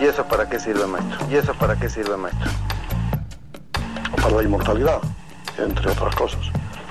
[0.00, 1.18] ¿Y eso para qué sirve, maestro?
[1.30, 2.50] ¿Y eso para qué sirve, maestro?
[4.16, 5.00] Para la inmortalidad,
[5.58, 6.40] entre otras cosas.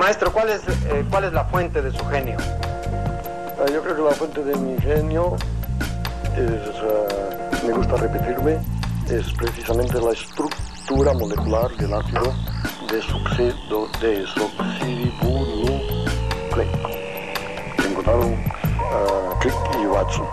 [0.01, 2.35] Maestro, ¿cuál es, eh, ¿cuál es la fuente de su genio?
[2.39, 5.35] Eh, yo creo que la fuente de mi genio
[6.35, 8.57] es, me gusta repetirme,
[9.11, 12.33] es precisamente la estructura molecular del ácido
[12.91, 16.89] desoxido, desoxirribonucleico.
[17.85, 20.25] Encontraron uh, Crick y Watson.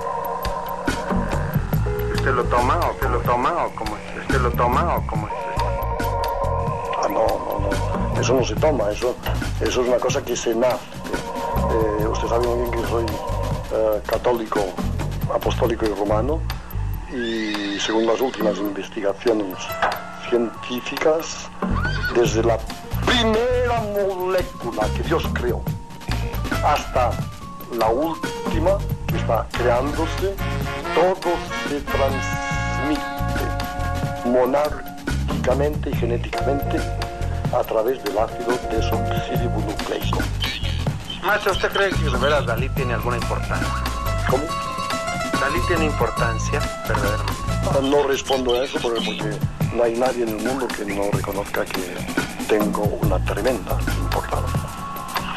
[2.14, 4.22] ¿Usted lo toma o usted lo toma o cómo es?
[4.22, 5.28] ¿Usted lo toma o cómo
[8.20, 9.14] Eso no se toma, eso,
[9.60, 10.84] eso es una cosa que se nace.
[12.00, 13.06] Eh, usted sabe muy bien que soy
[13.72, 14.60] eh, católico,
[15.32, 16.40] apostólico y romano
[17.12, 19.56] y según las últimas investigaciones
[20.28, 21.48] científicas,
[22.14, 22.58] desde la
[23.06, 25.62] primera molécula que Dios creó
[26.64, 27.10] hasta
[27.78, 30.34] la última que está creándose,
[30.94, 31.32] todo
[31.68, 33.02] se transmite
[34.26, 36.80] monárquicamente y genéticamente
[37.52, 40.18] a través del ácido desoxirribonucleico.
[41.22, 43.68] Maestro, ¿usted cree que de veras Dalí tiene alguna importancia?
[44.30, 44.44] ¿Cómo?
[45.40, 47.32] ¿Dalí tiene importancia, verdaderamente?
[47.66, 49.38] Ah, No respondo a eso porque, porque
[49.74, 51.96] no hay nadie en el mundo que no reconozca que
[52.48, 54.60] tengo una tremenda importancia.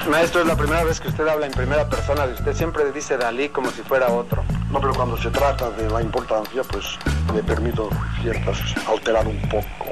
[0.10, 2.56] Maestro, es la primera vez que usted habla en primera persona de usted.
[2.56, 4.44] Siempre dice Dalí como si fuera otro.
[4.72, 6.98] No, pero cuando se trata de la importancia, pues
[7.34, 7.90] me permito
[8.22, 8.58] ciertas
[8.88, 9.92] alterar un poco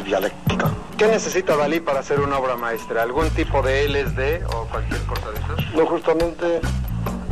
[0.00, 0.70] dialéctica.
[0.96, 3.02] ¿Qué necesita Dalí para hacer una obra maestra?
[3.02, 5.74] ¿Algún tipo de LSD o cualquier cosa de esas?
[5.74, 6.60] No, justamente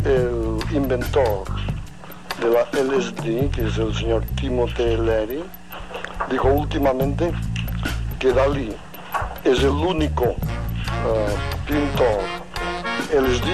[0.05, 1.45] el inventor
[2.41, 5.45] de la LSD, que es el señor Timothy Leary,
[6.31, 7.33] dijo últimamente
[8.19, 8.75] que Dalí
[9.45, 11.37] es el único eh,
[11.67, 12.21] pintor
[13.13, 13.49] LSD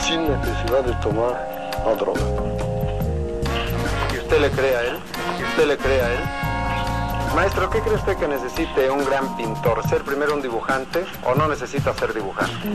[0.00, 2.20] sin necesidad de tomar la droga.
[4.12, 4.96] ¿Y usted le cree a él?
[5.38, 6.43] ¿Y usted le cree a él?
[7.34, 9.82] Maestro, ¿qué cree usted que necesite un gran pintor?
[9.88, 12.68] ¿Ser primero un dibujante o no necesita ser dibujante?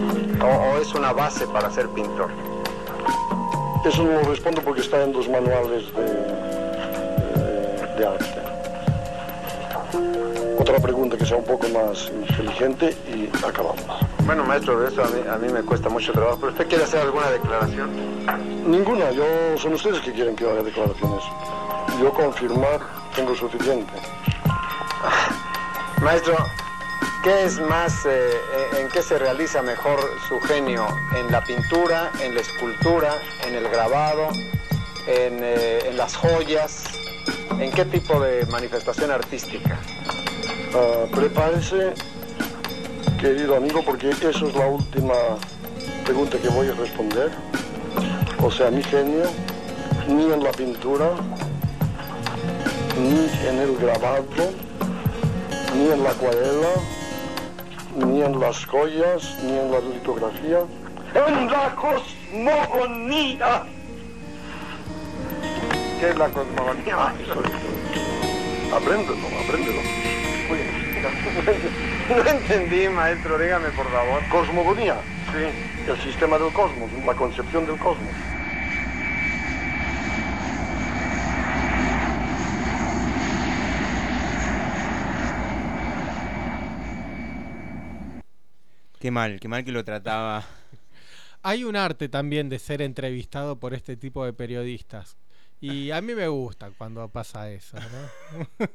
[0.43, 2.29] ¿O, o es una base para ser pintor?
[3.85, 6.03] Eso no lo respondo porque está en los manuales de,
[7.39, 8.25] de- de arte.
[10.59, 13.85] Otra pregunta que sea un poco más inteligente y acabamos.
[14.25, 16.37] Bueno, maestro, de eso a mí, a mí me cuesta mucho trabajo.
[16.41, 17.89] ¿Pero usted quiere hacer alguna declaración?
[18.69, 19.23] Ninguna, yo
[19.57, 21.23] son ustedes que quieren que yo haga declaraciones.
[22.01, 22.81] Yo confirmar
[23.15, 23.93] tengo suficiente.
[26.01, 26.37] Maestro,
[27.23, 30.87] ¿qué es más, eh, eh, en qué se realiza mejor su genio?
[31.17, 34.29] ¿En la pintura, en la escultura, en el grabado,
[35.07, 36.83] en, eh, las joyas?
[37.59, 39.77] ¿En qué tipo de manifestación artística?
[40.73, 41.93] Ah, prepárese,
[43.19, 45.15] querido amigo, porque esa es la última
[46.05, 47.31] pregunta que voy a responder.
[48.41, 49.23] O sea, mi genio,
[50.07, 51.11] ni en la pintura,
[52.97, 54.25] ni en el grabado,
[55.75, 56.73] ni en la acuarela,
[57.95, 60.59] ni en las joyas, ni en la litografía,
[61.15, 63.63] en la cosmogonía.
[65.99, 67.13] ¿Qué es la cosmogonía?
[68.73, 69.81] Apréndelo, apréndelo.
[72.09, 74.21] No entendí, maestro, dígame por favor.
[74.31, 74.95] Cosmogonía.
[75.31, 75.91] Sí.
[75.91, 78.09] El sistema del cosmos, la concepción del cosmos.
[88.99, 90.45] Qué mal, qué mal que lo trataba.
[91.43, 95.15] Hay un arte también de ser entrevistado por este tipo de periodistas
[95.61, 98.47] Y a mí me gusta cuando pasa eso, ¿no?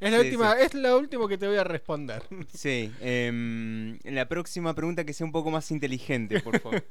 [0.00, 0.62] es, la Sí, última, sí.
[0.62, 2.22] es lo último que te voy a responder.
[2.54, 6.84] Sí, em, la próxima pregunta que sea un poco más inteligente, por favor.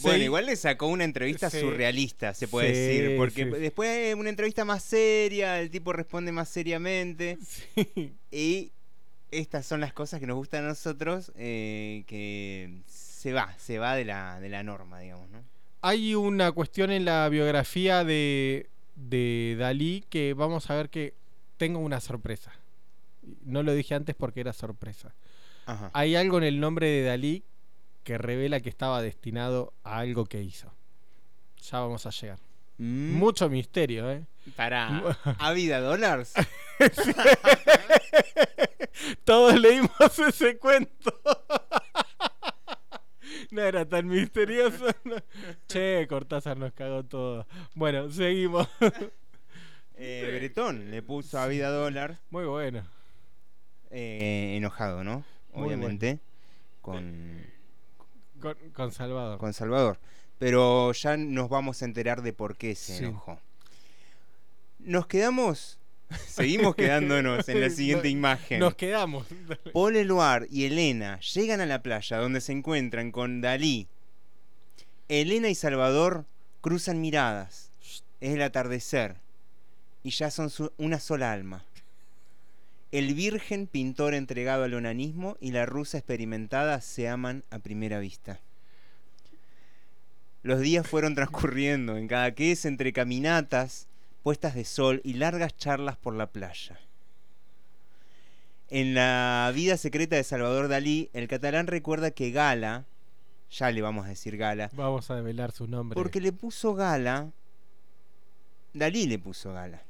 [0.00, 0.24] Bueno, Sí.
[0.24, 1.60] igual le sacó una entrevista Sí.
[1.60, 6.48] surrealista, se puede Sí, decir, porque después una entrevista más seria, el tipo responde más
[6.48, 7.36] seriamente.
[8.30, 8.72] Y
[9.32, 13.96] estas son las cosas que nos gustan a nosotros, eh, que se va, se va
[13.96, 15.42] de la, de la norma, digamos, ¿no?
[15.80, 21.14] Hay una cuestión en la biografía de, de Dalí que vamos a ver que
[21.56, 22.52] tengo una sorpresa.
[23.44, 25.14] No lo dije antes porque era sorpresa.
[25.66, 25.90] Ajá.
[25.94, 27.42] Hay algo en el nombre de Dalí
[28.04, 30.72] que revela que estaba destinado a algo que hizo.
[31.70, 32.38] Ya vamos a llegar.
[32.78, 33.12] Mm.
[33.14, 34.24] Mucho misterio, ¿eh?
[34.56, 36.34] Para Ávida Dollars.
[39.24, 39.90] Todos leímos
[40.26, 41.12] ese cuento.
[43.50, 44.86] No era tan misterioso.
[45.04, 45.16] no.
[45.68, 47.46] Che, Cortázar nos cagó todo.
[47.74, 48.68] Bueno, seguimos.
[50.04, 52.18] Eh, Bretón le puso a Vida Dólar.
[52.30, 52.82] Muy bueno.
[53.90, 55.22] Eh, enojado, ¿no?
[55.52, 56.18] Obviamente.
[56.80, 57.46] Con,
[58.40, 59.38] Con, con Salvador.
[59.38, 59.98] con Salvador.
[60.38, 63.04] Pero ya nos vamos a enterar de por qué se Sí.
[63.04, 63.38] enojó.
[64.80, 65.78] Nos quedamos.
[66.28, 68.60] Seguimos quedándonos en la siguiente No- imagen.
[68.60, 69.26] Nos quedamos.
[69.72, 73.88] Paul Eluard y Elena llegan a la playa donde se encuentran con Dalí.
[75.08, 76.24] Elena y Salvador
[76.60, 77.70] cruzan miradas.
[78.20, 79.16] Es el atardecer.
[80.04, 81.64] Y ya son una sola alma.
[82.90, 88.40] El virgen pintor entregado al onanismo y la rusa experimentada se aman a primera vista.
[90.42, 93.86] Los días fueron transcurriendo en cada que es entre caminatas,
[94.22, 96.78] puestas de sol y largas charlas por la playa.
[98.70, 102.86] En la vida secreta de Salvador Dalí, el catalán recuerda que Gala,
[103.50, 105.94] ya le vamos a decir Gala, Vamos a develar su nombre.
[105.94, 107.30] porque le puso Gala,
[108.72, 109.82] Dalí le puso Gala.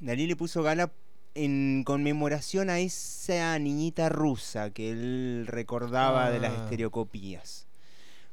[0.00, 0.90] Dalí le puso Gala
[1.34, 6.64] en conmemoración a esa niñita rusa que él recordaba de las Ah.
[6.64, 7.66] estereocopías.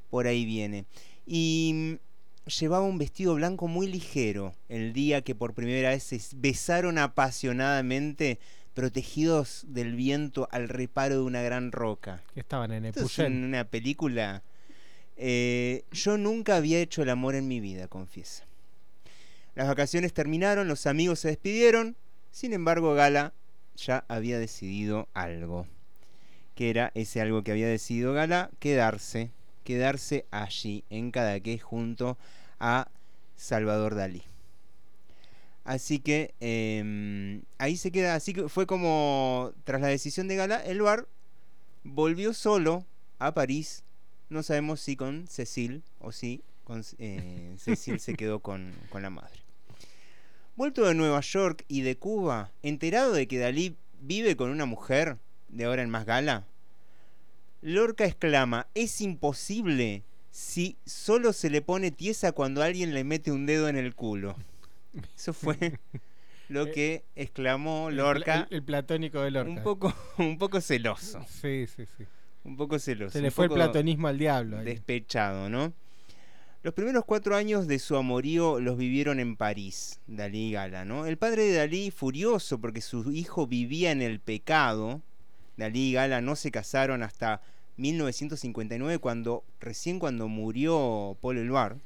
[0.10, 0.86] Por ahí viene.
[1.28, 1.98] Y
[2.50, 8.40] llevaba un vestido blanco muy ligero el día que por primera vez se besaron apasionadamente
[8.74, 12.22] protegidos del viento al reparo de una gran roca.
[12.34, 13.44] Que estaban en Esto Epuyén.
[13.44, 14.44] una película.
[15.18, 18.46] Eh, yo nunca había hecho el amor en mi vida, confiesa.
[19.56, 21.98] Las vacaciones terminaron, los amigos se despidieron.
[22.32, 23.34] Sin embargo, Gala
[23.76, 25.68] ya había decidido algo.
[26.56, 29.32] Que era ese algo que había decidido Gala, quedarse,
[29.66, 32.18] quedarse allí, en Cadaqués, junto a
[33.36, 34.24] Salvador Dalí.
[35.64, 40.64] Así que em, ahí se queda, así que fue como tras la decisión de Gala,
[40.64, 41.08] el bar
[41.84, 42.86] volvió solo
[43.20, 43.84] a París.
[44.30, 49.10] No sabemos si con Cecil o si con, eh, Cecil se quedó con, con la
[49.10, 49.40] madre.
[50.56, 55.18] Vuelto de Nueva York y de Cuba, enterado de que Dalí vive con una mujer,
[55.48, 56.46] de ahora en más gala,
[57.62, 63.46] Lorca exclama, es imposible si solo se le pone tiesa cuando alguien le mete un
[63.46, 64.36] dedo en el culo.
[65.16, 65.58] Eso fue
[66.50, 68.48] lo que exclamó Lorca.
[68.50, 69.52] El, el platónico de Lorca.
[69.52, 71.26] Un poco, un poco celoso.
[71.42, 72.06] Sí, sí, sí.
[72.44, 73.12] Un poco celoso.
[73.12, 74.60] Se le fue el platonismo al diablo.
[74.60, 74.66] ahí.
[74.66, 75.74] Despechado, ¿no?
[76.62, 81.06] Los primeros cuatro años de su amorío los vivieron en París, Dalí y Gala, ¿no?
[81.06, 85.02] El padre de Dalí, furioso porque su hijo vivía en el pecado,
[85.56, 87.42] Dalí y Gala no se casaron hasta
[87.80, 91.78] 1959, cuando, recién cuando murió Paul Eluard,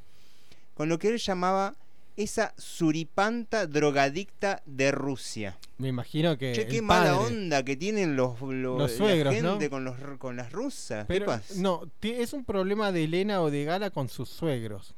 [0.74, 1.76] con lo que él llamaba
[2.16, 5.58] esa suripanta drogadicta de Rusia.
[5.78, 6.54] Me imagino que.
[6.54, 9.52] Che, qué el mala padre- onda que tienen los, los, Los la suegros, ¿no?
[9.52, 11.08] gente con, los, con las rusas.
[11.08, 11.54] ¿Qué Pero pasa?
[11.58, 14.94] no, es un problema de Elena o de Gala con sus suegros.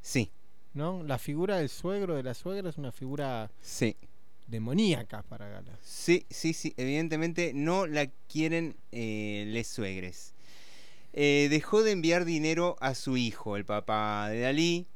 [0.00, 0.30] Sí.
[0.74, 1.02] ¿No?
[1.04, 3.96] La figura del suegro de la suegra es una figura Sí.
[4.50, 5.78] Demoníaca para Gala.
[5.82, 6.74] Sí, sí, sí.
[6.76, 10.34] Evidentemente no la quieren eh, les suegres.
[11.12, 14.86] Eh, dejó de enviar dinero a su hijo, el papá de Dalí.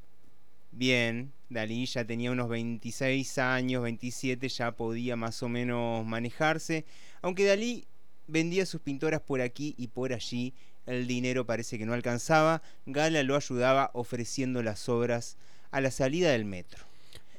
[0.73, 6.85] Bien, Dalí ya tenía unos 26 años, 27, ya podía más o menos manejarse.
[7.23, 7.87] Aunque Dalí
[8.27, 10.55] vendía sus pintoras por aquí y por allí,
[10.87, 12.63] el dinero parece que no alcanzaba.
[12.87, 15.37] Gala lo ayudaba ofreciendo las obras
[15.71, 16.94] a la salida del metro.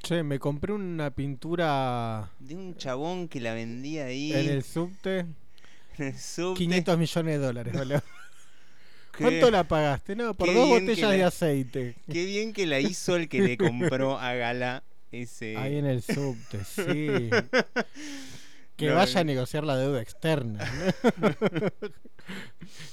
[0.05, 4.31] Che, me compré una pintura De un chabón que la vendía ahí.
[4.33, 5.19] en el subte.
[5.97, 6.59] en el subte.
[6.59, 8.01] 500 millones de dólares, boludo.
[9.17, 10.15] Qué- ¿Cuánto la pagaste?
[10.15, 11.95] No, por qué dos bien que botellas la- de aceite.
[12.11, 15.55] Qué bien que la hizo el que le compró a Gala ese.
[15.57, 17.29] Ahí en el subte, sí.
[18.75, 19.27] Que No, vaya a no.
[19.31, 20.65] negociar la deuda externa.
[21.17, 21.29] ¿no?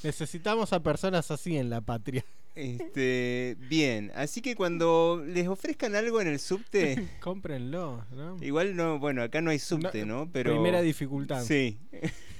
[0.04, 2.24] Necesitamos a personas así en la patria.
[2.54, 8.36] Este, bien, así que cuando les ofrezcan algo en el subte, Cómprenlo, ¿no?
[8.42, 10.28] igual no, bueno, acá no hay subte, ¿no?
[10.32, 11.42] Pero Primera dificultad.
[11.44, 11.78] Sí.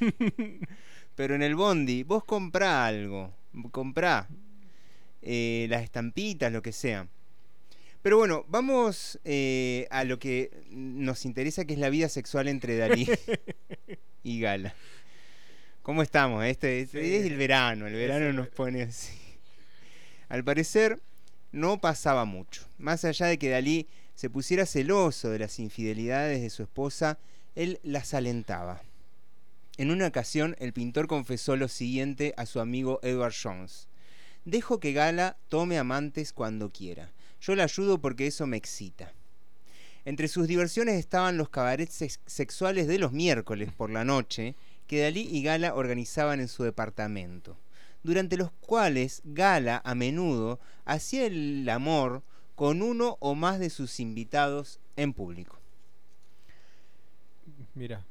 [1.15, 3.35] Pero en el bondi, vos comprá algo,
[3.71, 4.29] comprá
[5.23, 7.09] eh, las estampitas, lo que sea.
[8.03, 12.77] Pero bueno, vamos eh, a lo que nos interesa, que es la vida sexual entre
[12.77, 13.09] Dalí
[14.25, 14.75] y Gala.
[15.83, 16.45] ¿Cómo estamos?
[16.45, 19.22] Este, este es el verano, el verano nos pone así.
[20.33, 20.99] Al parecer,
[21.53, 22.63] no pasaba mucho.
[22.79, 27.19] Más allá de que Dalí se pusiera celoso de las infidelidades de su esposa,
[27.55, 28.81] él las alentaba.
[29.77, 33.89] En una ocasión, el pintor confesó lo siguiente a su amigo Edward Jones.
[34.47, 37.11] Dejo que Gala tome amantes cuando quiera.
[37.43, 39.13] Yo la ayudo porque eso me excita.
[40.07, 44.55] Entre sus diversiones estaban los cabarets sex- sexuales de los miércoles por la noche
[44.87, 47.59] que Dalí y Gala organizaban en su departamento,
[48.03, 52.23] durante los cuales Gala a menudo hacía el amor
[52.55, 55.59] con uno o más de sus invitados en público.
[57.75, 58.05] Mira.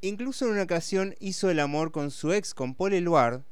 [0.00, 3.42] Incluso en una ocasión hizo el amor con su ex, con Paul Eluard,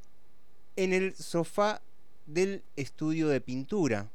[0.77, 1.83] en el sofá
[2.27, 4.11] del estudio de pintura.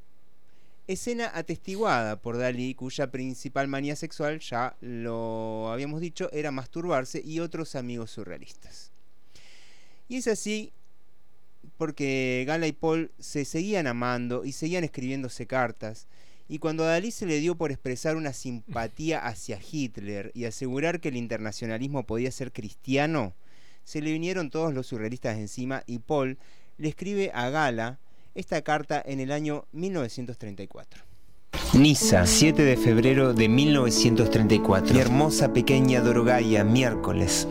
[0.87, 7.39] Escena atestiguada por Dalí, cuya principal manía sexual, ya lo habíamos dicho, era masturbarse y
[7.39, 8.91] otros amigos surrealistas.
[10.07, 10.73] Y es así
[11.81, 16.05] porque Gala y Paul se seguían amando y seguían escribiéndose cartas,
[16.47, 20.99] y cuando a Dalí se le dio por expresar una simpatía hacia Hitler y asegurar
[20.99, 23.33] que el internacionalismo podía ser cristiano,
[23.83, 26.37] se le vinieron todos los surrealistas encima y Paul
[26.77, 27.97] le escribe a Gala
[28.35, 31.10] esta carta en el año 1934.
[31.73, 34.93] Niza, 7 de febrero de 1934.
[34.93, 37.47] Mi hermosa pequeña Dorogaya, miércoles.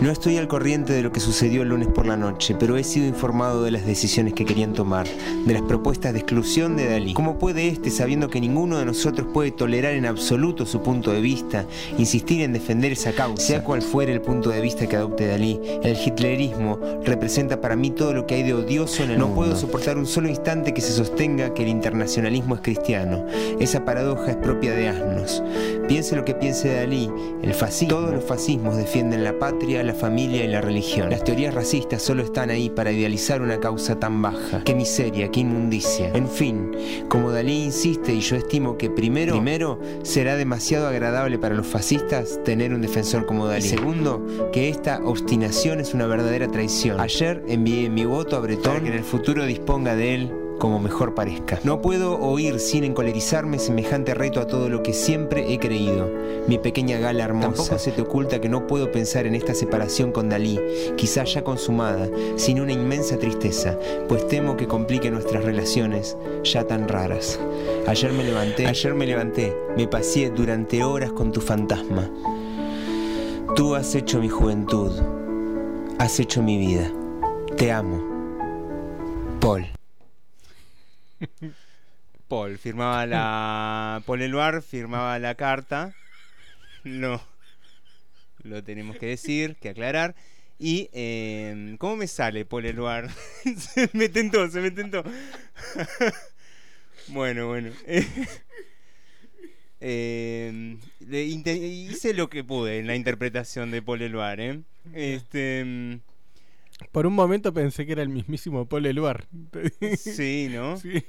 [0.00, 2.84] No estoy al corriente de lo que sucedió el lunes por la noche, pero he
[2.84, 5.08] sido informado de las decisiones que querían tomar,
[5.44, 7.14] de las propuestas de exclusión de Dalí.
[7.14, 11.20] ¿Cómo puede este, sabiendo que ninguno de nosotros puede tolerar en absoluto su punto de
[11.20, 11.66] vista,
[11.98, 13.44] insistir en defender esa causa?
[13.44, 17.90] Sea cual fuere el punto de vista que adopte Dalí, el hitlerismo representa para mí
[17.90, 20.80] todo lo que hay de odioso en el No puedo soportar un solo instante que
[20.80, 23.26] se sostenga que el internacionalismo es cristiano.
[23.60, 25.42] Esa paradoja es propia de asnos.
[25.88, 27.10] Piense lo que piense Dalí,
[27.42, 31.10] el fascismo, todos los fascismos defienden la patria, la familia y la religión.
[31.10, 34.62] Las teorías racistas solo están ahí para idealizar una causa tan baja.
[34.64, 36.10] Qué miseria, qué inmundicia.
[36.14, 36.72] En fin,
[37.08, 42.40] como Dalí insiste y yo estimo que primero, primero será demasiado agradable para los fascistas
[42.44, 43.62] tener un defensor como Dalí.
[43.62, 47.00] Segundo, que esta obstinación es una verdadera traición.
[47.00, 50.78] Ayer envié mi voto a Bretón para que en el futuro disponga de él como
[50.78, 51.60] mejor parezca.
[51.64, 56.10] No puedo oír sin encolerizarme semejante reto a todo lo que siempre he creído.
[56.46, 57.48] Mi pequeña gala hermosa.
[57.48, 60.58] Tampoco se te oculta que no puedo pensar en esta separación con Dalí,
[60.96, 63.78] quizás ya consumada, sin una inmensa tristeza,
[64.08, 67.38] pues temo que complique nuestras relaciones ya tan raras.
[67.86, 72.10] Ayer me levanté, ayer me levanté, me paseé durante horas con tu fantasma.
[73.56, 74.92] Tú has hecho mi juventud,
[75.98, 76.92] has hecho mi vida.
[77.56, 78.02] Te amo.
[79.40, 79.77] Paul.
[82.28, 84.02] Paul firmaba la.
[84.06, 85.94] Paul Eluard firmaba la carta.
[86.84, 87.20] No.
[88.42, 90.14] Lo tenemos que decir, que aclarar.
[90.58, 90.88] Y.
[90.92, 93.10] eh, ¿Cómo me sale Paul Eluard?
[93.58, 95.02] se me tentó, se me tentó.
[97.08, 97.70] bueno, bueno.
[99.80, 104.60] Eh, inte- hice lo que pude en la interpretación de Paul Eluard, ¿eh?
[104.94, 106.00] Este.
[106.98, 109.24] Por un momento pensé que era el mismísimo Paul Eluard.
[109.96, 110.76] Sí, ¿no?
[110.80, 111.00] Sí.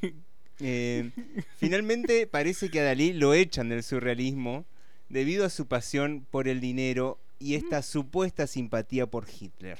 [0.60, 1.10] Eh,
[1.58, 4.66] finalmente parece que a Dalí lo echan del surrealismo
[5.10, 9.80] debido a su pasión por el dinero y esta supuesta simpatía por Hitler.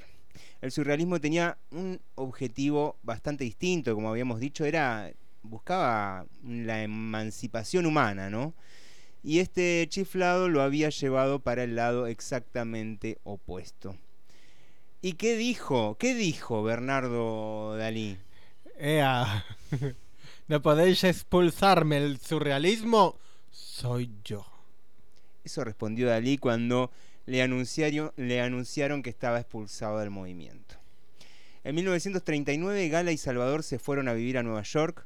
[0.62, 5.12] El surrealismo tenía un objetivo bastante distinto, como habíamos dicho, era
[5.44, 8.56] buscaba la emancipación humana, ¿no?
[9.22, 13.96] Y este chiflado lo había llevado para el lado exactamente opuesto.
[15.02, 15.96] ¿Y qué dijo?
[15.98, 18.18] ¿Qué dijo Bernardo Dalí?
[18.78, 19.46] Ea.
[20.50, 23.18] ¿No podéis expulsarme el surrealismo?
[23.50, 24.46] Soy yo.
[25.46, 26.92] Eso respondió Dalí cuando
[27.26, 30.76] le anunciaron, le anunciaron que estaba expulsado del movimiento.
[31.64, 35.06] En 1939 Gala y Salvador se fueron a vivir a Nueva York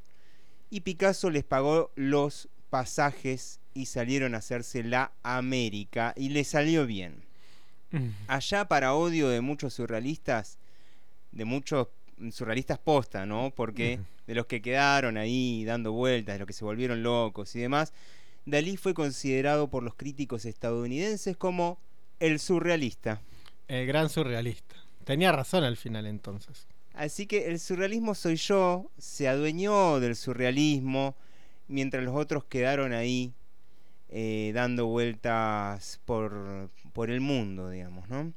[0.71, 6.87] y Picasso les pagó los pasajes y salieron a hacerse la América y le salió
[6.87, 7.22] bien.
[8.27, 10.57] Allá para odio de muchos surrealistas,
[11.31, 11.87] de muchos
[12.31, 13.51] surrealistas posta, ¿no?
[13.55, 17.59] Porque de los que quedaron ahí dando vueltas, de los que se volvieron locos y
[17.59, 17.93] demás,
[18.45, 21.77] Dalí fue considerado por los críticos estadounidenses como
[22.19, 23.21] el surrealista.
[23.67, 24.75] El gran surrealista.
[25.05, 26.67] Tenía razón al final entonces.
[26.93, 31.15] Así que el surrealismo soy yo, se adueñó del surrealismo,
[31.67, 33.33] mientras los otros quedaron ahí
[34.15, 38.31] eh, dando vueltas por, por el mundo, digamos, ¿no?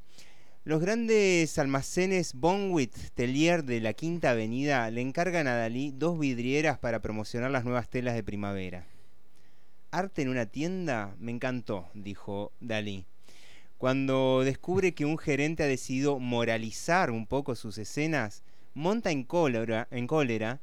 [0.64, 6.78] Los grandes almacenes Bonwit Tellier de la Quinta Avenida le encargan a Dalí dos vidrieras
[6.78, 8.86] para promocionar las nuevas telas de primavera.
[9.90, 13.04] Arte en una tienda me encantó, dijo Dalí.
[13.76, 18.42] Cuando descubre que un gerente ha decidido moralizar un poco sus escenas,
[18.72, 20.58] monta en cólera, en cólera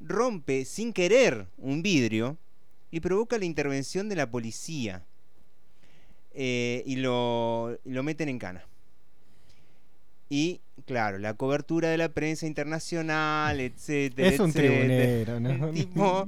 [0.00, 2.38] rompe sin querer un vidrio
[2.90, 5.02] y provoca la intervención de la policía
[6.34, 8.64] eh, y, lo, lo meten en cana.
[10.30, 14.28] Y claro, la cobertura de la prensa internacional, etcétera.
[14.28, 14.74] Es un etcétera.
[14.76, 15.68] tribunero, ¿no?
[15.68, 16.26] El tipo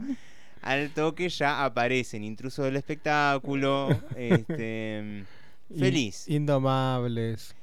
[0.63, 5.25] al toque ya aparecen intrusos del espectáculo, este,
[5.79, 6.29] feliz.
[6.29, 7.55] In- Indomables.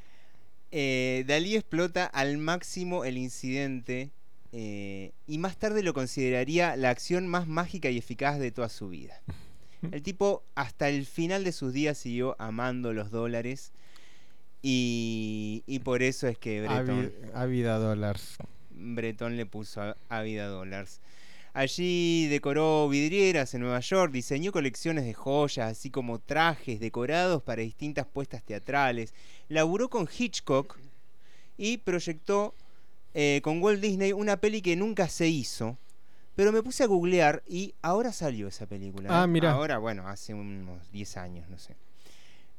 [0.72, 4.10] Eh, Dalí explota al máximo el incidente
[4.52, 8.90] eh, y más tarde lo consideraría la acción más mágica y eficaz de toda su
[8.90, 9.22] vida.
[9.91, 13.72] El tipo hasta el final de sus días siguió amando los dólares
[14.64, 18.38] y, y por eso es que Breton, Avida Dollars.
[18.72, 20.99] Breton le puso a, a vida dólares.
[21.53, 27.64] Allí decoró vidrieras en Nueva York, diseñó colecciones de joyas, así como trajes decorados para
[27.64, 29.14] distintas puestas teatrales.
[29.48, 30.78] Laburó con Hitchcock
[31.57, 32.53] y proyectó
[33.13, 35.77] eh, con Walt Disney una peli que nunca se hizo.
[36.35, 39.09] Pero me puse a googlear y ahora salió esa película.
[39.09, 39.27] Ah, ¿eh?
[39.27, 39.53] mirá.
[39.53, 41.75] Ahora, bueno, hace unos 10 años, no sé.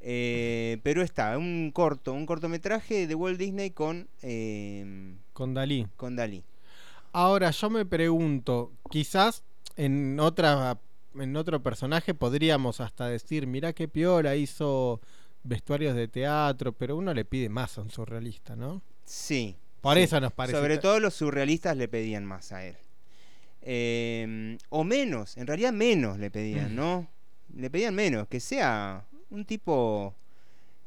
[0.01, 5.87] Eh, pero está, un corto, un cortometraje de Walt Disney con, eh, Con Dalí.
[5.97, 6.43] con Dalí.
[7.13, 9.43] Ahora yo me pregunto, quizás
[9.77, 10.79] en otra
[11.15, 15.01] en otro personaje podríamos hasta decir, mira qué piola hizo
[15.43, 18.83] vestuarios de teatro, pero uno le pide más a un surrealista, ¿no?
[19.05, 19.57] Sí.
[19.81, 20.03] Por sí.
[20.03, 20.59] eso nos parece.
[20.59, 22.77] Sobre todo los surrealistas le pedían más a él.
[23.63, 27.09] Eh, o menos, en realidad menos le pedían, ¿no?
[27.55, 30.15] Le pedían menos, que sea un tipo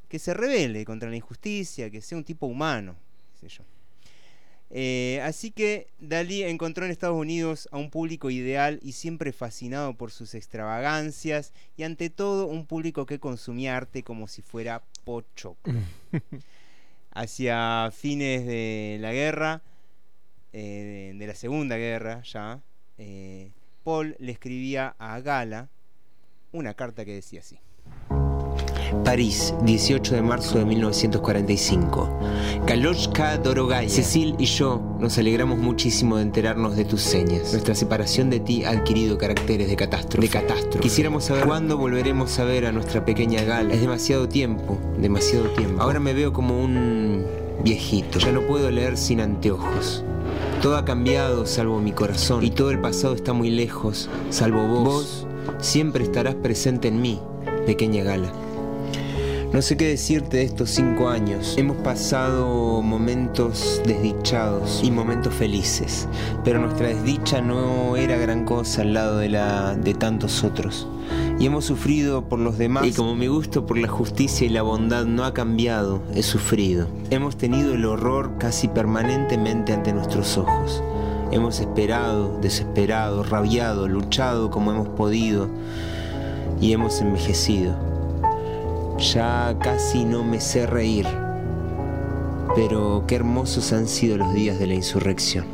[0.07, 2.95] que se rebele contra la injusticia, que sea un tipo humano,
[3.33, 3.63] qué sé yo.
[4.73, 9.93] Eh, así que Dalí encontró en Estados Unidos a un público ideal y siempre fascinado
[9.95, 15.73] por sus extravagancias y ante todo un público que consumía arte como si fuera pochoclo.
[17.13, 19.61] Hacia fines de la guerra,
[20.53, 22.61] eh, de la Segunda Guerra ya,
[22.97, 23.51] eh,
[23.83, 25.69] Paul le escribía a Gala
[26.51, 27.59] una carta que decía así.
[29.03, 32.09] París, 18 de marzo de 1945.
[32.65, 33.89] Kaloshka Dorogaya.
[33.89, 37.51] Cecil y yo nos alegramos muchísimo de enterarnos de tus señas.
[37.51, 40.27] Nuestra separación de ti ha adquirido caracteres de catástrofe.
[40.27, 40.79] De catástrofe.
[40.79, 43.73] Quisiéramos saber cuándo volveremos a ver a nuestra pequeña Gala.
[43.73, 45.81] Es demasiado tiempo, demasiado tiempo.
[45.81, 47.25] Ahora me veo como un
[47.63, 48.19] viejito.
[48.19, 50.03] Ya no puedo leer sin anteojos.
[50.61, 54.83] Todo ha cambiado salvo mi corazón y todo el pasado está muy lejos, salvo vos.
[54.83, 55.27] Vos
[55.59, 57.19] siempre estarás presente en mí,
[57.65, 58.31] pequeña Gala.
[59.53, 61.55] No sé qué decirte de estos cinco años.
[61.57, 66.07] Hemos pasado momentos desdichados y momentos felices,
[66.45, 70.87] pero nuestra desdicha no era gran cosa al lado de la de tantos otros.
[71.37, 72.87] Y hemos sufrido por los demás.
[72.87, 76.87] Y como mi gusto por la justicia y la bondad no ha cambiado, he sufrido.
[77.09, 80.81] Hemos tenido el horror casi permanentemente ante nuestros ojos.
[81.33, 85.49] Hemos esperado, desesperado, rabiado, luchado como hemos podido
[86.61, 87.90] y hemos envejecido.
[89.01, 91.07] Ya casi no me sé reír,
[92.55, 95.45] pero qué hermosos han sido los días de la insurrección.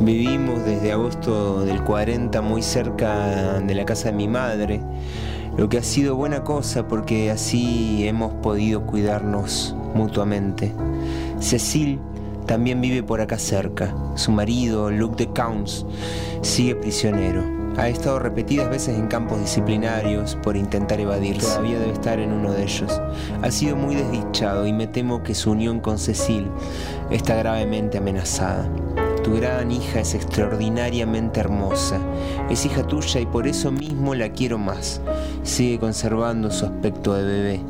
[0.00, 4.80] Vivimos desde agosto del 40 muy cerca de la casa de mi madre,
[5.56, 10.72] lo que ha sido buena cosa porque así hemos podido cuidarnos mutuamente.
[11.38, 12.00] Cecil
[12.46, 13.94] también vive por acá cerca.
[14.14, 15.84] Su marido, Luc de Counts,
[16.42, 17.56] sigue prisionero.
[17.76, 21.46] Ha estado repetidas veces en campos disciplinarios por intentar evadirse.
[21.46, 23.02] Todavía debe estar en uno de ellos.
[23.42, 26.48] Ha sido muy desdichado y me temo que su unión con Cecil
[27.10, 28.66] está gravemente amenazada.
[29.22, 32.00] Tu gran hija es extraordinariamente hermosa.
[32.48, 35.02] Es hija tuya y por eso mismo la quiero más.
[35.42, 37.60] Sigue conservando su aspecto de bebé.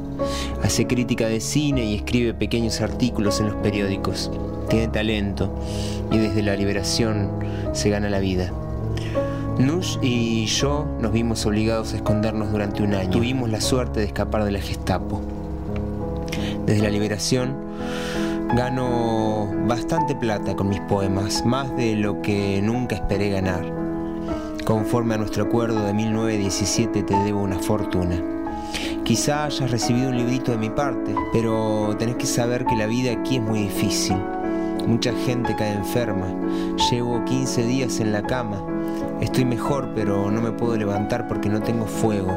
[0.63, 4.31] Hace crítica de cine y escribe pequeños artículos en los periódicos.
[4.69, 5.53] Tiene talento
[6.11, 7.31] y desde la liberación
[7.73, 8.53] se gana la vida.
[9.59, 13.11] Nush y yo nos vimos obligados a escondernos durante un año.
[13.11, 15.23] Tuvimos la suerte de escapar de la Gestapo.
[16.67, 17.57] Desde la liberación
[18.55, 23.65] gano bastante plata con mis poemas, más de lo que nunca esperé ganar.
[24.65, 28.23] Conforme a nuestro acuerdo de 1917 te debo una fortuna.
[29.05, 33.13] Quizá hayas recibido un librito de mi parte, pero tenés que saber que la vida
[33.13, 34.17] aquí es muy difícil.
[34.87, 36.29] Mucha gente cae enferma.
[36.91, 38.65] Llevo 15 días en la cama.
[39.21, 42.31] Estoy mejor, pero no me puedo levantar porque no tengo fuego.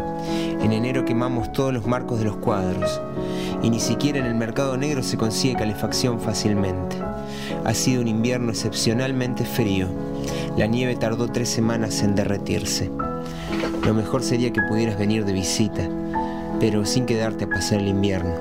[0.61, 2.99] En enero quemamos todos los marcos de los cuadros.
[3.61, 6.95] Y ni siquiera en el mercado negro se consigue calefacción fácilmente.
[7.65, 9.87] Ha sido un invierno excepcionalmente frío.
[10.57, 12.89] La nieve tardó tres semanas en derretirse.
[13.85, 15.87] Lo mejor sería que pudieras venir de visita,
[16.59, 18.33] pero sin quedarte a pasar el invierno.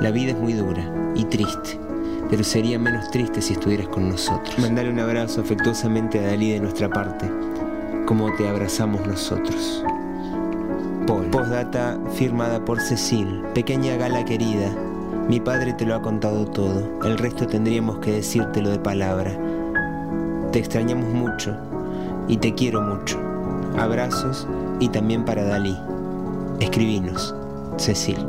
[0.00, 1.78] La vida es muy dura y triste,
[2.30, 4.58] pero sería menos triste si estuvieras con nosotros.
[4.58, 7.30] Mandale un abrazo afectuosamente a Dalí de nuestra parte,
[8.06, 9.84] como te abrazamos nosotros.
[11.06, 11.26] Paul.
[11.26, 13.42] Postdata firmada por Cecil.
[13.54, 14.74] Pequeña gala querida.
[15.28, 17.02] Mi padre te lo ha contado todo.
[17.04, 19.32] El resto tendríamos que decírtelo de palabra.
[20.52, 21.56] Te extrañamos mucho
[22.28, 23.20] y te quiero mucho.
[23.76, 24.46] Abrazos
[24.80, 25.76] y también para Dalí.
[26.60, 27.34] Escribinos,
[27.76, 28.24] Cecil.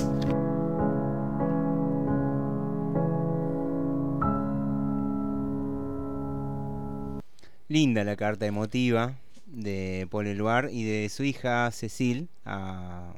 [7.67, 9.15] Linda la carta emotiva
[9.47, 13.13] de Paul Eluard y de su hija Cecil a,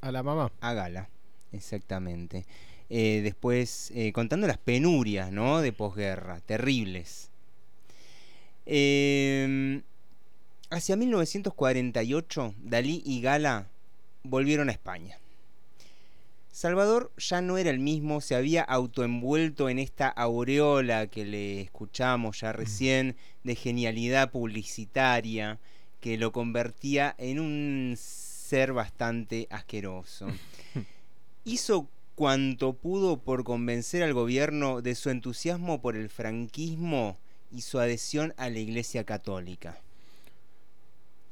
[0.00, 0.50] a la mamá.
[0.60, 1.08] A Gala,
[1.52, 2.46] exactamente.
[2.88, 5.60] Eh, después eh, contando las penurias ¿no?
[5.60, 7.30] de posguerra, terribles.
[8.66, 9.82] Eh,
[10.70, 13.66] hacia 1948, Dalí y Gala
[14.22, 15.18] volvieron a España.
[16.54, 22.42] Salvador ya no era el mismo, se había autoenvuelto en esta aureola que le escuchamos
[22.42, 25.58] ya recién de genialidad publicitaria
[25.98, 30.28] que lo convertía en un ser bastante asqueroso.
[31.44, 37.18] Hizo cuanto pudo por convencer al gobierno de su entusiasmo por el franquismo
[37.50, 39.76] y su adhesión a la Iglesia Católica.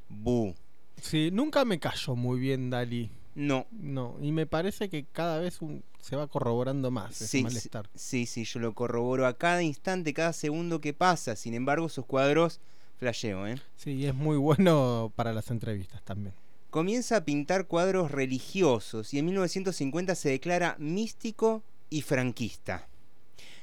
[0.09, 0.53] Bu.
[1.01, 3.09] Sí, nunca me cayó muy bien Dalí.
[3.35, 3.65] No.
[3.71, 7.89] No, y me parece que cada vez un- se va corroborando más ese Sí, malestar.
[7.95, 11.35] sí, sí, yo lo corroboro a cada instante, cada segundo que pasa.
[11.35, 12.59] Sin embargo, sus cuadros
[12.99, 13.59] flasheo, ¿eh?
[13.75, 16.33] Sí, y es muy bueno para las entrevistas también.
[16.69, 22.87] Comienza a pintar cuadros religiosos y en 1950 se declara místico y franquista.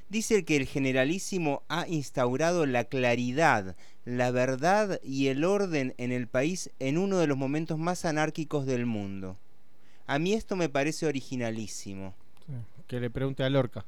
[0.09, 6.26] Dice que el generalísimo ha instaurado la claridad, la verdad y el orden en el
[6.26, 9.36] país en uno de los momentos más anárquicos del mundo.
[10.10, 12.14] A mí esto me parece originalísimo.
[12.44, 12.52] Sí,
[12.88, 13.84] Que le pregunte a Lorca.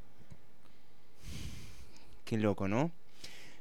[2.24, 2.92] Qué loco, ¿no?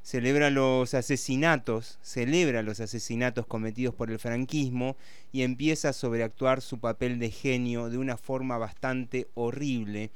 [0.04, 4.96] Celebra los asesinatos, celebra los asesinatos cometidos por el franquismo
[5.32, 10.12] y empieza a sobreactuar su papel de genio de una forma bastante horrible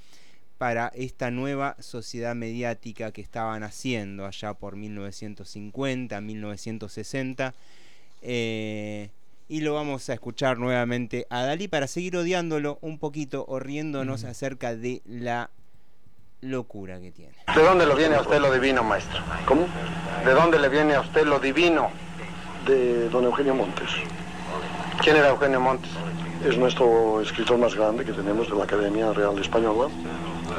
[0.59, 7.55] para esta nueva sociedad mediática que estaban haciendo allá por 1950, 1960.
[8.21, 9.09] Eh,
[9.47, 14.23] y lo vamos a escuchar nuevamente a Dalí para seguir odiándolo un poquito o riéndonos
[14.23, 15.51] acerca de la
[16.41, 17.33] locura que tiene.
[17.55, 19.19] ¿De dónde le viene a usted lo divino, maestro?
[19.45, 19.67] ¿Cómo?
[20.25, 21.89] ¿De dónde le viene a usted lo divino?
[22.65, 23.89] De don Eugenio Montes.
[25.01, 25.91] ¿Quién era Eugenio Montes?
[26.43, 29.89] Es nuestro escritor más grande que tenemos de la Academia Real Española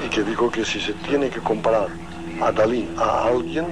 [0.04, 1.88] y que dijo que si se tiene que comparar
[2.40, 3.66] a Dalí a alguien,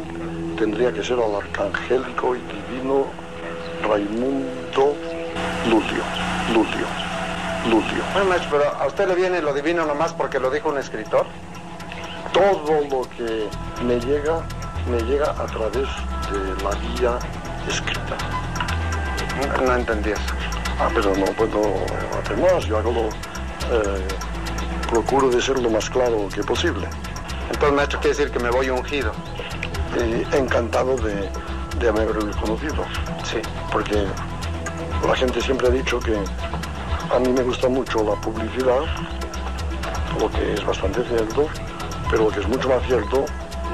[0.57, 3.07] tendría que ser al arcangélico y divino
[3.89, 4.97] Raimundo
[5.69, 6.03] Lulio.
[6.53, 6.87] Lulio.
[7.69, 8.05] Lulio.
[8.13, 11.27] Bueno, maestro, pero a usted le viene lo divino nomás porque lo dijo un escritor.
[12.33, 13.49] Todo lo que
[13.85, 14.43] me llega,
[14.91, 15.89] me llega a través
[16.31, 17.19] de la guía
[17.69, 18.17] escrita.
[19.59, 20.35] No, no entendí eso.
[20.79, 21.61] Ah, pero no puedo
[22.23, 22.65] hacer más.
[22.67, 24.09] Yo hago lo, eh,
[24.91, 26.87] procuro de ser lo más claro que posible.
[27.51, 29.13] Entonces, maestro, quiere decir que me voy ungido.
[29.99, 31.31] Eh, encantado de,
[31.79, 32.85] de haberlo conocido.
[33.25, 33.39] Sí.
[33.73, 34.05] Porque
[35.07, 36.17] la gente siempre ha dicho que
[37.15, 38.81] a mí me gusta mucho la publicidad,
[40.19, 41.47] lo que es bastante cierto,
[42.11, 43.25] pero lo que es mucho más cierto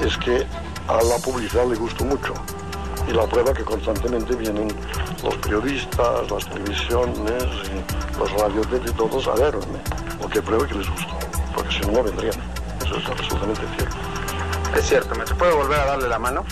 [0.04, 0.46] es que
[0.88, 2.34] a la publicidad le gusto mucho.
[3.08, 4.68] Y la prueba que constantemente vienen
[5.22, 9.80] los periodistas, las televisiones, y los radios y todos a verme,
[10.20, 11.12] lo que prueba que les gusto,
[11.54, 12.40] porque si no, no vendrían.
[12.84, 13.96] Eso es absolutamente cierto.
[14.76, 15.36] Es cierto, maestro.
[15.36, 16.44] ¿Puedo volver a darle la mano?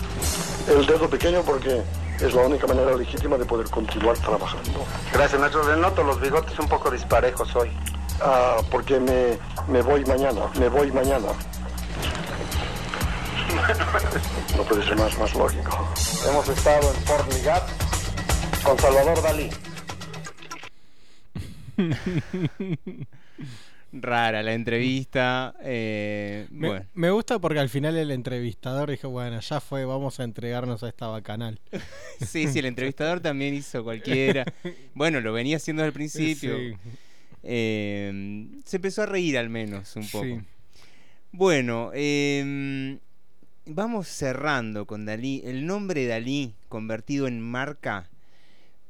[0.68, 1.82] El dedo pequeño porque
[2.20, 4.84] es la única manera legítima de poder continuar trabajando.
[5.12, 5.68] Gracias, maestro.
[5.68, 7.70] Le noto los bigotes un poco disparejos hoy.
[8.20, 9.38] Ah, porque me,
[9.68, 11.28] me voy mañana, me voy mañana.
[14.56, 15.88] No puede ser más, más lógico.
[16.28, 17.68] Hemos estado en Port Ligat
[18.62, 19.50] con Salvador Dalí.
[23.92, 25.54] Rara la entrevista.
[25.62, 26.86] eh, Me, bueno.
[26.94, 30.88] me gusta porque al final el entrevistador dijo, bueno, ya fue, vamos a entregarnos a
[30.88, 31.58] esta bacanal.
[32.26, 34.44] Sí, sí, el entrevistador también hizo cualquiera.
[34.94, 36.56] Bueno, lo venía haciendo al principio.
[36.58, 36.74] Sí.
[37.44, 40.24] Eh, se empezó a reír al menos un poco.
[40.24, 40.38] Sí.
[41.30, 42.98] Bueno, eh,
[43.66, 45.42] vamos cerrando con Dalí.
[45.44, 48.10] El nombre Dalí, convertido en marca,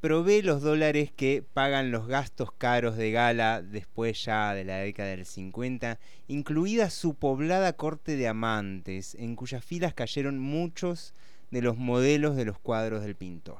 [0.00, 5.10] provee los dólares que pagan los gastos caros de gala después ya de la década
[5.10, 5.98] del 50,
[6.28, 11.14] incluida su poblada corte de amantes, en cuyas filas cayeron muchos
[11.50, 13.58] de los modelos de los cuadros del pintor.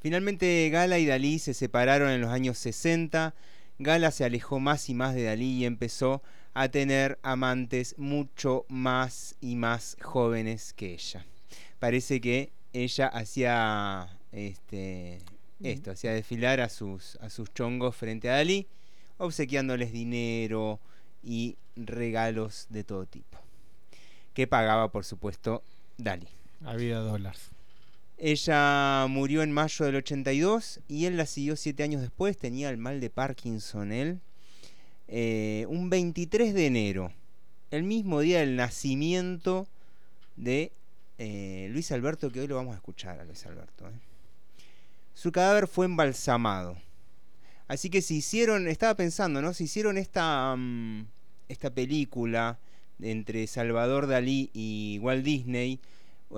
[0.00, 3.34] Finalmente Gala y Dalí se separaron en los años 60.
[3.78, 6.22] Gala se alejó más y más de Dalí y empezó
[6.52, 11.26] a tener amantes mucho más y más jóvenes que ella.
[11.78, 15.20] Parece que ella hacía este
[15.62, 18.66] esto, hacía desfilar a sus a sus chongos frente a Dalí,
[19.16, 20.80] obsequiándoles dinero
[21.22, 23.38] y regalos de todo tipo.
[24.34, 25.62] Que pagaba, por supuesto,
[25.96, 26.28] Dalí.
[26.64, 27.50] Había dólares.
[28.18, 32.36] Ella murió en mayo del 82 y él la siguió siete años después.
[32.36, 34.20] Tenía el mal de Parkinson él.
[35.06, 37.12] Eh, un 23 de enero,
[37.70, 39.68] el mismo día del nacimiento
[40.36, 40.72] de
[41.18, 43.86] eh, Luis Alberto, que hoy lo vamos a escuchar a Luis Alberto.
[43.88, 43.92] eh.
[45.14, 46.76] Su cadáver fue embalsamado.
[47.68, 49.54] Así que si hicieron, estaba pensando, ¿no?
[49.54, 51.06] Si hicieron esta, mm,
[51.48, 52.58] esta película
[53.00, 55.80] entre Salvador Dalí y Walt Disney,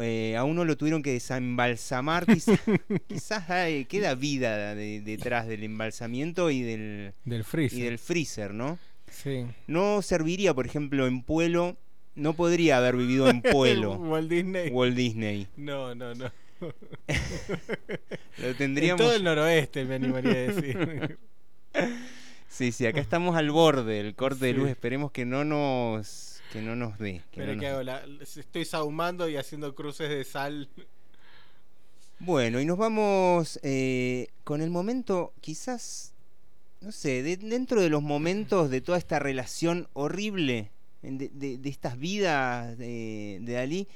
[0.01, 2.61] eh, a uno lo tuvieron que desembalsamar, quizás,
[3.09, 7.79] quizás hay- queda vida de- detrás del embalsamiento y del, Del freezer.
[7.79, 8.79] y del freezer, ¿no?
[9.11, 9.47] Sí.
[9.67, 11.77] No serviría, por ejemplo, en Pueblo,
[12.17, 13.93] no podría haber vivido en Pueblo.
[13.93, 14.71] Walt Disney.
[14.71, 15.47] Walt Disney.
[15.57, 16.33] No, no, no.
[18.39, 19.01] Lo tendríamos...
[19.01, 21.19] En todo el noroeste, me animaría a decir.
[22.49, 24.71] Sí, sí, acá estamos al borde del corte de luz.
[24.71, 27.21] Esperemos que no nos que no nos dé.
[27.31, 27.83] que Pero no ¿qué nos- hago?
[27.83, 30.71] La- estoy sahumando y haciendo cruces de sal.
[32.19, 36.15] Bueno, y nos vamos eh, con el momento, quizás,
[36.81, 40.71] no sé, de- dentro de los momentos de toda esta relación horrible,
[41.11, 43.89] de, estas vidas de, de Dalí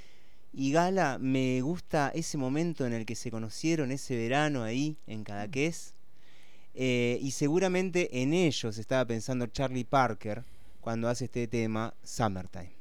[0.53, 5.23] y Gala, me gusta ese momento en el que se conocieron, ese verano ahí en
[5.23, 5.95] Cadaqués.
[6.74, 10.45] Eh, y seguramente en ellos estaba pensando Charlie Parker
[10.81, 12.73] cuando hace este tema, Summertime.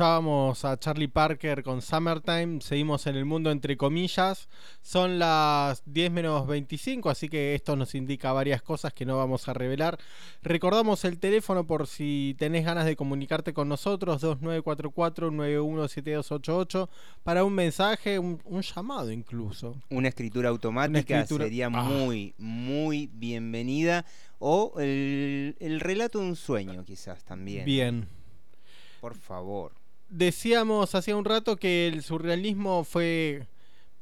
[0.00, 4.48] Escuchábamos a Charlie Parker con Summertime, seguimos en el mundo entre comillas,
[4.80, 9.46] son las 10 menos 25, así que esto nos indica varias cosas que no vamos
[9.46, 9.98] a revelar.
[10.42, 16.88] Recordamos el teléfono por si tenés ganas de comunicarte con nosotros, 2944-917288,
[17.22, 19.76] para un mensaje, un, un llamado incluso.
[19.90, 21.82] Una escritura automática escritura- sería Ah.
[21.82, 24.06] muy, muy bienvenida.
[24.38, 27.66] O el, el relato de un sueño, quizás también.
[27.66, 28.08] Bien.
[29.02, 29.72] Por favor.
[30.10, 33.46] Decíamos hacía un rato que el surrealismo fue,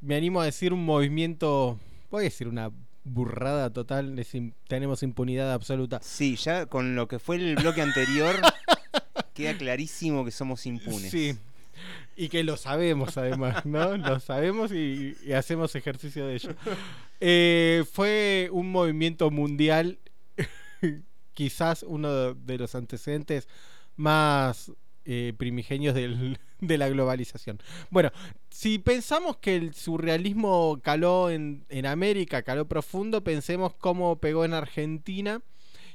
[0.01, 1.79] me animo a decir, un movimiento,
[2.11, 2.71] voy a decir una
[3.05, 4.27] burrada total,
[4.69, 6.01] tenemos impunidad absoluta.
[6.03, 8.35] Sí, ya con lo que fue el bloque anterior,
[9.35, 11.11] queda clarísimo que somos impunes.
[11.11, 11.37] Sí.
[12.17, 13.97] Y que lo sabemos además, ¿no?
[13.97, 16.55] Lo sabemos y, y hacemos ejercicio de ello.
[17.21, 19.99] Eh, fue un movimiento mundial,
[21.35, 23.49] quizás uno de los antecedentes
[23.97, 24.73] más
[25.11, 25.95] eh, primigenios
[26.61, 27.59] de la globalización.
[27.89, 28.11] Bueno,
[28.51, 34.53] si pensamos que el surrealismo caló en, en América, caló profundo, pensemos cómo pegó en
[34.53, 35.41] Argentina.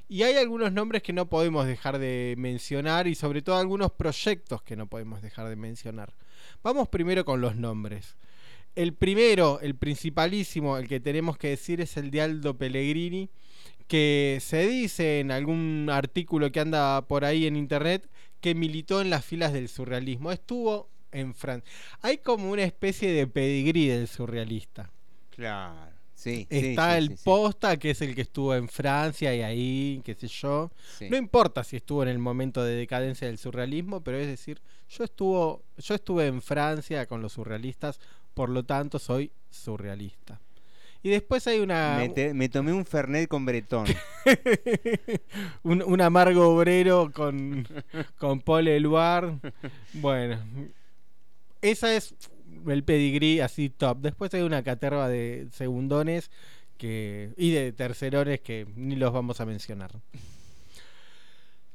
[0.10, 4.64] Y hay algunos nombres que no podemos dejar de mencionar y sobre todo algunos proyectos
[4.64, 6.16] que no podemos dejar de mencionar.
[6.64, 8.18] Vamos primero con los nombres.
[8.76, 13.30] El primero, el principalísimo, el que tenemos que decir es el de Aldo Pellegrini,
[13.88, 18.10] que se dice en algún artículo que anda por ahí en internet
[18.44, 20.30] que militó en las filas del surrealismo.
[20.30, 21.72] Estuvo en Francia.
[22.02, 24.92] Hay como una especie de pedigrí del surrealista.
[25.30, 25.94] Claro.
[26.14, 27.24] Sí, Está sí, el sí, sí.
[27.24, 30.72] posta, que es el que estuvo en Francia y ahí, qué sé yo.
[30.98, 31.10] Sí.
[31.10, 35.06] No importa si estuvo en el momento de decadencia del surrealismo, pero es decir, yo
[35.06, 38.02] estuvo, yo estuve en Francia con los surrealistas,
[38.34, 40.42] por lo tanto soy surrealista.
[41.06, 43.86] Y después hay una Me, te- me tomé un Fernet con Bretón.
[45.64, 47.68] un, un amargo obrero con,
[48.18, 49.34] con Paul Eluard.
[49.94, 50.40] Bueno,
[51.62, 52.16] esa es
[52.68, 53.98] el pedigrí así top.
[54.00, 56.32] Después hay una caterva de segundones
[56.78, 59.92] que, y de tercerones que ni los vamos a mencionar.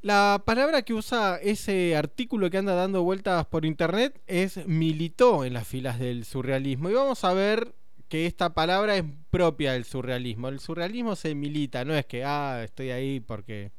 [0.01, 5.53] La palabra que usa ese artículo que anda dando vueltas por internet es militó en
[5.55, 6.89] las filas del surrealismo.
[6.89, 7.75] Y vamos a ver
[8.09, 10.49] que esta palabra es propia del surrealismo.
[10.49, 13.73] El surrealismo se milita, no es que, ah, estoy ahí porque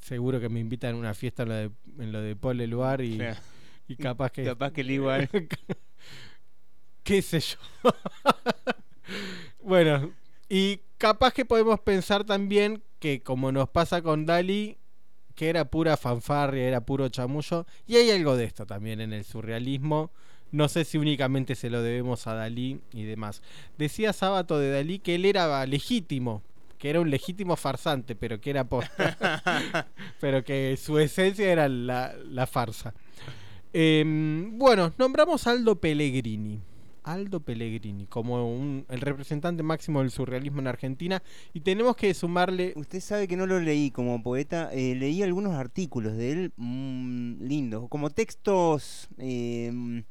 [0.00, 3.02] seguro que me invitan a una fiesta en lo de, en lo de Paul Eluard
[3.02, 3.18] y,
[3.88, 4.44] y capaz que...
[4.44, 5.28] Capaz que el igual.
[7.02, 7.58] qué sé yo.
[9.62, 10.12] bueno,
[10.48, 14.78] y capaz que podemos pensar también que como nos pasa con Dali,
[15.34, 19.24] que era pura fanfarria, era puro chamullo, y hay algo de esto también en el
[19.24, 20.12] surrealismo.
[20.54, 23.42] No sé si únicamente se lo debemos a Dalí y demás.
[23.76, 26.42] Decía Sábato de Dalí que él era legítimo,
[26.78, 29.88] que era un legítimo farsante, pero que era posta.
[30.20, 32.94] pero que su esencia era la, la farsa.
[33.72, 36.60] Em, bueno, nombramos a Aldo Pellegrini.
[37.02, 41.22] Aldo Pellegrini como un- el representante máximo del surrealismo en Argentina
[41.52, 45.52] y tenemos que sumarle Usted sabe que no lo leí como poeta, eh, leí algunos
[45.52, 50.02] artículos de él mm, lindos, como textos eh,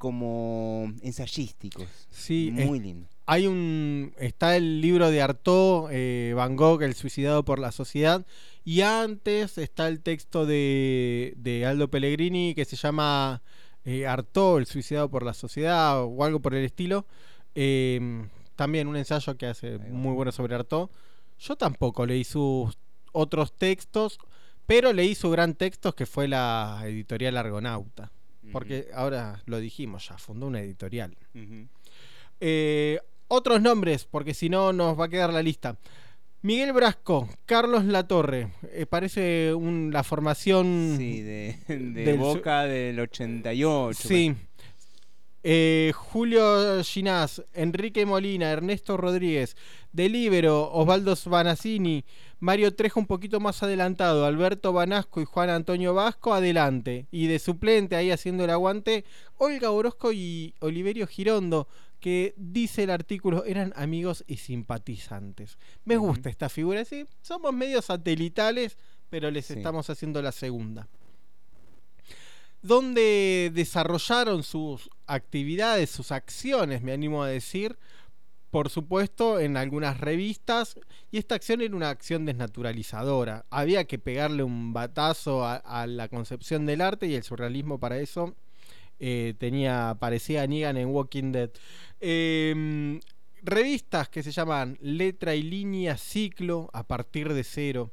[0.00, 1.86] como ensayísticos.
[2.10, 3.08] Sí, muy es- lindo.
[3.26, 4.12] Hay un.
[4.18, 8.26] Está el libro de Artaud, eh, Van Gogh, El suicidado por la sociedad.
[8.64, 13.40] Y antes está el texto de, de Aldo Pellegrini que se llama
[13.84, 17.06] eh, Artaud, El suicidado por la sociedad o algo por el estilo.
[17.54, 18.00] Eh,
[18.56, 20.88] también un ensayo que hace muy bueno sobre Artaud.
[21.38, 22.76] Yo tampoco leí sus
[23.12, 24.18] otros textos,
[24.66, 28.10] pero leí su gran texto que fue la editorial Argonauta.
[28.52, 31.16] Porque ahora lo dijimos ya, fundó una editorial.
[32.40, 32.98] Eh,
[33.28, 35.76] otros nombres, porque si no nos va a quedar la lista.
[36.42, 42.98] Miguel Brasco, Carlos Latorre, eh, parece un- la formación Sí, de, de del Boca del
[42.98, 44.08] 88.
[44.08, 44.34] Sí.
[45.42, 49.56] Eh, Julio Ginás, Enrique Molina, Ernesto Rodríguez,
[49.90, 52.04] Delibero, Osvaldo Svanacini,
[52.40, 57.06] Mario Trejo un poquito más adelantado, Alberto Banasco y Juan Antonio Vasco adelante.
[57.10, 59.04] Y de suplente ahí haciendo el aguante,
[59.38, 61.68] Olga Orozco y Oliverio Girondo,
[62.00, 65.58] que dice el artículo, eran amigos y simpatizantes.
[65.84, 68.76] Me gusta esta figura, sí, somos medio satelitales,
[69.08, 69.54] pero les Sí.
[69.54, 70.86] estamos haciendo la segunda
[72.62, 77.78] donde desarrollaron sus actividades, sus acciones, me animo a decir,
[78.50, 80.76] por supuesto, en algunas revistas,
[81.10, 83.46] y esta acción era una acción desnaturalizadora.
[83.50, 88.34] Había que pegarle un batazo a, la concepción del arte y el surrealismo para eso
[88.98, 91.50] eh, tenía, parecía Negan en Walking Dead.
[92.00, 93.00] Em,
[93.42, 97.92] revistas que se llaman Letra y Línea Ciclo a partir de cero.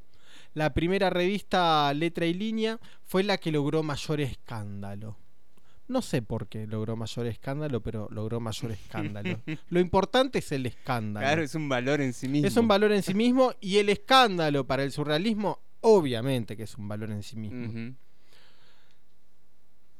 [0.58, 5.16] La primera revista Letra y Línea fue la que logró mayor escándalo.
[5.86, 9.40] No sé por qué logró mayor escándalo, pero logró mayor escándalo.
[9.70, 11.24] Lo importante es el escándalo.
[11.24, 12.48] Claro, es un valor en sí mismo.
[12.48, 16.76] Es un valor en sí mismo y el escándalo para el surrealismo, obviamente que es
[16.76, 17.94] un valor en sí mismo.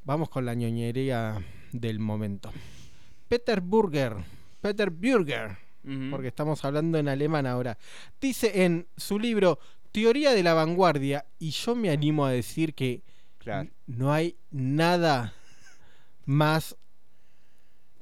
[0.02, 1.40] Vamos con la ñoñería
[1.70, 2.50] del momento.
[3.28, 4.16] Peter Burger,
[4.60, 5.56] Peter Burger,
[6.10, 7.78] porque estamos hablando en alemán ahora,
[8.20, 9.60] dice en su libro
[9.92, 13.02] Teoría de la Vanguardia, y yo me animo a decir que
[13.86, 15.32] no hay nada
[16.26, 16.76] más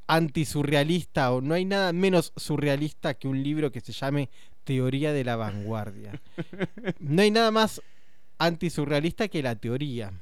[0.07, 4.29] antisurrealista o no hay nada menos surrealista que un libro que se llame
[4.65, 6.21] Teoría de la Vanguardia.
[7.01, 7.81] No hay nada más
[8.39, 10.13] antisurrealista que la teoría.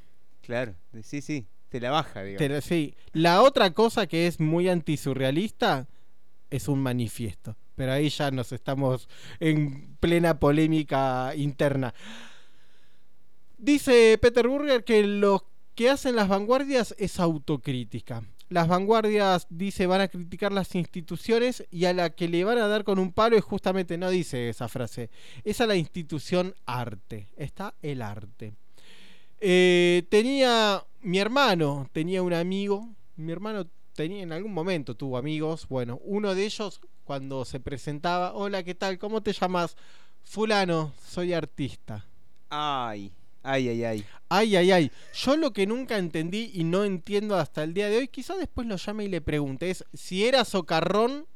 [0.41, 2.47] Claro, sí, sí, te la baja, digamos.
[2.47, 2.95] Te- sí.
[3.13, 5.87] La otra cosa que es muy antisurrealista
[6.49, 7.55] es un manifiesto.
[7.75, 11.93] Pero ahí ya nos estamos en plena polémica interna.
[13.57, 15.45] Dice Peter Burger que lo
[15.75, 18.23] que hacen las vanguardias es autocrítica.
[18.47, 22.67] Las vanguardias, dice, van a criticar las instituciones y a la que le van a
[22.67, 25.09] dar con un palo es justamente, no dice esa frase,
[25.43, 27.27] es a la institución arte.
[27.35, 28.53] Está el arte.
[29.39, 35.67] Eh, tenía mi hermano, tenía un amigo, mi hermano tenía en algún momento tuvo amigos,
[35.69, 38.97] bueno, uno de ellos cuando se presentaba, hola, ¿qué tal?
[38.99, 39.75] ¿Cómo te llamas?
[40.23, 42.05] Fulano, soy artista.
[42.49, 43.11] Ay,
[43.43, 44.05] ay, ay, ay.
[44.29, 44.91] Ay, ay, ay.
[45.13, 48.67] Yo lo que nunca entendí y no entiendo hasta el día de hoy, quizás después
[48.67, 51.27] lo llame y le pregunte, es si era socarrón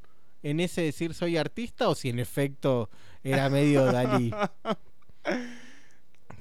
[0.42, 2.90] en ese decir soy artista o si en efecto
[3.24, 4.34] era medio Dalí.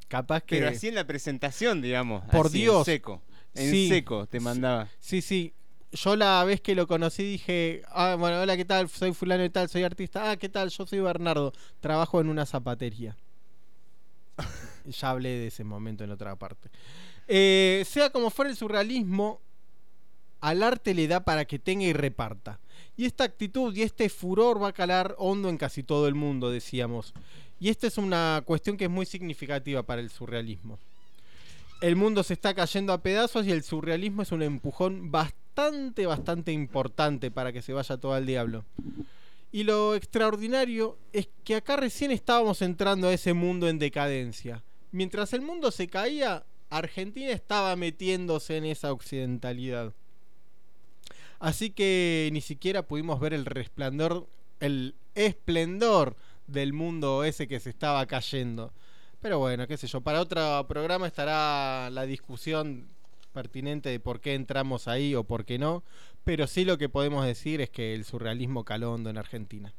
[0.09, 0.57] Capaz que...
[0.57, 2.25] Pero así en la presentación, digamos.
[2.31, 2.89] Por así, Dios.
[2.89, 3.23] En seco.
[3.55, 3.89] En Sí.
[3.89, 4.89] seco te mandaba.
[4.99, 5.53] Sí, sí.
[5.93, 8.89] Yo la vez que lo conocí dije, ah, bueno, hola, ¿qué tal?
[8.89, 10.31] Soy fulano y tal, soy artista.
[10.31, 10.69] Ah, ¿qué tal?
[10.69, 13.17] Yo soy Bernardo, trabajo en una zapatería.
[14.85, 16.71] ya hablé de ese momento en otra parte.
[17.27, 19.41] Eh, sea como fuera el surrealismo,
[20.41, 22.61] al arte le da para que tenga y reparta.
[22.97, 26.51] Y esta actitud y este furor va a calar hondo en casi todo el mundo,
[26.51, 27.15] decíamos.
[27.61, 30.79] Y esta es una cuestión que es muy significativa para el surrealismo.
[31.81, 35.38] El mundo se está cayendo a pedazos y el surrealismo es un empujón bastante,
[36.07, 38.65] bastante importante para que se vaya todo al diablo.
[39.51, 44.63] Y lo extraordinario es que acá recién estábamos entrando a ese mundo en decadencia.
[44.93, 49.95] Mientras el mundo se caía, Argentina estaba metiéndose en esa occidentalidad.
[51.41, 54.27] Así que ni siquiera pudimos ver el resplandor,
[54.61, 56.17] el esplendor
[56.47, 58.73] del mundo ese que se estaba cayendo.
[59.21, 62.89] Pero bueno, qué sé yo, para otro programa estará la discusión
[63.39, 65.85] pertinente de por qué entramos ahí o por qué no,
[66.25, 69.73] pero sí lo que podemos decir es que el surrealismo caló hondo en Argentina.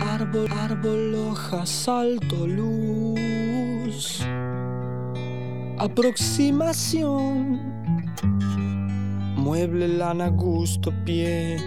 [0.00, 4.26] Árbol, árbol, hoja, salto, luz.
[5.78, 7.60] Aproximación.
[9.36, 11.58] Mueble, lana, gusto, pie.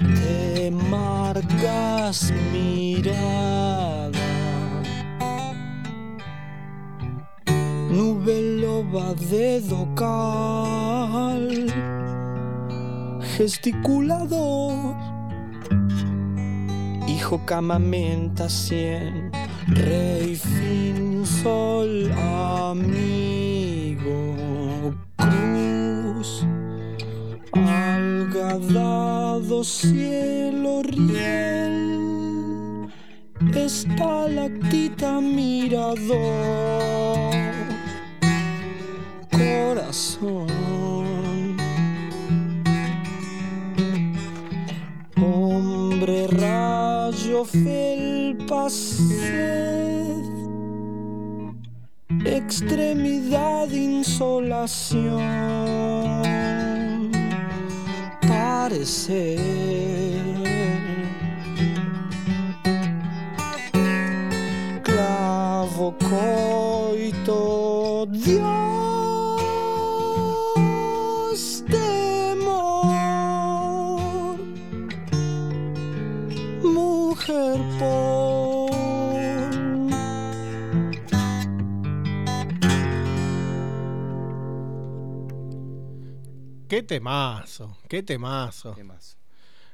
[0.00, 4.25] Te marcas mirada.
[7.96, 11.48] Nube loba, dedo cal.
[13.38, 14.94] Gesticulador.
[17.08, 19.30] Hijo camamenta cien,
[19.68, 22.12] rey fin sol
[22.68, 24.34] amigo
[25.16, 26.44] cruz,
[27.54, 28.84] algadado
[29.64, 31.78] cielo riel,
[33.54, 36.26] estalactita mirador,
[39.36, 40.46] corazón.
[45.16, 50.24] Hombre rayo felpa sed,
[52.24, 55.20] extremidad insolación,
[58.26, 59.36] parecer.
[64.82, 67.36] Clavo coito
[68.10, 68.65] Dios
[86.68, 88.76] Qué temazo, qué temazo.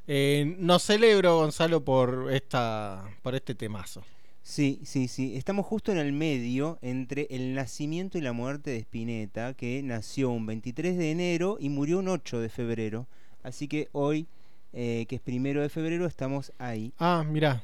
[0.06, 4.02] Eh, nos celebro, Gonzalo, por esta, por este temazo.
[4.42, 5.36] Sí, sí, sí.
[5.36, 10.30] Estamos justo en el medio entre el nacimiento y la muerte de Spinetta, que nació
[10.30, 13.06] un 23 de enero y murió un 8 de febrero.
[13.42, 14.26] Así que hoy,
[14.72, 16.92] eh, que es primero de febrero, estamos ahí.
[16.98, 17.62] Ah, mira.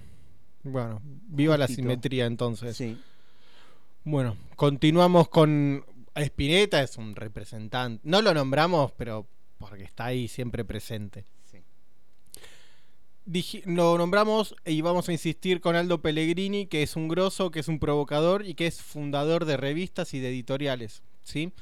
[0.63, 2.77] Bueno, viva la simetría entonces.
[2.77, 2.97] Sí.
[4.05, 5.85] Bueno, continuamos con
[6.23, 8.01] Spinetta, es un representante.
[8.05, 9.27] No lo nombramos, pero
[9.59, 11.25] porque está ahí siempre presente.
[13.27, 17.61] Dij- lo nombramos y vamos a insistir con Aldo Pellegrini, que es un grosso, que
[17.61, 21.03] es un provocador y que es fundador de revistas y de editoriales.
[21.23, 21.53] ¿sí?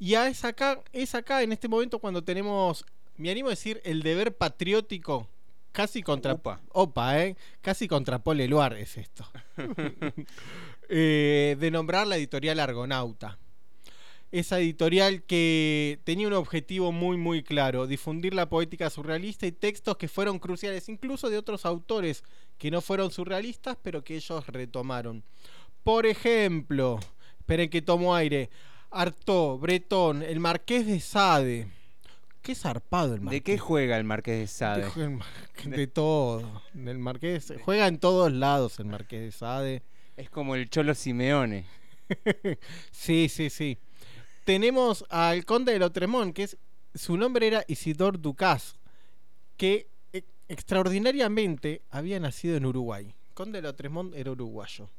[0.00, 2.84] Y a- es acá, es acá en este momento cuando tenemos,
[3.16, 5.28] me animo a decir, el deber patriótico.
[5.70, 6.32] Casi contra.
[6.70, 7.22] Opa.
[7.22, 7.36] ¿eh?
[7.60, 9.24] Casi contra Paul Eluard es esto.
[10.94, 13.38] Eh, de nombrar la editorial Argonauta.
[14.32, 19.98] Esa editorial que tenía un objetivo muy muy claro, difundir la poética surrealista y textos
[19.98, 22.24] que fueron cruciales, incluso de otros autores
[22.56, 25.22] que no fueron surrealistas, pero que ellos retomaron.
[25.84, 26.98] Por ejemplo,
[27.38, 28.48] esperen que tomo aire,
[28.90, 31.68] Artaud, Breton, el Marqués de Sade.
[32.40, 33.40] Qué zarpado el Marqués.
[33.40, 34.90] ¿De qué juega el Marqués de Sade?
[35.64, 36.62] De, de todo.
[36.74, 39.82] El Marqués juega en todos lados el Marqués de Sade.
[40.16, 41.66] Es como el Cholo Simeone.
[42.90, 43.78] sí, sí, sí.
[44.44, 46.56] Tenemos al conde de Lotremont, que es
[46.94, 48.74] su nombre era Isidor Ducas,
[49.56, 53.14] que e- extraordinariamente había nacido en Uruguay.
[53.34, 54.90] Conde de Lotremont era uruguayo.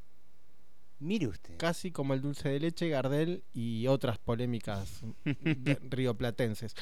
[1.00, 1.58] Mire usted.
[1.58, 5.02] Casi como el dulce de leche, Gardel y otras polémicas
[5.90, 6.76] rioplatenses.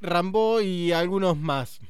[0.00, 1.80] Rambó y algunos más.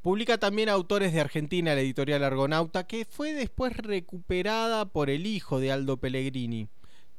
[0.00, 5.60] Publica también autores de Argentina, la editorial Argonauta, que fue después recuperada por el hijo
[5.60, 6.68] de Aldo Pellegrini.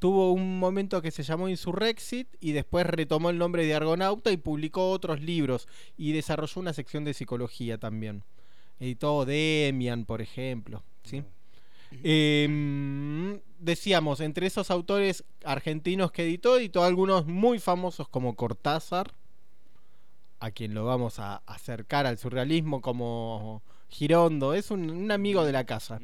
[0.04, 4.36] Tuvo un momento que se llamó Insurrexit y después retomó el nombre de Argonauta y
[4.36, 5.66] publicó otros libros
[5.96, 8.22] y desarrolló una sección de psicología también.
[8.78, 10.82] Editó Demian, por ejemplo.
[11.04, 11.22] ¿sí?
[12.02, 19.14] Eh, decíamos, entre esos autores argentinos que editó, editó algunos muy famosos como Cortázar,
[20.38, 25.52] a quien lo vamos a acercar al surrealismo como Girondo, es un, un amigo de
[25.52, 25.98] la casa.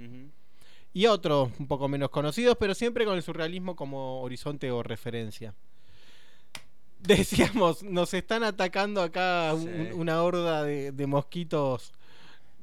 [0.93, 5.55] Y otros un poco menos conocidos, pero siempre con el surrealismo como horizonte o referencia.
[7.01, 11.93] Decíamos, nos están atacando acá un- una horda de, de mosquitos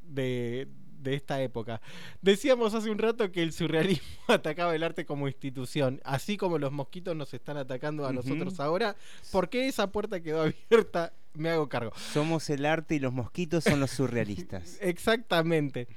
[0.03, 0.67] de,
[1.01, 1.81] de esta época.
[2.21, 6.71] Decíamos hace un rato que el surrealismo atacaba el arte como institución, así como los
[6.71, 8.95] mosquitos nos están atacando a nosotros ahora.
[9.31, 11.13] ¿Por qué esa puerta quedó abierta?
[11.33, 11.93] Me hago cargo.
[12.13, 14.77] Somos el arte y los mosquitos son los surrealistas.
[14.81, 15.87] Exactamente.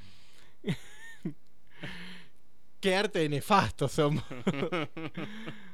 [2.81, 4.25] Qué arte de nefasto somos.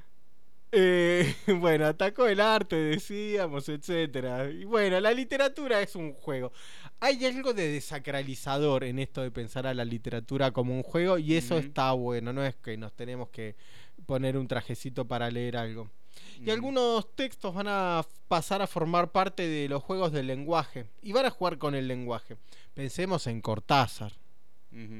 [0.73, 4.51] Eh, bueno, atacó el arte, decíamos, etcétera.
[4.51, 6.53] Y bueno, la literatura es un juego.
[7.01, 11.35] Hay algo de desacralizador en esto de pensar a la literatura como un juego y
[11.35, 13.57] eso está bueno, no es que nos tenemos que
[14.07, 15.91] poner un trajecito para leer algo.
[16.45, 21.13] Y algunos textos van a pasar a formar parte de los juegos del lenguaje y
[21.13, 22.37] van a jugar con el lenguaje.
[22.75, 24.13] Pensemos en Cortázar.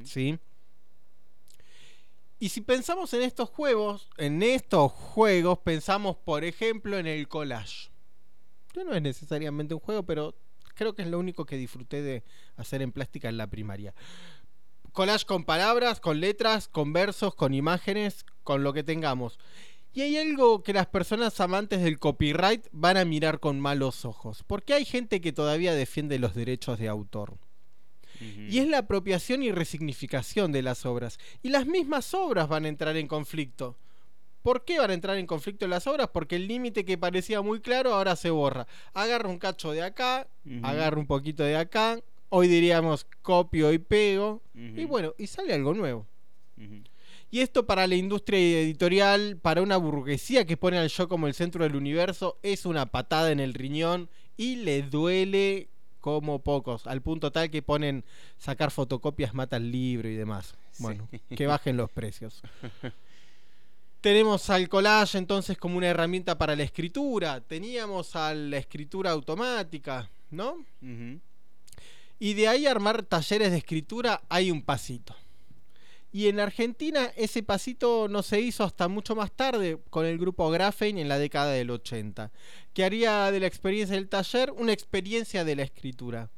[0.05, 0.39] ¿sí?
[2.39, 7.89] Y si pensamos en estos juegos, en estos juegos pensamos, por ejemplo, en el collage.
[8.73, 10.35] Que no es necesariamente un juego, pero
[10.75, 12.25] creo que es lo único que disfruté de
[12.57, 13.95] hacer en plástica en la primaria.
[14.93, 19.39] Collage con palabras, con letras, con versos, con imágenes, con lo que tengamos.
[19.95, 24.45] Y hay algo que las personas amantes del copyright van a mirar con malos ojos,
[24.47, 27.39] porque hay gente que todavía defiende los derechos de autor.
[28.21, 31.19] Y es la apropiación y resignificación de las obras.
[31.43, 33.77] Y las mismas obras van a entrar en conflicto.
[34.43, 36.09] ¿Por qué van a entrar en conflicto las obras?
[36.13, 38.69] Porque el límite que parecía muy claro ahora se borra.
[38.95, 40.29] Agarro un cacho de acá,
[40.63, 45.75] agarro un poquito de acá, hoy diríamos copio y pego, y bueno, y sale algo
[45.75, 46.07] nuevo.
[47.29, 51.35] Y esto para la industria editorial, para una burguesía que pone al yo como el
[51.35, 55.69] centro del universo, es una patada en el riñón y le duele
[56.15, 58.05] como pocos, al punto tal que ponen
[58.39, 60.55] sacar fotocopias mata el libro y demás.
[60.79, 62.43] Bueno, que bajen los precios.
[64.01, 70.09] Tenemos al collage entonces como una herramienta para la escritura, teníamos a la escritura automática,
[70.31, 70.65] ¿no?
[72.21, 75.17] Y de ahí armar talleres de escritura hay un pasito.
[76.17, 80.49] Y en Argentina ese pasito no se hizo hasta mucho más tarde con el grupo
[80.49, 82.33] Graphein en la década del 80,
[82.73, 86.31] que haría de la experiencia del taller una experiencia de la escritura.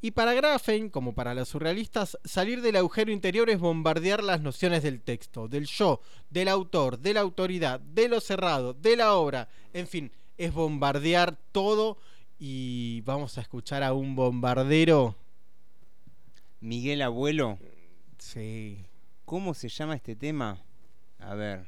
[0.00, 4.82] Y para Graphein, como para los surrealistas, salir del agujero interior es bombardear las nociones
[4.82, 6.00] del texto, del yo,
[6.30, 11.36] del autor, de la autoridad, de lo cerrado, de la obra, en fin, es bombardear
[11.52, 11.98] todo
[12.38, 15.16] y vamos a escuchar a un bombardero.
[16.60, 17.58] Miguel Abuelo.
[18.16, 18.86] Sí.
[19.28, 20.64] ¿Cómo se llama este tema?
[21.18, 21.66] A ver.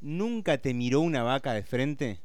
[0.00, 2.20] ¿Nunca te miró una vaca de frente?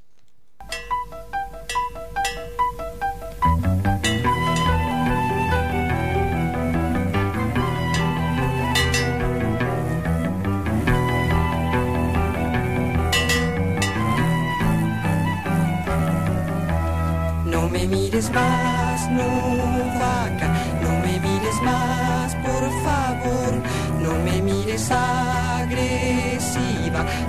[17.44, 22.07] No me mires más, no vaca, no me mires más
[24.78, 25.74] eres agresiva,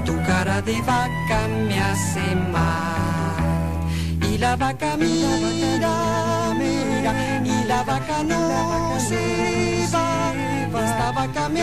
[0.05, 3.81] tu cara de vaca me hace mal.
[4.31, 7.13] Y la vaca mira, mira,
[7.45, 10.33] y la vaca no se va.
[10.85, 11.63] Esta vaca me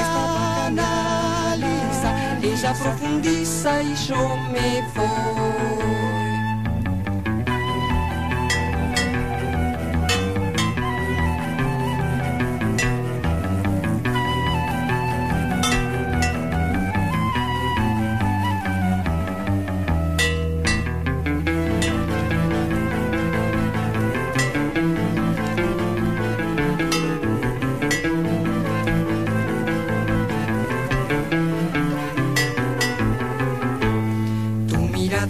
[0.67, 2.09] analiza,
[2.41, 6.34] ella profundiza y yo me voy.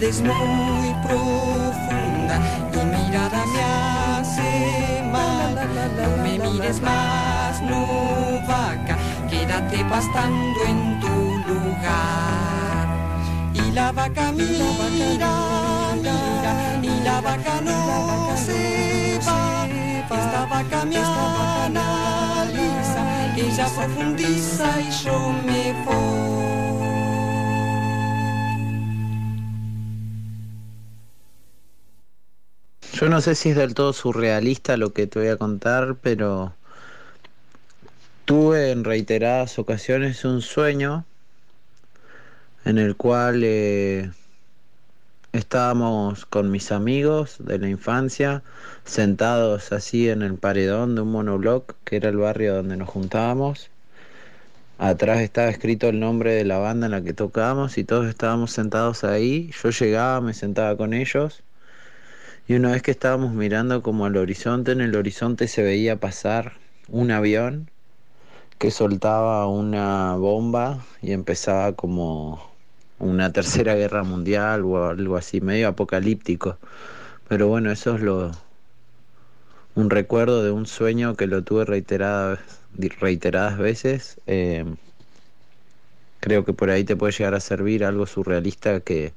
[0.02, 2.38] Es muy profunda,
[2.70, 5.54] mi mirada me hace mal.
[5.96, 7.86] No me mires más, no
[8.46, 8.98] vaca,
[9.30, 12.88] quédate pastando en tu lugar.
[13.54, 15.32] Y la vaca mira, mira,
[16.82, 19.66] y la vaca no se va.
[19.66, 21.74] Esta vaca me analiza,
[23.36, 26.65] ella profundiza y yo me voy.
[32.98, 36.54] Yo no sé si es del todo surrealista lo que te voy a contar, pero
[38.24, 41.04] tuve en reiteradas ocasiones un sueño
[42.64, 44.10] en el cual eh,
[45.32, 48.42] estábamos con mis amigos de la infancia
[48.86, 53.68] sentados así en el paredón de un monobloc que era el barrio donde nos juntábamos.
[54.78, 58.52] Atrás estaba escrito el nombre de la banda en la que tocábamos y todos estábamos
[58.52, 59.50] sentados ahí.
[59.62, 61.42] Yo llegaba, me sentaba con ellos
[62.48, 66.54] y una vez que estábamos mirando como al horizonte, en el horizonte se veía pasar
[66.88, 67.70] un avión
[68.58, 72.40] que soltaba una bomba y empezaba como
[72.98, 76.58] una tercera guerra mundial o algo así, medio apocalíptico.
[77.28, 78.32] Pero bueno, eso es lo
[79.74, 82.38] un recuerdo de un sueño que lo tuve reiteradas,
[83.58, 84.20] veces.
[84.26, 84.64] Eh,
[86.20, 89.12] creo que por ahí te puede llegar a servir algo surrealista que,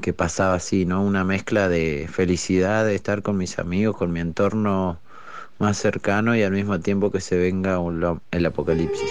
[0.00, 1.02] que, pasaba así, ¿no?
[1.04, 4.98] Una mezcla de felicidad de estar con mis amigos, con mi entorno
[5.58, 7.78] más cercano y al mismo tiempo que se venga
[8.30, 9.10] el apocalipsis.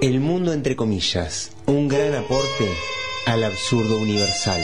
[0.00, 2.68] El mundo entre comillas, un gran aporte
[3.26, 4.62] al absurdo universal.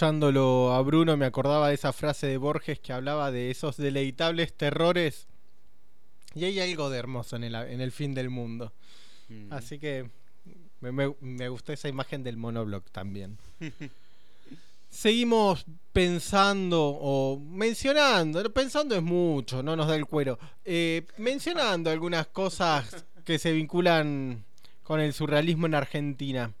[0.00, 4.52] Escuchándolo a Bruno me acordaba de esa frase de Borges que hablaba de esos deleitables
[4.54, 5.26] terrores.
[6.34, 8.74] Y hay algo de hermoso en el, en el fin del mundo.
[9.30, 9.50] Mm.
[9.54, 10.10] Así que
[10.82, 13.38] me, me- me gustó esa imagen del monobloc también.
[14.90, 15.64] Seguimos
[15.94, 23.06] pensando o mencionando, pensando es mucho, no nos da el cuero, eh, mencionando algunas cosas
[23.24, 24.44] que se vinculan
[24.82, 26.52] con el surrealismo en Argentina.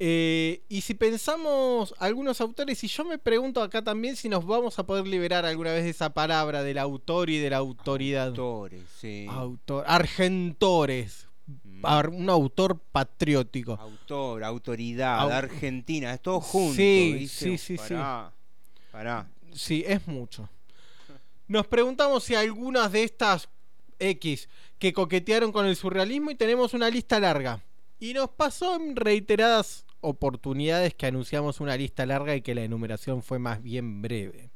[0.00, 4.78] Eh, y si pensamos algunos autores, y yo me pregunto acá también si nos vamos
[4.78, 8.28] a poder liberar alguna vez de esa palabra del autor y de la autoridad.
[8.28, 9.26] Autores, sí.
[9.28, 11.26] Autor, argentores.
[11.82, 13.72] Ar- Un autor patriótico.
[13.80, 16.74] Autor, autoridad, Au- Argentina, es todo junto.
[16.76, 17.44] Sí, ¿viste?
[17.44, 17.94] sí, sí, sí.
[17.94, 18.32] Pará,
[18.92, 19.26] pará.
[19.52, 20.48] Sí, es mucho.
[21.46, 23.48] Nos preguntamos si algunas de estas
[23.98, 24.48] X
[24.78, 27.60] que coquetearon con el surrealismo y tenemos una lista larga.
[27.98, 33.22] Y nos pasó en reiteradas oportunidades que anunciamos una lista larga y que la enumeración
[33.22, 34.50] fue más bien breve.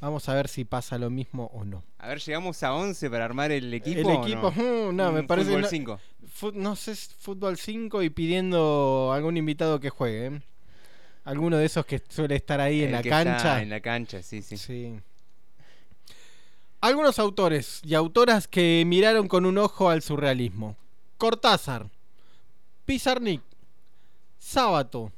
[0.00, 1.84] Vamos a ver si pasa lo mismo o no.
[1.98, 4.00] A ver, llegamos a 11 para armar el equipo.
[4.10, 6.00] El equipo, no, mm, no, me parece fútbol no- 5.
[6.32, 10.26] Fu- no sé, fútbol 5 y pidiendo algún invitado que juegue.
[10.26, 10.40] ¿eh?
[11.24, 13.62] Alguno de esos que suele estar ahí en la que está cancha.
[13.62, 14.56] En la cancha, sí, sí.
[14.56, 14.96] Sí.
[16.80, 20.76] Algunos autores y autoras que miraron con un ojo al surrealismo.
[21.16, 21.88] Cortázar,
[22.84, 23.40] Pizarnik,
[24.42, 25.12] Sábato,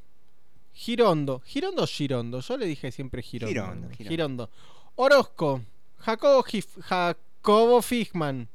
[0.75, 1.41] Girondo.
[1.47, 2.41] ¿Girondo o Girondo?
[2.41, 3.53] Yo le dije siempre Girondo.
[3.53, 4.11] Girondo, Girondo.
[4.11, 4.51] Girondo.
[4.97, 5.63] Orozco,
[5.99, 6.45] Jacobo,
[6.83, 8.47] Jacobo Figman.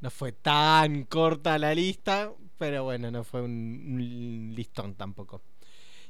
[0.00, 5.42] No fue tan corta la lista, pero bueno, no fue un, un listón tampoco.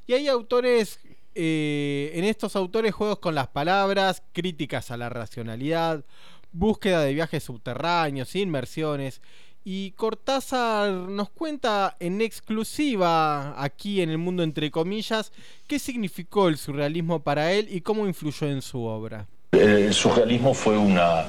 [0.07, 0.99] Y hay autores,
[1.35, 6.03] eh, en estos autores juegos con las palabras, críticas a la racionalidad,
[6.51, 9.21] búsqueda de viajes subterráneos, inmersiones.
[9.65, 15.31] Y Cortázar nos cuenta en exclusiva, aquí en el mundo entre comillas,
[15.67, 19.27] qué significó el surrealismo para él y cómo influyó en su obra.
[19.51, 21.25] El surrealismo fue una,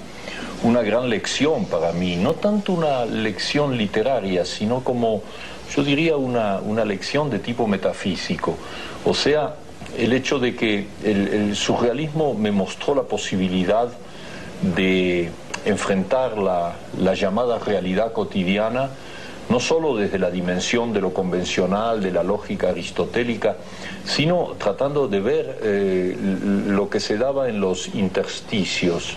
[0.62, 5.22] una gran lección para mí, no tanto una lección literaria, sino como
[5.74, 8.56] yo diría una, una lección de tipo metafísico.
[9.04, 9.56] O sea,
[9.96, 13.90] el hecho de que el, el surrealismo me mostró la posibilidad
[14.62, 15.30] de
[15.64, 18.90] enfrentar la, la llamada realidad cotidiana
[19.50, 23.56] no solo desde la dimensión de lo convencional, de la lógica aristotélica,
[24.04, 26.16] sino tratando de ver eh,
[26.68, 29.16] lo que se daba en los intersticios.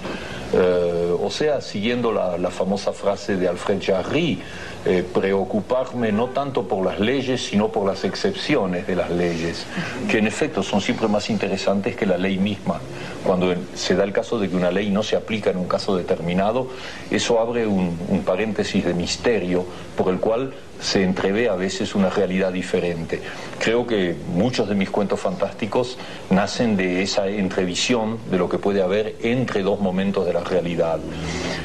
[0.51, 4.41] Eh, o sea, siguiendo la, la, famosa frase de Alfred Jarry,
[4.85, 9.65] eh, preocuparme no tanto por las leyes, sino por las excepciones de las leyes,
[10.09, 12.81] que en efecto son siempre más interesantes que la ley misma.
[13.23, 15.95] Cuando se da el caso de que una ley no se aplica en un caso
[15.95, 16.67] determinado,
[17.09, 19.65] eso abre un, un paréntesis de misterio
[19.95, 23.21] por el cual se entrevé a veces una realidad diferente.
[23.59, 25.97] Creo que muchos de mis cuentos fantásticos
[26.29, 30.99] nacen de esa entrevisión de lo que puede haber entre dos momentos de la realidad.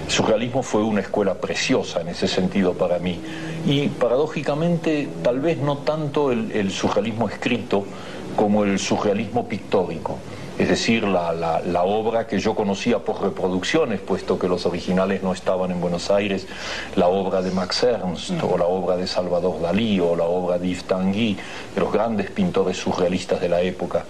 [0.05, 3.20] El surrealismo fue una escuela preciosa en ese sentido para mí.
[3.66, 7.85] Y paradójicamente, tal vez no tanto el, el surrealismo escrito
[8.36, 10.18] como el surrealismo pictórico
[10.59, 15.22] es decir, la, la, la, obra que yo conocía por reproducciones, puesto que los originales
[15.22, 16.48] no estaban en Buenos Aires,
[16.97, 18.44] la obra de Max Ernst, mm.
[18.44, 21.36] o la obra de Salvador Dalí, o la obra de Yves Tanguy,
[21.74, 24.05] de los grandes pintores surrealistas de la época.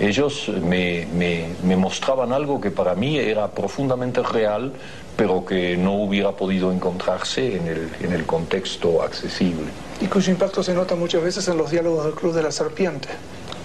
[0.00, 4.72] Ellos me, me, me mostraban algo que para mí era profundamente real,
[5.16, 9.66] pero que no hubiera podido encontrarse en el, en el contexto accesible.
[10.00, 13.08] Y cuyo impacto se nota muchas veces en los diálogos del Club de la Serpiente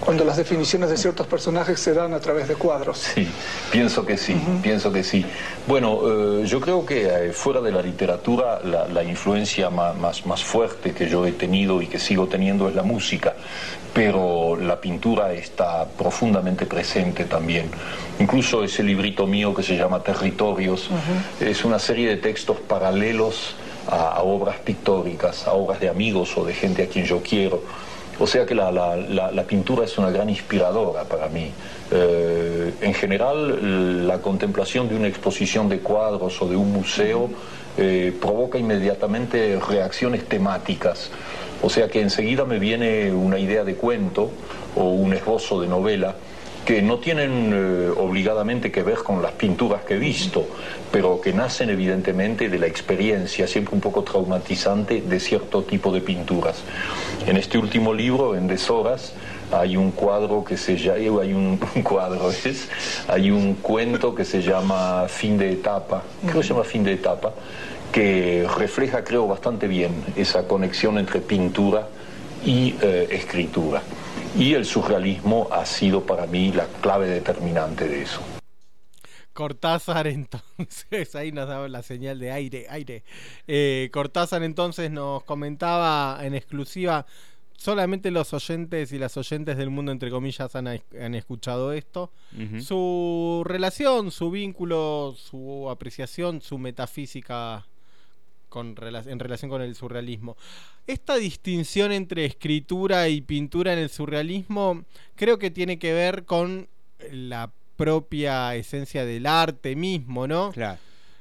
[0.00, 2.98] cuando las definiciones de ciertos personajes se dan a través de cuadros.
[2.98, 3.26] Sí,
[3.70, 4.62] pienso que sí, uh -huh.
[4.62, 5.24] pienso que sí.
[5.66, 6.00] Bueno,
[6.40, 10.42] eh, yo creo que eh, fuera de la literatura la, la influencia más, más, más,
[10.44, 13.34] fuerte que yo he tenido y que sigo teniendo es la música,
[13.92, 17.70] pero la pintura está profundamente presente también.
[18.18, 21.46] Incluso ese librito mío que se llama Territorios uh -huh.
[21.46, 23.56] es una serie de textos paralelos
[23.88, 27.62] a, a obras pictóricas, a obras de amigos o de gente a quien yo quiero.
[28.20, 31.52] O sea que la, la, pintura es una gran inspiradora para mí.
[31.90, 37.30] Eh, en general, la contemplación de una exposición de cuadros o de un museo
[37.76, 41.10] eh, provoca inmediatamente reacciones temáticas.
[41.62, 44.30] O sea que enseguida me viene una idea de cuento
[44.74, 46.16] o un esbozo de novela
[46.68, 50.46] que no tienen eh, obligadamente que ver con las pinturas que he visto,
[50.92, 56.02] pero que nacen evidentemente de la experiencia, siempre un poco traumatizante, de cierto tipo de
[56.02, 56.62] pinturas.
[57.26, 59.14] En este último libro, en Deshoras,
[59.50, 62.68] hay un cuadro que se llama, hay un, un, cuadro, es,
[63.08, 66.92] hay un cuento que se llama Fin de etapa, creo que se llama Fin de
[66.92, 67.32] etapa,
[67.90, 71.88] que refleja, creo, bastante bien esa conexión entre pintura
[72.44, 73.80] y eh, escritura.
[74.36, 78.20] Y el surrealismo ha sido para mí la clave determinante de eso.
[79.32, 83.04] Cortázar entonces, ahí nos daba la señal de aire, aire.
[83.46, 87.06] Eh, Cortázar entonces nos comentaba en exclusiva,
[87.56, 92.40] solamente los oyentes y las oyentes del mundo, entre comillas, han, han escuchado esto, uh
[92.40, 92.60] -huh.
[92.60, 97.67] su relación, su vínculo, su apreciación, su metafísica
[98.48, 100.36] con, en relación con el surrealismo.
[100.86, 104.84] Esta distinción entre escritura y pintura en el surrealismo
[105.14, 106.68] creo que tiene que ver con
[107.10, 110.50] la propia esencia del arte mismo, ¿no?
[110.52, 110.80] Claro.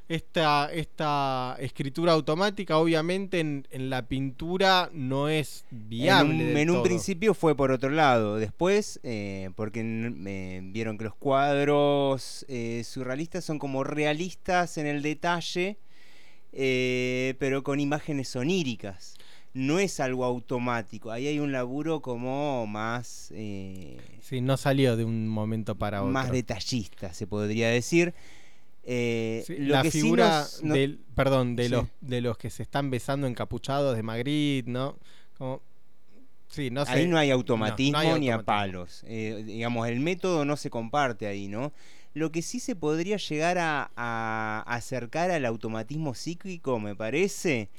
[0.10, 6.46] Esta, esta escritura automática, obviamente, en, en la pintura no es viable.
[6.46, 8.38] En un, en un principio fue por otro lado.
[8.38, 15.02] Después, eh, porque eh, vieron que los cuadros eh, surrealistas son como realistas en el
[15.02, 15.78] detalle
[16.54, 19.16] eh, pero con imágenes oníricas.
[19.54, 23.32] No es algo automático, ahí hay un laburo como más...
[23.34, 26.12] Eh, sí, no salió de un momento para otro.
[26.12, 28.14] Más detallista, se podría decir.
[28.84, 31.70] Eh, sí, la figura sí nos, del, perdón, de, sí.
[31.70, 34.98] los, de los que se están besando encapuchados de Magritte, ¿no?
[35.38, 35.62] Como,
[36.48, 36.92] sí, no sé.
[36.92, 39.04] Ahí no hay automatismo, no, no hay ni a palos.
[39.08, 41.74] Eh, digamos, el método no se comparte ahí, ¿no?
[42.18, 47.70] Lo que sí se podría llegar a, a, acercar al automatismo psíquico, me parece,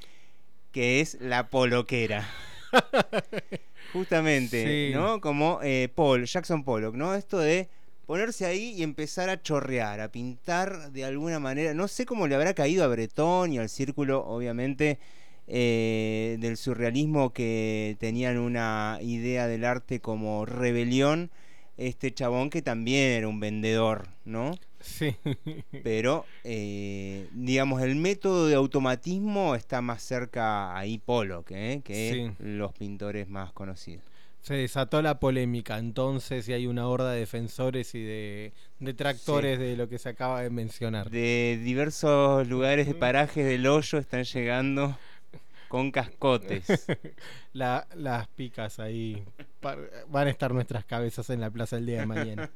[0.71, 2.29] que es la poloquera.
[3.93, 4.95] Justamente, sí.
[4.95, 5.21] ¿no?
[5.21, 7.15] Como eh, Paul, Jackson Pollock, ¿no?
[7.15, 7.69] Esto de
[8.07, 11.75] ponerse ahí y empezar a chorrear, a pintar de alguna manera.
[11.75, 15.01] No sé cómo le habrá caído a Bretón y al círculo, obviamente,
[15.49, 21.31] eh, del surrealismo que tenían una idea del arte como rebelión
[21.79, 24.53] este chabón que también era un vendedor, ¿no?
[24.81, 25.17] Sí.
[25.83, 31.81] Pero, eh, digamos, el método de automatismo está más cerca ahí Pollock ¿eh?
[31.85, 32.45] que sí.
[32.45, 34.05] los pintores más conocidos.
[34.41, 39.65] Se desató la polémica entonces y hay una horda de defensores y de detractores sí.
[39.65, 41.11] de lo que se acaba de mencionar.
[41.11, 44.97] De diversos lugares de parajes del hoyo están llegando
[45.69, 46.65] Con cascotes.
[47.53, 49.23] La- las picas ahí.
[49.61, 52.51] Van a estar nuestras cabezas en la plaza el día de mañana.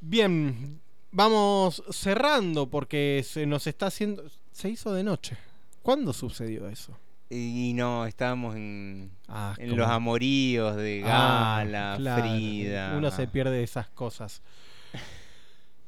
[0.00, 0.80] Bien,
[1.10, 4.24] vamos cerrando porque se nos está haciendo.
[4.52, 5.36] Se hizo de noche.
[5.82, 6.96] ¿Cuándo sucedió eso?
[7.30, 12.96] Y no, estábamos en, Ah, en los amoríos de Ah, Gala, claro, Frida.
[12.96, 14.40] Uno se pierde de esas cosas.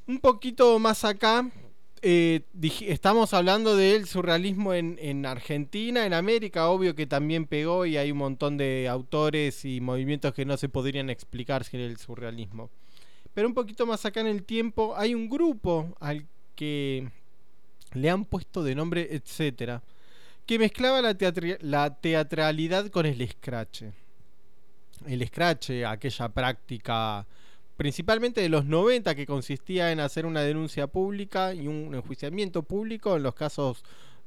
[0.07, 1.48] Un poquito más acá,
[2.02, 2.43] eh,
[2.82, 8.12] estamos hablando del surrealismo en, en Argentina, en América, obvio que también pegó y hay
[8.12, 12.70] un montón de autores y movimientos que no se podrían explicar sin el surrealismo.
[13.35, 17.09] Pero un poquito más acá en el tiempo hay un grupo al que
[17.93, 19.82] le han puesto de nombre etcétera,
[20.47, 21.16] que mezclaba la,
[21.60, 23.85] la teatralidad con el scratch
[25.06, 27.27] el scratch, aquella práctica
[27.81, 33.16] principalmente de los 90 que consistía en hacer una denuncia pública y un enjuiciamiento público
[33.16, 33.85] en los casos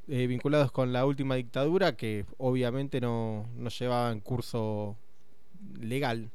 [0.07, 4.97] eh, vinculados con la última dictadura que obviamente no, no llevaban curso
[5.79, 6.31] legal.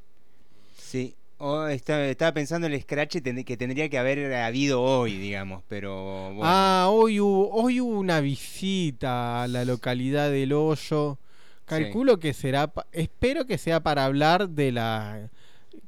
[0.77, 1.17] Sí.
[1.39, 6.27] Oh, estaba, estaba pensando en el scratch que tendría que haber habido hoy, digamos, pero
[6.27, 6.43] bueno.
[6.45, 11.19] Ah, hoy hubo, hoy hubo una visita a la localidad del Hoyo.
[11.65, 15.31] Calculo que será, espero que sea para hablar de la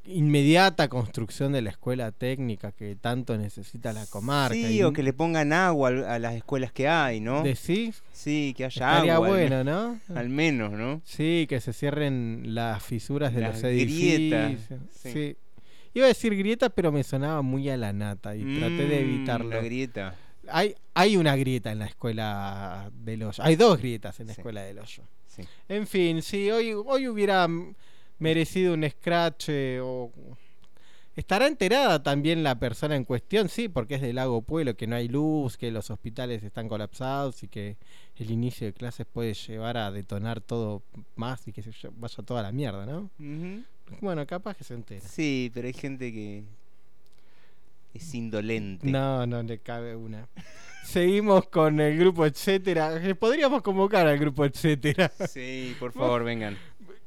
[0.04, 4.54] inmediata construcción de la escuela técnica que tanto necesita la comarca.
[4.54, 7.42] Sí, Y- o que le pongan agua al- a las escuelas que hay, ¿no?
[7.42, 8.02] ¿Decís?
[8.12, 9.28] Sí, que haya Estaría agua.
[9.28, 10.00] al bueno, me- ¿no?
[10.14, 11.00] Al menos, ¿no?
[11.04, 14.58] Sí, que se cierren las fisuras de Las los edificios.
[14.58, 15.12] grietas, Sí.
[15.12, 15.36] sí.
[15.94, 19.08] Iba a decir grietas, pero me sonaba muy a la nata y traté de Mm,
[19.14, 19.50] evitarlo.
[19.50, 20.14] La grieta.
[20.48, 23.42] Hay, hay una grieta en la escuela del hoyo.
[23.42, 25.02] Hay dos grietas en la escuela del hoyo.
[25.26, 25.42] Sí.
[25.68, 27.74] En fin, sí, hoy, hoy hubiera mm,
[28.20, 30.10] merecido un scratch eh, o...
[31.16, 34.94] Estará enterada también la persona en cuestión, sí, porque es del lago Pueblo, que no
[34.94, 37.76] hay luz, que los hospitales están colapsados y que
[38.16, 40.82] el inicio de clases puede llevar a detonar todo
[41.16, 43.10] más y que se vaya toda la mierda, ¿no?
[44.00, 45.06] Bueno, capaz que se entera.
[45.06, 46.44] Sí, pero hay gente que
[47.92, 48.86] es indolente.
[48.86, 50.28] No, no le cabe una.
[50.84, 52.96] Seguimos con el grupo etcétera.
[53.04, 55.10] Eh, Podríamos convocar al grupo etcétera.
[55.28, 56.56] Sí, por favor, vengan.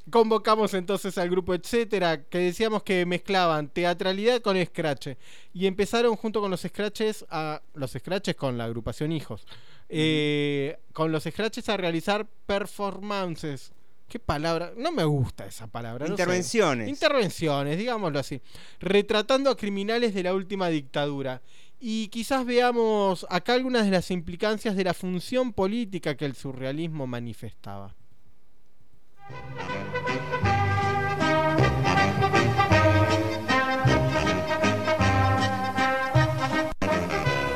[0.10, 5.10] Convocamos entonces al grupo etcétera, que decíamos que mezclaban teatralidad con scratch.
[5.54, 7.62] Y empezaron junto con los scratches a.
[7.74, 9.46] los scratches con la agrupación Hijos.
[9.90, 13.72] eh, con los scratches a realizar performances.
[14.10, 14.74] ¿Qué palabra?
[14.78, 16.06] No me gusta esa palabra.
[16.08, 16.22] no sé.
[16.22, 16.90] Intervenciones.
[16.90, 18.42] Intervenciones, digámoslo así.
[18.80, 21.42] Retratando a criminales de la última dictadura.
[21.80, 27.08] Y quizás veamos acá algunas de las implicancias de la función política que el surrealismo
[27.08, 27.96] manifestaba.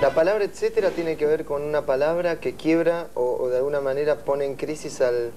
[0.07, 4.15] La palabra etcétera tiene que ver con una palabra que quiebra o, de alguna manera
[4.19, 5.31] pone en crisis al,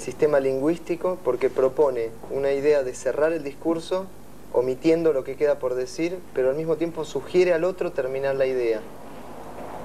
[0.00, 4.06] sistema lingüístico porque propone una idea de cerrar el discurso
[4.52, 8.46] omitiendo lo que queda por decir, pero al mismo tiempo sugiere al otro terminar la
[8.46, 8.80] idea.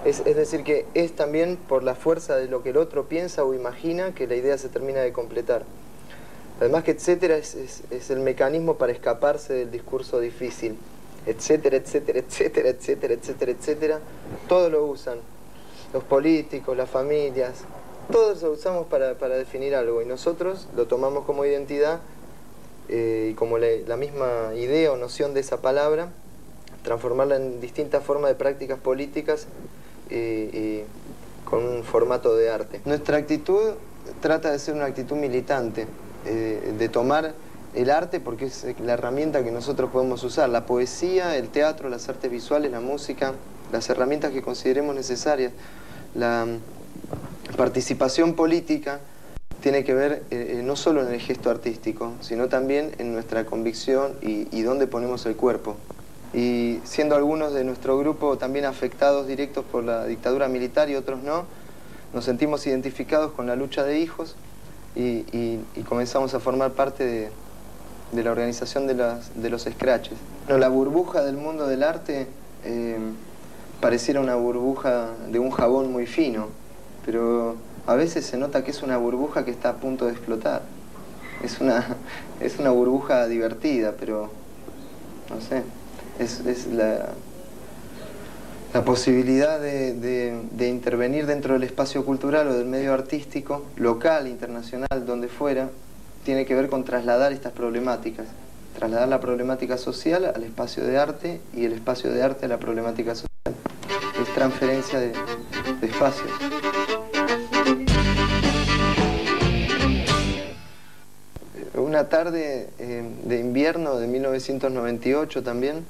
[0.04, 3.54] Es decir, que es también por la fuerza de lo que el otro piensa o
[3.54, 5.64] imagina que la idea se termina de completar.
[6.60, 10.78] Además que etcétera es, es- es el mecanismo para escaparse del discurso difícil.
[11.26, 14.00] Etcétera, etcétera, etcétera, etcétera, etcétera, etcétera.
[14.48, 15.18] Todos lo usan.
[15.94, 17.54] Los políticos, las familias,
[18.12, 22.00] todos lo usamos para, para definir algo y nosotros lo tomamos como identidad
[22.90, 26.10] eh, y como la, la misma idea o noción de esa palabra,
[26.84, 29.48] transformarla en distintas formas de prácticas políticas
[30.10, 30.86] eh, eh,
[31.46, 32.82] con un formato de arte.
[32.86, 33.74] Nuestra actitud
[34.22, 35.86] trata de ser una actitud militante,
[36.26, 37.34] eh, de tomar
[37.76, 42.08] el arte porque es la herramienta que nosotros podemos usar, la poesía, el teatro, las
[42.10, 43.34] artes visuales, la música,
[43.72, 45.52] las herramientas que consideremos necesarias.
[46.16, 49.00] La mm, participación política
[49.62, 53.46] tiene que ver eh, eh, no solo en el gesto artístico, sino también en nuestra
[53.46, 55.78] convicción y dónde ponemos el cuerpo.
[56.34, 61.22] Y siendo algunos de nuestro grupo también afectados directos por la dictadura militar y otros
[61.22, 61.46] no,
[62.14, 64.36] nos sentimos identificados con la lucha de hijos
[64.96, 67.30] y, y- comenzamos a formar parte
[68.12, 70.18] de, la organización de, las- de los scratches.
[70.46, 72.28] Bueno, la burbuja del mundo del arte
[72.64, 72.98] eh,
[73.82, 76.48] pareciera una burbuja de un jabón muy fino,
[77.06, 77.56] pero
[77.88, 80.62] a veces se nota que es una burbuja que está a punto de explotar.
[81.44, 81.98] Es una,
[82.40, 84.30] es una burbuja divertida, pero
[85.30, 85.64] no sé,
[86.20, 87.10] es la,
[88.74, 95.06] la posibilidad de, de- intervenir dentro del espacio cultural o del medio artístico, local, internacional,
[95.06, 95.70] donde fuera,
[96.26, 98.26] tiene que ver con trasladar estas problemáticas.
[98.78, 102.58] Trasladar la problemática social al espacio de arte y el espacio de arte a la
[102.58, 103.28] problemática social.
[104.20, 105.14] Es transferencia de,
[105.80, 106.30] de espacios.
[111.76, 115.86] una tarde eh, de invierno de 1998 también,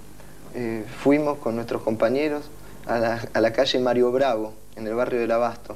[0.55, 2.43] eh, fuimos con nuestros compañeros
[2.87, 2.99] a
[3.39, 5.75] la, calle Mario Bravo, en el barrio del Abasto.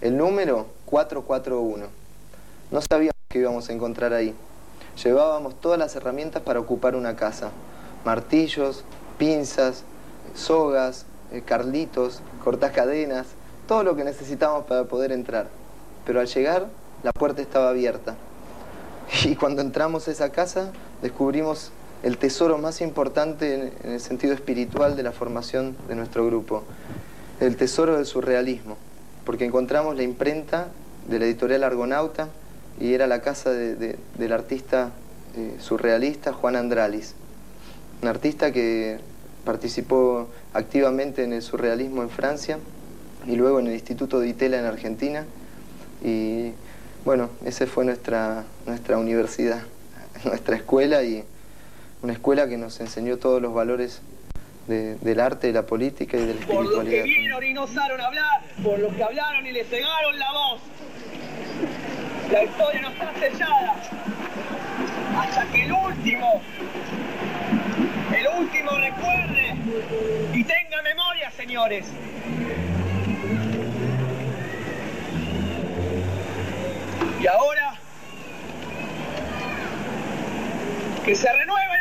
[0.00, 1.86] El número 441.
[2.70, 4.34] No sabíamos que íbamos a encontrar ahí.
[5.02, 7.50] Llevábamos todas las herramientas para ocupar una casa.
[8.04, 8.84] Martillos,
[9.18, 9.82] pinzas,
[10.34, 13.26] sogas, eh, carlitos, cortacadenas,
[13.66, 15.48] todo lo que necesitábamos para poder entrar.
[16.06, 16.68] Pero al llegar,
[17.02, 18.14] la puerta estaba abierta.
[19.24, 20.70] Y cuando entramos a esa casa,
[21.02, 21.72] descubrimos
[22.04, 26.62] el tesoro más importante en, el sentido espiritual de la formación de nuestro grupo,
[27.40, 28.76] el tesoro del surrealismo,
[29.24, 30.68] porque encontramos la imprenta
[31.08, 32.28] de la editorial Argonauta
[32.78, 34.92] y era la casa de- de- del artista
[35.36, 37.14] eh, surrealista Juan Andralis,
[38.02, 38.98] un artista que
[39.44, 42.58] participó activamente en el surrealismo en Francia
[43.26, 45.24] y luego en el Instituto de Itela en Argentina.
[46.04, 46.52] Y
[47.04, 49.62] bueno, esa fue nuestra, nuestra universidad,
[50.24, 51.24] nuestra escuela y
[52.04, 54.02] una escuela que nos enseñó todos los valores
[54.68, 57.04] de- del arte, de la política y de la Por los que espiritualidad.
[57.04, 60.60] vieron y no osaron hablar, por los que hablaron y le cegaron la voz.
[62.30, 63.74] La historia no está sellada.
[65.18, 66.42] Hasta que el último,
[68.14, 69.54] el último recuerde
[70.34, 71.86] y tenga memoria, señores.
[77.22, 77.74] Y ahora,
[81.06, 81.73] que se renueve.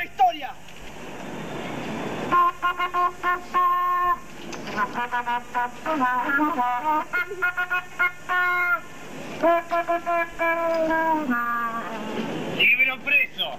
[12.57, 13.57] Libro preso.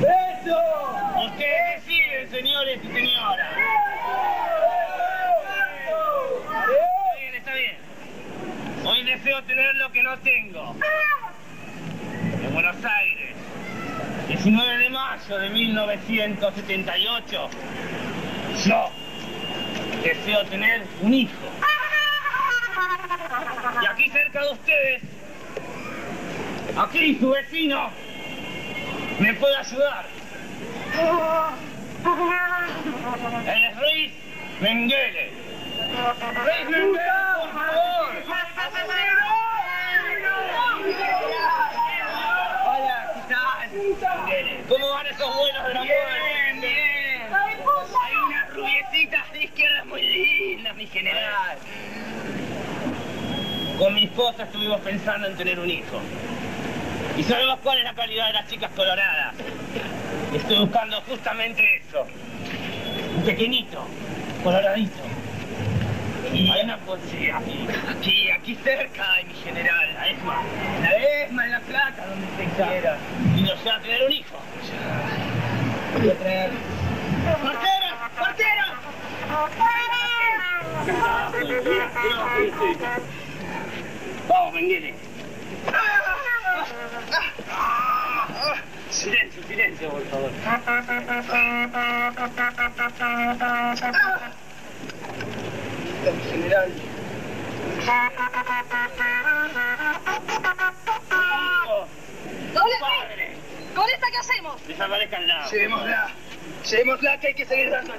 [0.00, 0.58] ¡Preso!
[1.26, 3.52] Ustedes deciden, señores y señoras.
[6.38, 7.76] Está bien, está bien.
[8.84, 10.76] Hoy deseo tener lo que no tengo.
[12.42, 13.36] En Buenos Aires,
[14.28, 17.50] 19 de mayo de 1978,
[18.64, 18.90] yo
[20.02, 21.32] deseo tener un hijo.
[23.82, 25.02] Y aquí cerca de ustedes,
[26.76, 27.90] aquí su vecino,
[29.18, 30.04] me puede ayudar.
[33.46, 34.12] Él es Ruiz.
[34.62, 34.70] Ruiz
[36.70, 36.98] Mengele,
[37.40, 38.12] por favor.
[42.64, 43.60] Hola, ¿qué tal?
[43.60, 43.61] Mengele,
[44.68, 47.22] ¿Cómo van esos vuelos de la Bien, bien.
[47.32, 51.56] Hay unas rubiecitas de izquierda muy lindas, mi general.
[53.78, 56.00] Con mi esposa estuvimos pensando en tener un hijo.
[57.16, 59.34] Y sabemos cuál es la calidad de las chicas coloradas.
[60.34, 62.06] Estoy buscando justamente eso.
[63.16, 63.86] Un pequeñito,
[64.44, 65.02] coloradito.
[66.32, 70.42] Hay una posibilidad aquí, aquí, aquí cerca de mi general, la ESMA.
[70.80, 72.96] La ESMA en La Plata, donde usted quiera.
[73.36, 74.38] Y nos va a tener un hijo.
[75.98, 76.50] Voy a traer...
[77.42, 78.10] ¡Partera!
[78.18, 78.80] ¡Partera!
[84.28, 84.94] Vamos, Menguele.
[88.90, 90.30] Silencio, silencio, por favor.
[96.02, 96.68] General.
[102.52, 103.36] ¡Doble!
[103.72, 104.66] ¿Con esta qué hacemos?
[104.66, 105.50] Desaparezca al lado.
[105.50, 106.10] Llevémosla.
[106.68, 107.94] Llevémosla que hay que seguir dando.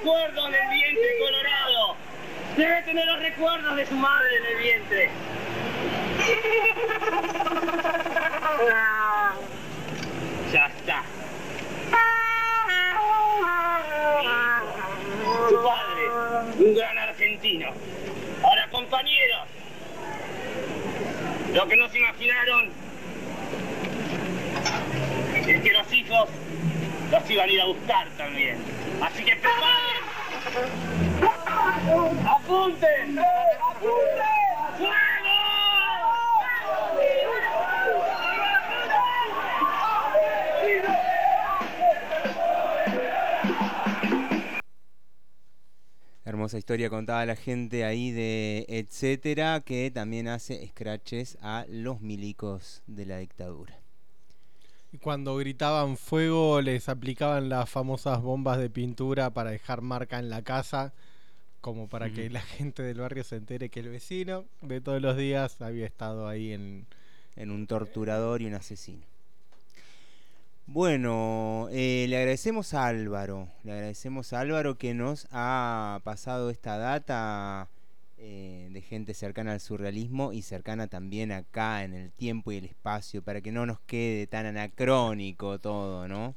[0.00, 1.96] Recuerdos del vientre colorado.
[2.56, 5.10] Debe tener los recuerdos de su madre en el vientre.
[10.52, 11.04] Ya está.
[15.48, 16.10] Su padre,
[16.58, 17.68] un gran argentino.
[18.42, 19.46] Ahora, compañeros,
[21.54, 22.70] lo que no se imaginaron
[25.46, 26.28] es que los hijos
[27.12, 28.58] los iban a ir a buscar también.
[29.00, 29.69] Así que preparen.
[32.26, 33.14] ¡Apunten!
[33.80, 34.10] ¡Fuego!
[46.24, 52.82] Hermosa historia contada la gente ahí de etcétera, que también hace scratches a los milicos
[52.86, 53.79] de la dictadura.
[54.92, 60.30] Y cuando gritaban fuego les aplicaban las famosas bombas de pintura para dejar marca en
[60.30, 60.92] la casa,
[61.60, 65.16] como para que la gente del barrio se entere que el vecino de todos los
[65.16, 66.86] días había estado ahí en,
[67.36, 69.02] en un torturador y un asesino.
[70.66, 76.78] Bueno, eh, le agradecemos a Álvaro, le agradecemos a Álvaro que nos ha pasado esta
[76.78, 77.68] data
[78.22, 82.66] eh, de gente cercana al surrealismo y cercana también acá en el tiempo y el
[82.66, 86.36] espacio, para que no nos quede tan anacrónico todo, ¿no?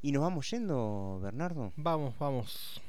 [0.00, 1.74] ¿Y nos vamos yendo, Bernardo?
[1.76, 2.80] Vamos, vamos.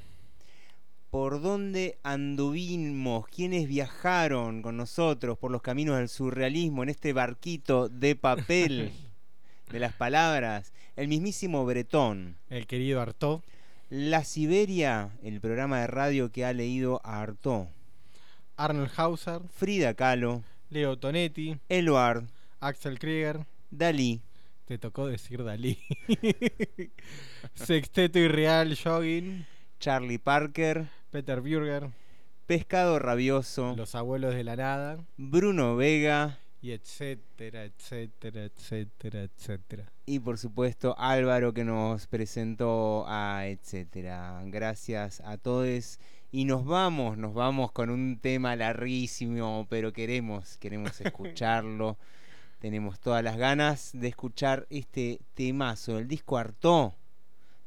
[1.10, 3.28] ¿Por dónde anduvimos?
[3.28, 8.92] ¿Quiénes viajaron con nosotros por los caminos del surrealismo en este barquito de papel
[9.70, 10.72] de las palabras?
[10.96, 12.38] El mismísimo Bretón.
[12.48, 13.42] El querido Artaud.
[13.94, 17.66] La Siberia, el programa de radio que ha leído a Artaud.
[18.56, 19.42] Arnold Hauser.
[19.54, 20.42] Frida Kahlo.
[20.70, 21.58] Leo Tonetti.
[21.68, 22.24] Eluard.
[22.58, 23.44] Axel Krieger.
[23.70, 24.22] Dalí.
[24.64, 25.78] Te tocó decir Dalí.
[27.54, 29.44] Sexteto Irreal Jogging.
[29.78, 30.86] Charlie Parker.
[31.10, 31.90] Peter Bürger.
[32.46, 33.74] Pescado Rabioso.
[33.76, 35.04] Los Abuelos de la Nada.
[35.18, 36.38] Bruno Vega.
[36.62, 39.91] Y etcétera, etcétera, etcétera, etcétera.
[40.04, 44.42] Y por supuesto Álvaro que nos presentó a etcétera.
[44.46, 45.98] Gracias a todos.
[46.30, 51.98] Y nos vamos, nos vamos con un tema larguísimo, pero queremos, queremos escucharlo.
[52.58, 56.94] Tenemos todas las ganas de escuchar este temazo, el disco Artó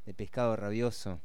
[0.05, 1.21] de Pescado Rabioso.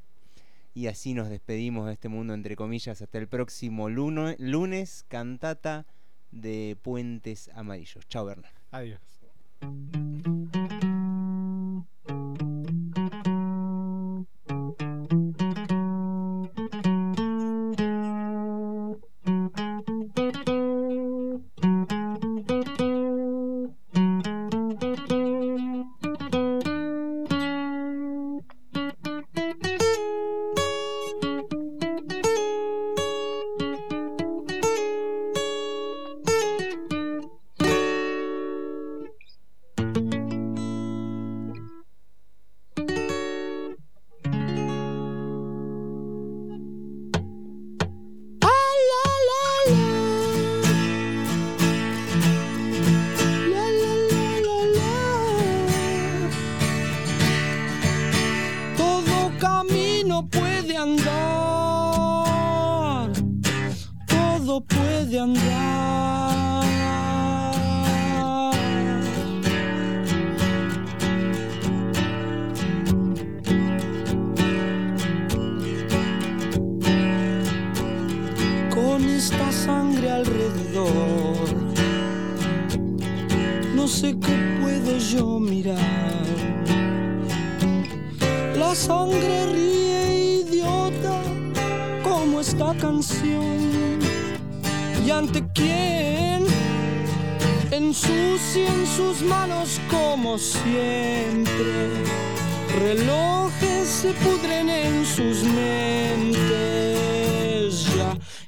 [0.75, 5.87] Y así nos despedimos de este mundo, entre comillas, hasta el próximo lunes, lunes cantata
[6.31, 8.07] de Puentes Amarillos.
[8.09, 8.55] Chao, Bernard.
[8.71, 9.01] Adiós.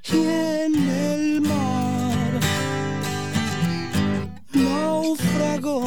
[0.04, 2.40] Y en el mar
[4.52, 5.84] naufragó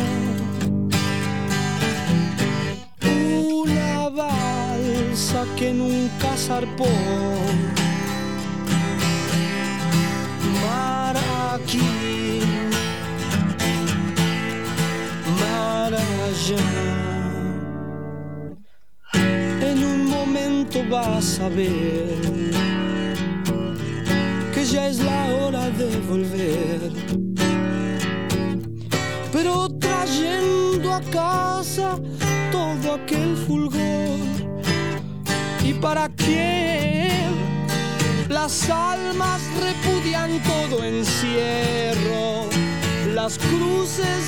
[3.04, 6.88] una balsa que nunca zarpó.
[10.62, 11.18] Mar
[11.54, 12.42] aquí,
[15.42, 16.64] mar allá.
[19.62, 22.05] En un momento vas a ver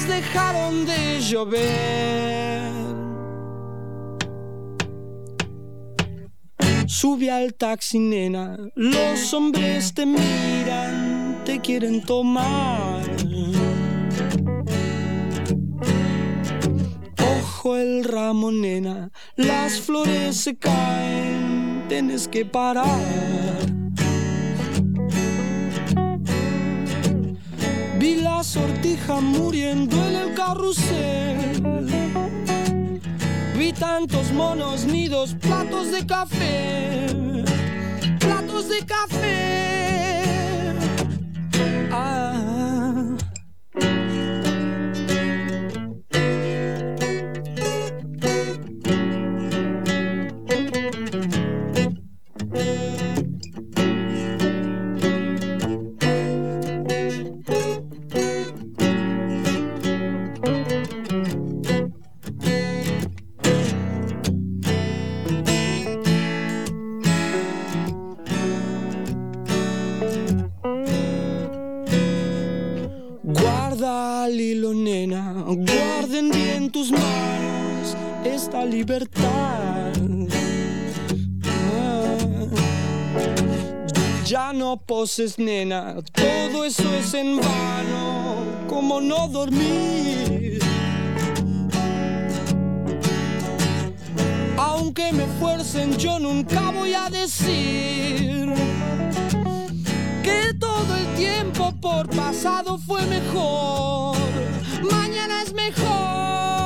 [0.07, 2.71] dejaron de llover.
[6.85, 13.03] Sube al taxi, nena, los hombres te miran, te quieren tomar.
[17.19, 23.86] Ojo el ramo, nena, las flores se caen, tienes que parar.
[28.38, 31.88] La sortija muriendo en el carrusel.
[33.57, 37.07] Vi tantos monos, nidos, platos de café.
[38.19, 40.22] Platos de café.
[41.91, 42.66] Ah.
[84.68, 85.95] No poses, nena.
[86.11, 88.65] Todo eso es en vano.
[88.68, 90.60] Como no dormir.
[94.57, 98.53] Aunque me fuercen, yo nunca voy a decir
[100.22, 104.18] que todo el tiempo por pasado fue mejor.
[104.91, 106.56] Mañana es mejor.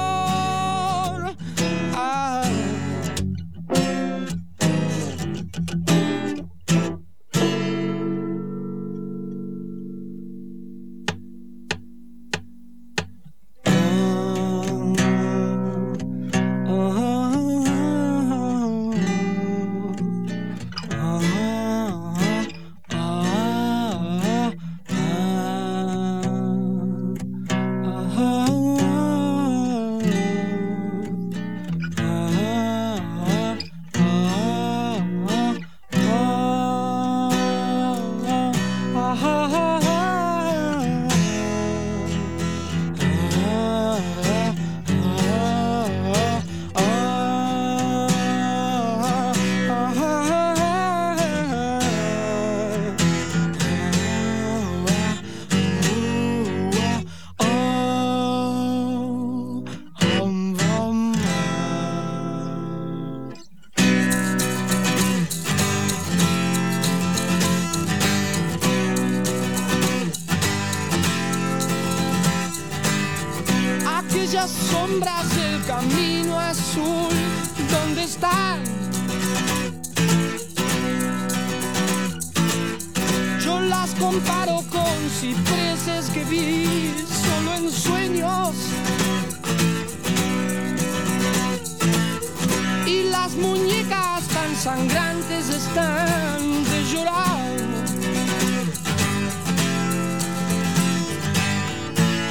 [94.62, 96.40] Sangrantes están
[96.72, 97.58] de llorar.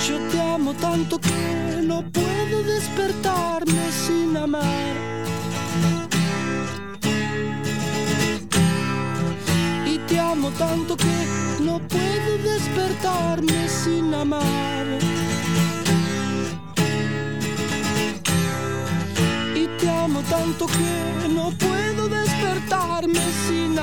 [0.07, 4.95] Yo te amo tanto que no puedo despertarme sin amar.
[9.85, 11.17] Y te amo tanto que
[11.67, 14.87] no puedo despertarme sin amar.
[19.57, 21.70] Y te amo tanto que no puedo
[23.01, 23.79] despertarme sin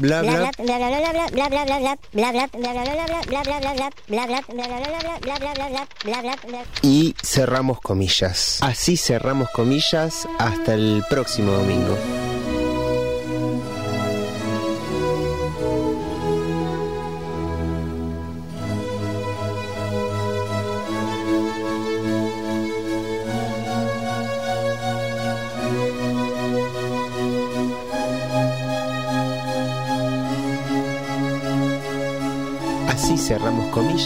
[0.00, 0.50] bla bla bla
[6.82, 8.58] y cerramos comillas.
[8.60, 11.96] Así cerramos comillas hasta el próximo domingo.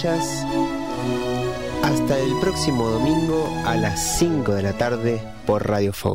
[0.05, 0.43] Hasta
[2.19, 6.11] el próximo domingo a las 5 de la tarde por Radio Fogón.